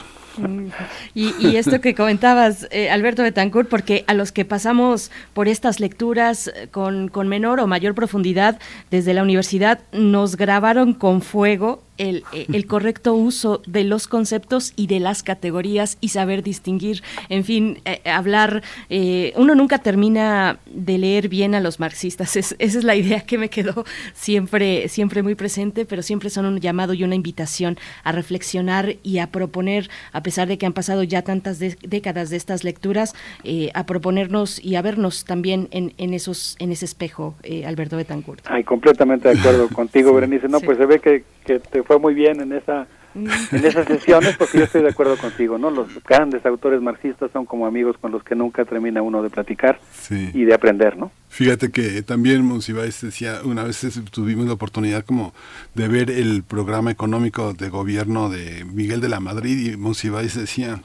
[1.14, 5.80] Y, y esto que comentabas, eh, Alberto Betancourt, porque a los que pasamos por estas
[5.80, 8.58] lecturas eh, con, con menor o mayor profundidad
[8.90, 14.72] desde la universidad, nos grabaron con fuego el, eh, el correcto uso de los conceptos
[14.74, 20.58] y de las categorías y saber distinguir, en fin, eh, hablar, eh, uno nunca termina
[20.66, 24.88] de leer bien a los marxistas, es- esa es la idea que me quedó siempre,
[24.88, 29.28] siempre muy presente, pero siempre son un llamado y una invitación a reflexionar y a
[29.28, 33.70] proponer, a pesar de que han pasado ya tantas de- décadas de estas lecturas, eh,
[33.74, 38.40] a proponernos y a vernos también en, en esos, en ese espejo, eh, Alberto Betancourt.
[38.46, 40.48] Ay, completamente de acuerdo contigo, Berenice.
[40.48, 40.66] No, Sí.
[40.66, 44.58] pues se ve que, que te fue muy bien en esa en esas sesiones porque
[44.58, 45.70] yo estoy de acuerdo contigo, ¿no?
[45.70, 49.80] Los grandes autores marxistas son como amigos con los que nunca termina uno de platicar
[50.10, 51.10] y de aprender, ¿no?
[51.28, 55.34] Fíjate que también Monsiváis decía, una vez tuvimos la oportunidad como
[55.74, 60.80] de ver el programa económico de gobierno de Miguel de la Madrid y Monsiváis decía,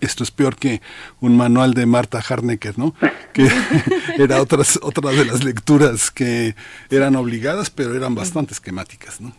[0.00, 0.80] esto es peor que
[1.20, 2.94] un manual de Marta Harnecker, ¿no?
[3.32, 3.48] Que
[4.18, 6.54] era otras, otra de las lecturas que
[6.90, 9.32] eran obligadas, pero eran bastante esquemáticas, ¿no?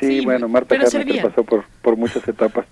[0.00, 2.66] Sí, bueno, Marta Harnecker pasó por, por muchas etapas.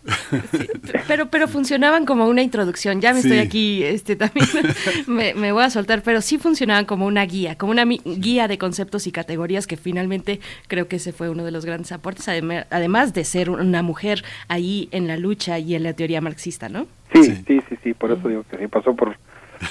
[1.08, 3.00] pero, pero funcionaban como una introducción.
[3.00, 4.46] Ya me estoy aquí, este también
[5.06, 8.58] me, me, voy a soltar, pero sí funcionaban como una guía, como una guía de
[8.58, 13.14] conceptos y categorías que finalmente creo que ese fue uno de los grandes aportes, además
[13.14, 16.86] de ser una mujer ahí en la lucha y en la teoría marxista, ¿no?
[17.12, 19.16] Sí, sí, sí, sí, por eso digo que sí, pasó por,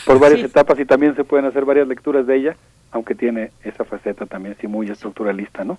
[0.05, 2.55] por varias etapas y también se pueden hacer varias lecturas de ella,
[2.91, 5.77] aunque tiene esa faceta también sí muy estructuralista, ¿no?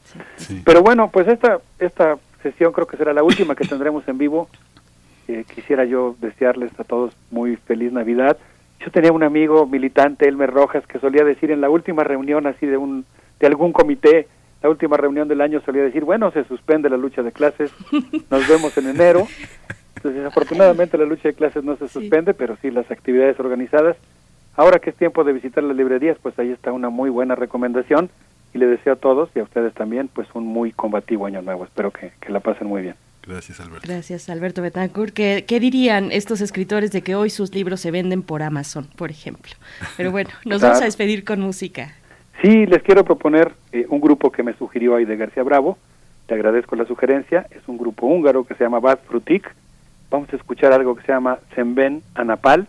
[0.64, 4.48] Pero bueno, pues esta, esta sesión creo que será la última que tendremos en vivo.
[5.26, 8.38] Eh, quisiera yo desearles a todos muy feliz Navidad.
[8.80, 12.66] Yo tenía un amigo militante, Elmer Rojas, que solía decir en la última reunión así
[12.66, 13.04] de un
[13.40, 14.26] de algún comité,
[14.62, 17.70] la última reunión del año solía decir, bueno, se suspende la lucha de clases,
[18.30, 19.26] nos vemos en enero.
[19.98, 23.96] Entonces, desafortunadamente la lucha de clases no se suspende, pero sí las actividades organizadas.
[24.56, 28.10] Ahora que es tiempo de visitar las librerías, pues ahí está una muy buena recomendación
[28.54, 31.64] y le deseo a todos y a ustedes también pues un muy combativo año nuevo.
[31.64, 32.94] Espero que, la pasen muy bien.
[33.26, 33.86] Gracias, Alberto.
[33.86, 35.12] Gracias, Alberto Betancourt.
[35.12, 39.10] ¿Qué, ¿Qué, dirían estos escritores de que hoy sus libros se venden por Amazon, por
[39.10, 39.52] ejemplo?
[39.96, 41.94] Pero bueno, nos vamos a despedir con música.
[42.40, 45.76] Sí, les quiero proponer eh, un grupo que me sugirió ahí de García Bravo.
[46.26, 47.46] Te agradezco la sugerencia.
[47.50, 49.48] Es un grupo húngaro que se llama Bad Frutik
[50.10, 52.66] Vamos a escuchar algo que se llama Semben Anapal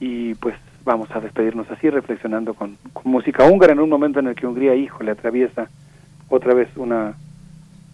[0.00, 4.34] y pues vamos a despedirnos así reflexionando con, música húngara en un momento en el
[4.34, 5.68] que Hungría, hijo, le atraviesa
[6.28, 7.14] otra vez una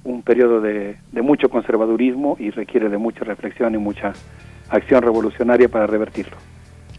[0.04, 4.12] un periodo de, de mucho conservadurismo y requiere de mucha reflexión y mucha
[4.68, 6.36] acción revolucionaria para revertirlo.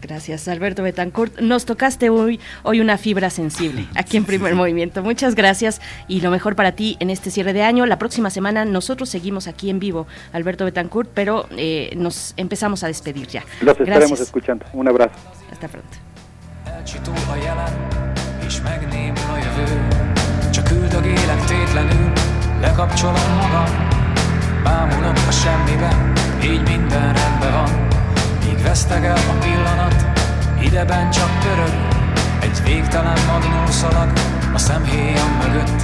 [0.06, 1.40] Gracias, Alberto Betancourt.
[1.40, 5.02] Nos tocaste hoy, hoy una fibra sensible aquí en Primer Movimiento.
[5.02, 7.86] Muchas gracias y lo mejor para ti en este cierre de año.
[7.86, 12.88] La próxima semana nosotros seguimos aquí en vivo, Alberto Betancourt, pero eh, nos empezamos a
[12.88, 13.44] despedir ya.
[13.62, 14.66] Los estaremos escuchando.
[14.74, 15.14] Un abrazo.
[15.50, 15.96] Hasta pronto.
[27.40, 27.93] a
[29.40, 30.06] pillanat,
[30.60, 31.74] ideben csak pörög,
[32.40, 34.12] egy végtelen magnó szalag
[34.54, 35.82] a szemhéjam mögött.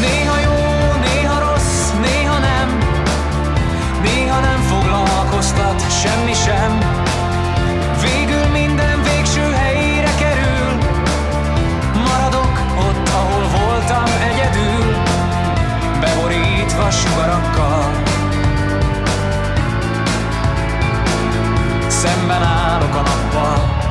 [0.00, 2.78] Néha jó, néha rossz, néha nem,
[4.02, 7.03] néha nem foglalkoztat semmi sem.
[17.34, 17.92] Sugarakkal.
[21.88, 23.82] Szemben állok a nappal,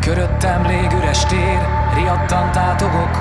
[0.00, 1.58] Köröttem légüres tér,
[1.94, 3.18] riadtan tátogok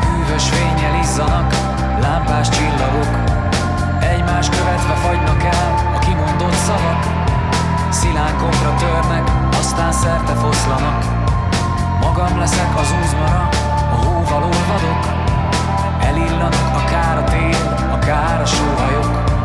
[0.00, 1.54] Hűvös fényel izzanak,
[2.00, 3.39] lámpás csillagok
[4.20, 7.04] Egymás követve fagynak el a kimondott szavak.
[7.90, 11.04] Szilánkomra törnek, aztán szerte foszlanak.
[12.00, 13.48] Magam leszek az úzmara,
[13.90, 15.02] a hóval olvadok.
[16.00, 19.39] Elillanak akár a tél, akár a sóhajok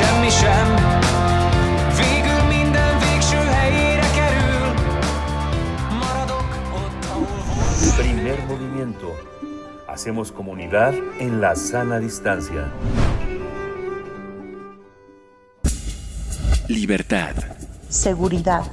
[0.00, 0.66] semmi sem
[2.00, 4.66] Végül minden végső helyére kerül
[6.00, 9.08] Maradok ott, ahol Primer movimiento.
[9.86, 12.72] Hacemos comunidad en la sana distancia.
[16.66, 17.34] Libertad.
[17.88, 18.64] Seguridad.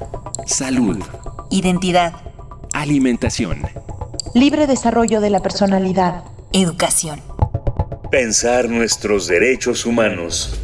[0.46, 1.02] Salud.
[1.50, 2.12] Identidad.
[2.72, 3.58] Alimentación.
[4.34, 6.22] Libre desarrollo de la personalidad.
[6.52, 7.37] Educación.
[8.10, 10.58] Pensar nuestros derechos humanos.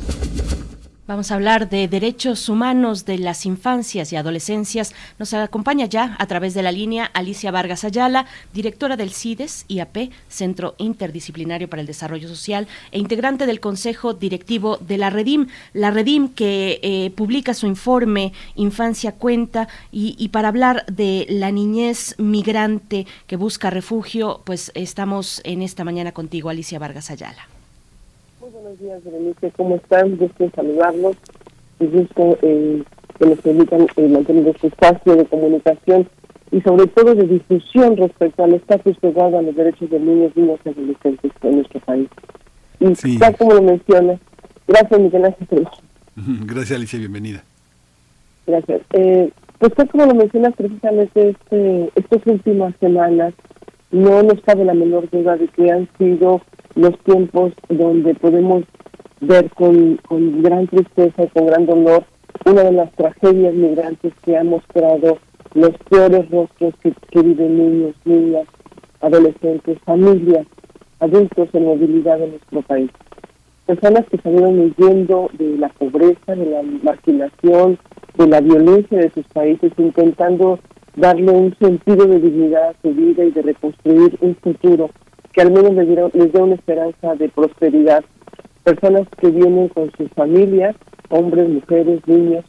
[1.06, 4.94] Vamos a hablar de derechos humanos de las infancias y adolescencias.
[5.18, 8.24] Nos acompaña ya a través de la línea Alicia Vargas Ayala,
[8.54, 14.78] directora del CIDES IAP, Centro Interdisciplinario para el Desarrollo Social, e integrante del Consejo Directivo
[14.78, 15.48] de la Redim.
[15.74, 21.50] La Redim que eh, publica su informe Infancia Cuenta y, y para hablar de la
[21.50, 27.53] niñez migrante que busca refugio, pues estamos en esta mañana contigo, Alicia Vargas Ayala.
[28.44, 29.52] Muy buenos días, Berenice.
[29.56, 30.18] ¿Cómo están?
[30.18, 31.16] Gusto en saludarlos
[31.80, 32.82] y gusto eh,
[33.18, 36.06] que nos permitan eh, mantener este espacio de comunicación
[36.50, 40.60] y sobre todo de difusión respecto al estatus que guardan los derechos de niños, niñas
[40.62, 42.08] y adolescentes en nuestro país.
[42.80, 43.18] Y Sí.
[43.18, 44.20] tal como lo menciona,
[44.68, 45.68] gracias Miguel Ángel.
[46.46, 47.42] Gracias, Alicia, bienvenida.
[48.46, 48.82] Gracias.
[48.92, 53.32] Eh, pues tal como lo mencionas precisamente este, estas últimas semanas,
[53.90, 56.42] no nos cabe la menor duda de que han sido
[56.74, 58.64] los tiempos donde podemos
[59.20, 62.04] ver con, con gran tristeza y con gran dolor
[62.46, 65.18] una de las tragedias migrantes que ha mostrado
[65.54, 68.46] los peores rostros que, que viven niños, niñas,
[69.00, 70.46] adolescentes, familias,
[71.00, 72.90] adultos en movilidad en nuestro país.
[73.66, 77.78] Personas que salieron huyendo de la pobreza, de la marginación,
[78.18, 80.58] de la violencia de sus países, intentando
[80.96, 84.90] darle un sentido de dignidad a su vida y de reconstruir un futuro
[85.34, 88.04] que al menos les, diera- les dé una esperanza de prosperidad.
[88.62, 90.74] Personas que vienen con sus familias,
[91.10, 92.44] hombres, mujeres, niños,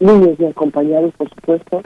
[0.00, 1.82] niños y acompañados, por supuesto,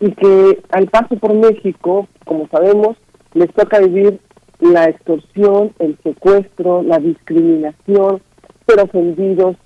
[0.00, 2.96] y que al paso por México, como sabemos,
[3.34, 4.18] les toca vivir
[4.60, 8.20] la extorsión, el secuestro, la discriminación,
[8.66, 9.56] ser ofendidos,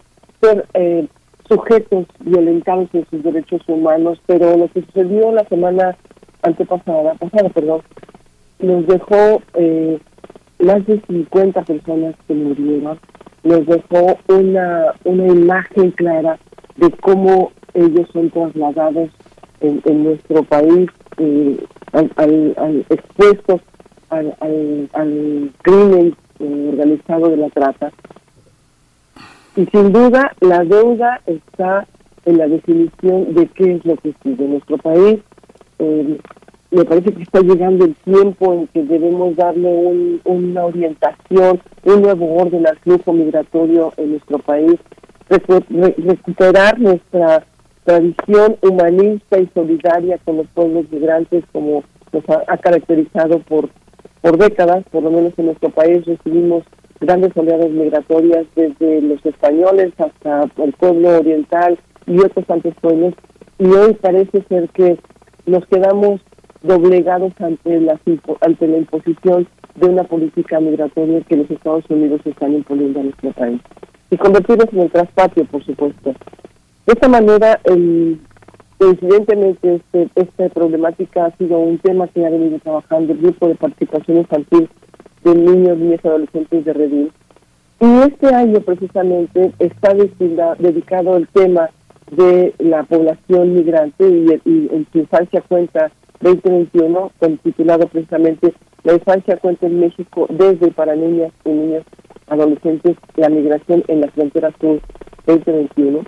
[0.41, 1.07] ser eh,
[1.49, 5.97] sujetos violentados en sus derechos humanos, pero lo que sucedió la semana
[6.43, 7.83] antepasada, pasada, perdón,
[8.59, 9.99] nos dejó eh,
[10.59, 12.99] más de 50 personas que murieron,
[13.45, 16.39] nos dejó una, una imagen clara
[16.77, 19.11] de cómo ellos son trasladados
[19.61, 21.59] en, en nuestro país, eh,
[21.93, 23.61] al, expuestos
[24.11, 27.93] al, al, al crimen eh, organizado de la trata.
[29.57, 31.87] Y sin duda la deuda está
[32.27, 35.21] en la definición de qué es lo que sigue nuestro país.
[35.79, 36.19] Eh,
[36.71, 42.03] me parece que está llegando el tiempo en que debemos darle un- una orientación, un
[42.03, 44.75] nuevo orden al flujo migratorio en nuestro país,
[45.31, 47.45] recu- re- recuperar nuestra
[47.85, 53.69] tradición humanista y solidaria con los pueblos migrantes como nos ha, ha caracterizado por,
[54.21, 56.65] por décadas, por lo menos en nuestro país recibimos
[57.01, 63.15] grandes oleadas migratorias desde los españoles hasta el pueblo oriental y otros tantos pueblos.
[63.59, 64.99] Y hoy parece ser que
[65.47, 66.21] nos quedamos
[66.67, 67.99] doblegados ante la,
[68.41, 73.33] ante la imposición de una política migratoria que los Estados Unidos están imponiendo a nuestro
[73.33, 73.61] país
[74.11, 76.15] y convertirnos en el traspatio, por supuesto.
[76.87, 78.21] De esta manera, el,
[78.79, 83.57] coincidentemente, este, esta problemática ha sido un tema que ha venido trabajando el Grupo de
[83.57, 84.69] Participación Infantil
[85.25, 87.13] de Niños, Niñas y Adolescentes de Redil.
[87.81, 91.69] Y este año, precisamente, está dedicado al tema
[92.11, 98.53] de la población migrante y, y en su infancia cuenta 2021, con titulado precisamente
[98.85, 101.85] La infancia cuenta en México desde para niñas y niños
[102.29, 104.81] adolescentes, la migración en la frontera sur
[105.27, 106.03] 2021.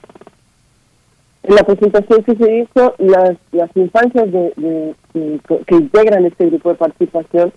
[1.45, 6.47] En la presentación que se hizo, las, las infancias de, de- de- que integran este
[6.47, 7.53] grupo de participación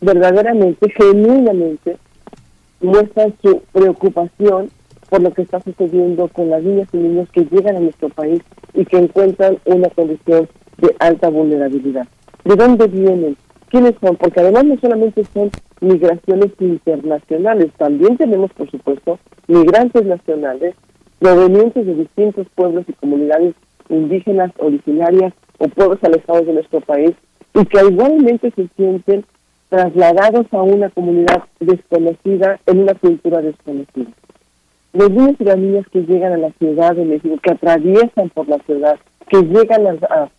[0.00, 1.96] verdaderamente, genuinamente,
[2.80, 4.70] muestran su preocupación
[5.10, 8.42] por lo que está sucediendo con las niñas y niños que llegan a nuestro país
[8.74, 10.48] y que encuentran una condición
[10.78, 12.06] de alta vulnerabilidad.
[12.44, 13.36] ¿De dónde vienen?
[13.68, 14.16] ¿Quiénes son?
[14.16, 15.50] Porque además no solamente son
[15.80, 20.74] migraciones internacionales, también tenemos, por supuesto, migrantes nacionales
[21.18, 23.54] provenientes de distintos pueblos y comunidades
[23.88, 27.12] indígenas originarias o pueblos alejados de nuestro país
[27.54, 29.24] y que igualmente se sienten
[29.68, 34.10] trasladados a una comunidad desconocida en una cultura desconocida.
[34.92, 38.48] Los niños y las niñas que llegan a la Ciudad de México, que atraviesan por
[38.48, 38.98] la ciudad,
[39.28, 40.30] que llegan a, a-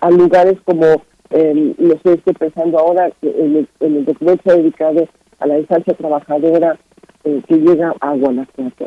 [0.00, 0.84] a- lugares como,
[1.30, 5.06] eh, no sé, estoy pensando ahora en el, en el documento dedicado
[5.38, 6.78] a la infancia trabajadora
[7.24, 8.86] eh, que llega a Guanajuato.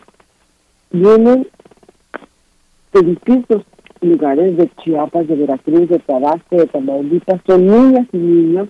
[0.91, 1.47] Vienen
[2.93, 3.63] de distintos
[4.01, 8.69] lugares, de Chiapas, de Veracruz, de Tabasco, de Tamaulipas, son niñas y niños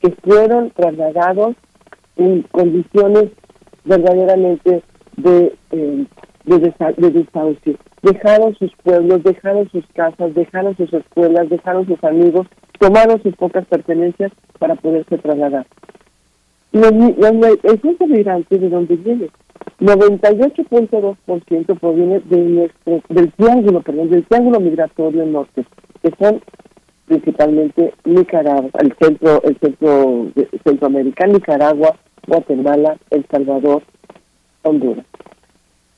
[0.00, 1.54] que fueron trasladados
[2.16, 3.26] en condiciones
[3.84, 4.82] verdaderamente
[5.16, 6.06] de, eh,
[6.44, 7.76] de, desa- de desahucio.
[8.02, 12.46] Dejaron sus pueblos, dejaron sus casas, dejaron sus escuelas, dejaron sus amigos,
[12.78, 15.66] tomaron sus pocas pertenencias para poderse trasladar.
[16.72, 19.28] Los los el centro migrante de donde viene,
[19.80, 25.64] 98.2% proviene de nuestro, del triángulo, perdón, del triángulo migratorio norte,
[26.02, 26.40] que son
[27.06, 30.26] principalmente Nicaragua, el centro, el centro
[30.64, 31.96] centroamericano, Nicaragua,
[32.26, 33.82] Guatemala, El Salvador,
[34.62, 35.04] Honduras.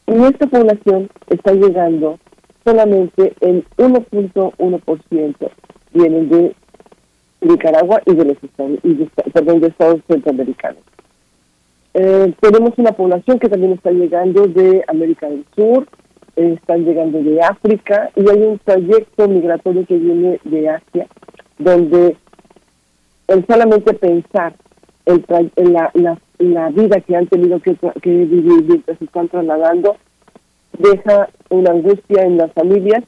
[0.06, 2.18] Y esta población está llegando
[2.64, 5.50] solamente en 1.1%
[5.92, 6.54] vienen de
[7.40, 10.82] Nicaragua y de los estados, y de, perdón, de estados centroamericanos.
[11.94, 15.88] Eh, tenemos una población que también está llegando de América del Sur,
[16.36, 21.06] eh, están llegando de África y hay un trayecto migratorio que viene de Asia,
[21.58, 22.16] donde
[23.28, 24.54] el solamente pensar
[25.04, 25.24] el
[25.72, 29.96] la, la, la, vida que han tenido que, vivir mientras se están trasladando
[30.78, 33.04] deja una angustia en las familias.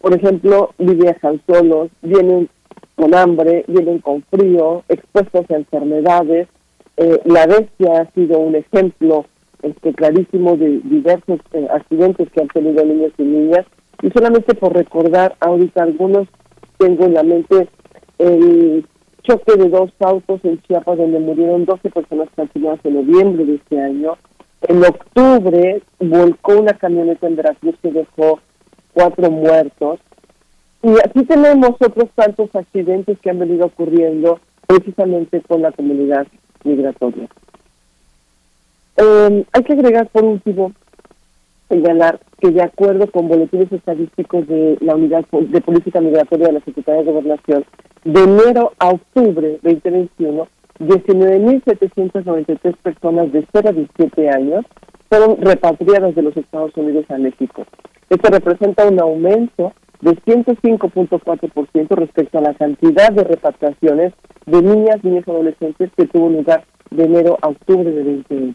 [0.00, 2.48] Por ejemplo, viajan solos, vienen
[2.94, 6.48] con hambre, vienen con frío, expuestos a enfermedades,
[6.96, 9.26] eh, la bestia ha sido un ejemplo
[9.62, 13.66] este, clarísimo de diversos eh, accidentes que han tenido niños y niñas.
[14.02, 16.28] Y solamente por recordar ahorita algunos,
[16.78, 17.68] tengo en la mente
[18.18, 18.86] el
[19.26, 23.80] choque de dos autos en Chiapas donde murieron 12 personas calcinadas en noviembre de este
[23.80, 24.16] año.
[24.62, 28.40] En octubre volcó una camioneta en Veracruz que dejó
[28.92, 30.00] cuatro muertos.
[30.82, 36.26] Y así tenemos otros tantos accidentes que han venido ocurriendo precisamente con la comunidad
[36.64, 37.28] migratoria.
[38.96, 40.72] Eh, hay que agregar por último,
[41.68, 46.60] señalar que de acuerdo con boletines estadísticos de la Unidad de Política Migratoria de la
[46.60, 47.64] Secretaría de Gobernación,
[48.04, 50.46] de enero a octubre 2021,
[50.78, 54.64] 19.793 personas de 0 a 17 años
[55.08, 57.64] fueron repatriadas de los Estados Unidos a México.
[58.10, 64.12] Esto representa un aumento de 105.4% respecto a la cantidad de repatriaciones
[64.44, 68.54] de niñas, niños y adolescentes que tuvo lugar de enero a octubre de 2020.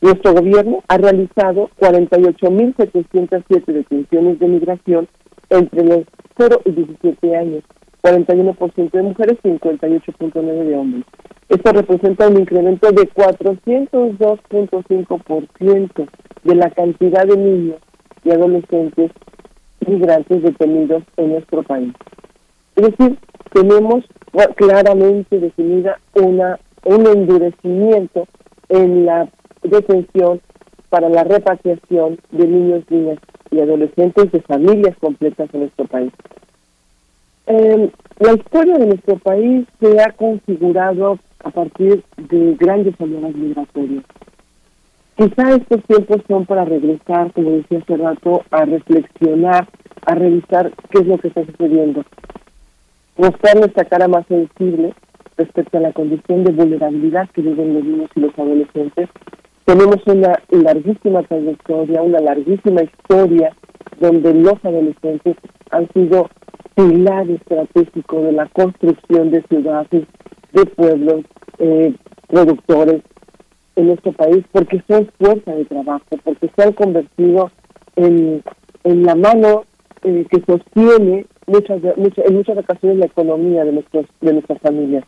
[0.00, 5.08] Nuestro gobierno ha realizado 48.707 detenciones de migración
[5.50, 6.04] entre los
[6.36, 7.64] 0 y 17 años,
[8.02, 11.04] 41% de mujeres, 58.9% de hombres.
[11.48, 16.08] Esto representa un incremento de 402.5%
[16.44, 17.78] de la cantidad de niños
[18.22, 19.10] y adolescentes
[19.86, 21.92] migrantes detenidos en nuestro país.
[22.76, 23.18] Es decir,
[23.52, 24.04] tenemos
[24.56, 28.26] claramente definida una un endurecimiento
[28.68, 29.28] en la
[29.62, 30.40] detención
[30.88, 33.18] para la repatriación de niños, niñas
[33.50, 36.12] y adolescentes de familias completas en nuestro país.
[37.46, 44.04] Eh, la historia de nuestro país se ha configurado a partir de grandes oleadas migratorias.
[45.16, 49.66] Quizá estos tiempos son para regresar, como decía hace rato, a reflexionar,
[50.06, 52.04] a revisar qué es lo que está sucediendo.
[53.16, 54.94] Mostrar nuestra cara más sensible
[55.36, 59.08] respecto a la condición de vulnerabilidad que viven los niños y los adolescentes.
[59.68, 63.54] Tenemos una larguísima trayectoria, una larguísima historia
[64.00, 65.36] donde los adolescentes
[65.70, 66.30] han sido
[66.74, 70.06] pilar estratégico de la construcción de ciudades,
[70.52, 71.20] de pueblos,
[71.58, 71.94] eh,
[72.28, 73.02] productores
[73.76, 77.50] en nuestro país, porque son fuerza de trabajo, porque se han convertido
[77.96, 78.42] en,
[78.84, 79.64] la mano
[80.02, 85.04] eh, que sostiene muchas, muchas, en muchas ocasiones la economía de, nuestros, de nuestras familias.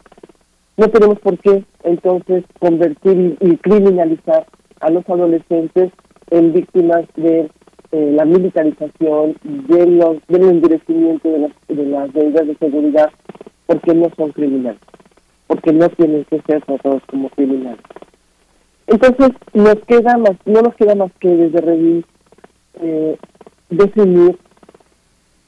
[0.80, 4.46] No tenemos por qué entonces convertir y, criminalizar
[4.80, 5.92] a los adolescentes
[6.30, 7.50] en víctimas de
[7.92, 13.10] eh, la militarización, de los, del endurecimiento de las, de las medidas de seguridad,
[13.66, 14.80] porque no son criminales,
[15.48, 17.82] porque no tienen que ser tratados como criminales.
[18.86, 22.06] Entonces, nos queda más, no nos queda más que desde Revit
[22.80, 23.18] eh,
[23.68, 24.38] definir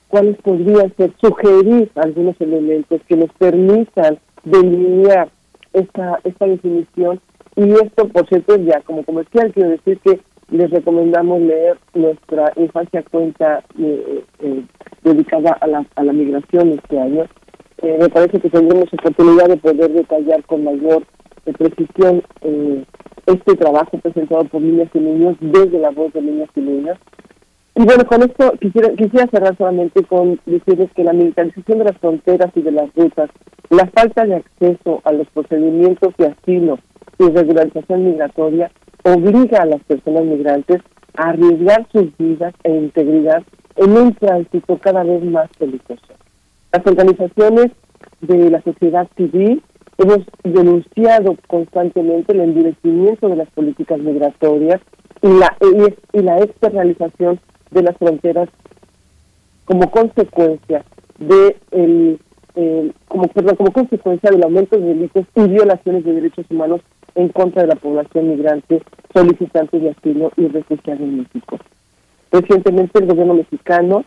[0.09, 5.29] cuáles podrían ser, sugerir algunos elementos que nos permitan delinear
[5.73, 7.21] esta, esta definición.
[7.57, 13.03] Y esto, por cierto, ya como comercial, quiero decir que les recomendamos leer nuestra infancia
[13.11, 14.65] cuenta eh, eh,
[15.03, 17.25] dedicada a la, a la migración este año.
[17.83, 21.05] Eh, me parece que tendremos oportunidad de poder detallar con mayor
[21.59, 22.23] precisión
[23.27, 26.99] este trabajo presentado por niñas y niños desde la voz de niñas y niñas
[27.83, 31.99] y bueno, con esto quisiera, quisiera cerrar solamente con decirles que la militarización de las
[31.99, 33.29] fronteras y de las rutas,
[33.71, 36.79] la falta de acceso a los procedimientos de asilo
[37.19, 38.71] y regularización migratoria
[39.03, 40.81] obliga a las personas migrantes
[41.17, 43.43] a arriesgar sus vidas e integridad
[43.75, 46.15] en un tránsito cada vez más peligroso.
[46.71, 47.73] Las organizaciones
[48.21, 49.61] de la sociedad civil
[49.99, 54.81] hemos denunciado constantemente el endurecimiento de las políticas migratorias
[55.21, 55.57] y la,
[56.13, 57.41] y la externalización
[57.73, 58.49] de las fronteras
[59.65, 60.85] como consecuencia
[61.19, 62.19] de el,
[63.09, 66.81] como, como consecuencia del aumento de delitos y violaciones de derechos humanos
[67.15, 68.83] en contra de la población migrante,
[69.15, 71.59] solicitante de asilo y refugiado en México.
[72.31, 74.05] Recientemente el gobierno mexicano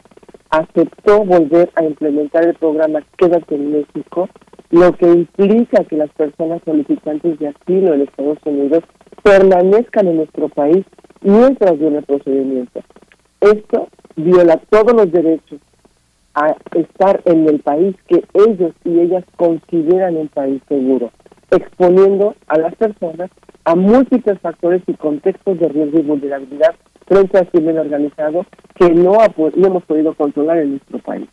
[0.49, 4.29] aceptó volver a implementar el programa Quédate en México,
[4.71, 8.83] lo que implica que las personas solicitantes de asilo en Estados Unidos
[9.23, 10.85] permanezcan en nuestro país
[11.21, 12.81] mientras dure el procedimiento.
[13.45, 15.59] Esto viola todos los derechos
[16.33, 21.11] a estar en el país que ellos y ellas consideran un país seguro,
[21.51, 23.29] exponiendo a las personas
[23.63, 26.73] a múltiples factores y contextos de riesgo y vulnerabilidad
[27.05, 29.15] frente al crimen organizado que no,
[29.55, 31.29] no hemos podido controlar en nuestro país.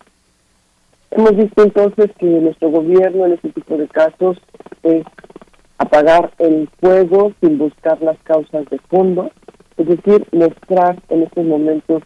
[1.12, 4.36] Hemos visto entonces que nuestro gobierno en este tipo de casos
[4.82, 5.02] es
[5.78, 9.30] apagar el fuego sin buscar las causas de fondo,
[9.76, 12.02] es decir, mostrar en estos momentos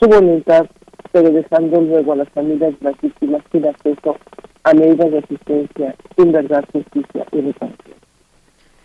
[0.00, 0.66] su voluntad,
[1.12, 4.16] pero dejando luego a las familias de las víctimas sin acceso
[4.64, 8.07] a medidas de asistencia, sin verdad, justicia y reparación.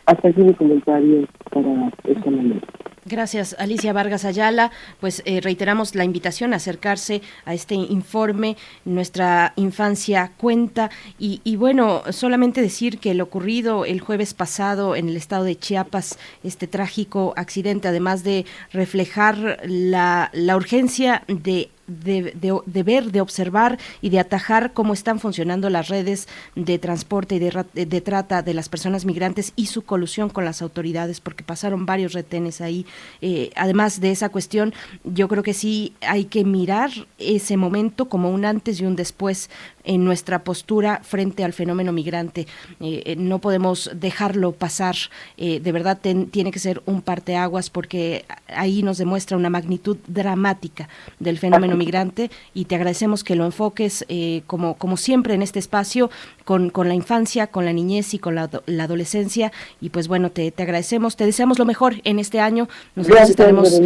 [0.06, 2.68] Hasta aquí mi comentario para esta momento.
[3.06, 4.72] Gracias, Alicia Vargas Ayala.
[5.02, 8.56] Pues eh, reiteramos la invitación a acercarse a este informe.
[8.86, 10.90] Nuestra infancia cuenta.
[11.20, 15.58] Y, y, bueno, solamente decir que lo ocurrido el jueves pasado en el estado de
[15.58, 22.34] Chiapas, este trágico accidente, además de reflejar la, la urgencia de de,
[22.66, 27.40] de, ver, de observar y de atajar cómo están funcionando las redes de transporte y
[27.40, 31.86] de, de, trata de las personas migrantes y su colusión con las autoridades, porque pasaron
[31.86, 32.86] varios retenes ahí.
[33.22, 38.30] Eh, además de esa cuestión, yo creo que sí hay que mirar ese momento como
[38.30, 39.50] un antes y un después
[39.84, 42.48] en nuestra postura frente al fenómeno migrante.
[42.80, 44.96] Eh, eh, no podemos dejarlo pasar.
[45.38, 50.90] de verdad tiene que ser un parteaguas porque ahí nos demuestra una magnitud dramática
[51.20, 55.60] del fenómeno migrante y te agradecemos que lo enfoques eh, como, como siempre en este
[55.60, 56.10] espacio
[56.46, 60.32] con, con, la infancia, con la niñez y con la, la adolescencia y pues bueno,
[60.32, 62.68] te, te, agradecemos, te deseamos lo mejor en este año.
[62.96, 63.80] Nosotros estaremos...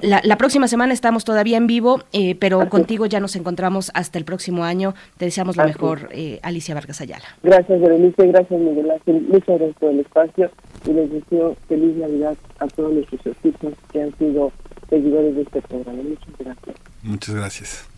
[0.00, 2.70] La, la, próxima semana estamos todavía en vivo, eh, pero Así.
[2.70, 4.94] contigo ya nos encontramos hasta el próximo año.
[5.16, 5.72] Te deseamos lo Así.
[5.72, 7.24] mejor, eh, Alicia Vargas Ayala.
[7.42, 8.26] Gracias, Berenice.
[8.26, 9.22] Gracias, Miguel Ángel.
[9.28, 10.50] Muchas gracias por el espacio
[10.86, 14.52] y les deseo feliz Navidad a todos nuestros equipos que han sido
[14.90, 16.02] seguidores de este programa.
[16.02, 16.76] Muchas gracias.
[17.02, 17.88] Muchas gracias.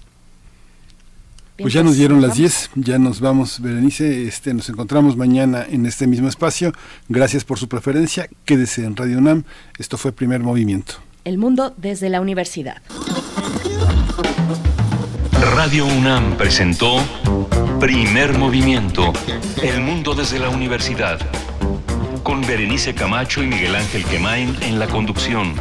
[1.57, 4.29] Bien, pues ya nos dieron las 10, ya nos vamos, Berenice.
[4.29, 6.73] Este, nos encontramos mañana en este mismo espacio.
[7.09, 8.29] Gracias por su preferencia.
[8.45, 9.43] Quédese en Radio UNAM.
[9.77, 11.08] Esto fue Primer Movimiento.
[11.29, 12.81] El mundo desde la universidad.
[15.55, 17.03] Radio UNAM presentó
[17.79, 19.13] Primer Movimiento.
[19.63, 21.21] El mundo desde la universidad.
[22.23, 25.53] Con Berenice Camacho y Miguel Ángel Quemain en la conducción.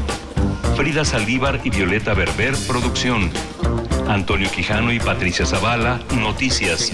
[0.78, 3.30] Frida Saldívar y Violeta Berber, producción.
[4.08, 6.94] Antonio Quijano y Patricia Zavala, noticias.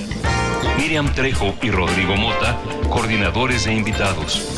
[0.80, 2.58] Miriam Trejo y Rodrigo Mota,
[2.90, 4.58] coordinadores e invitados.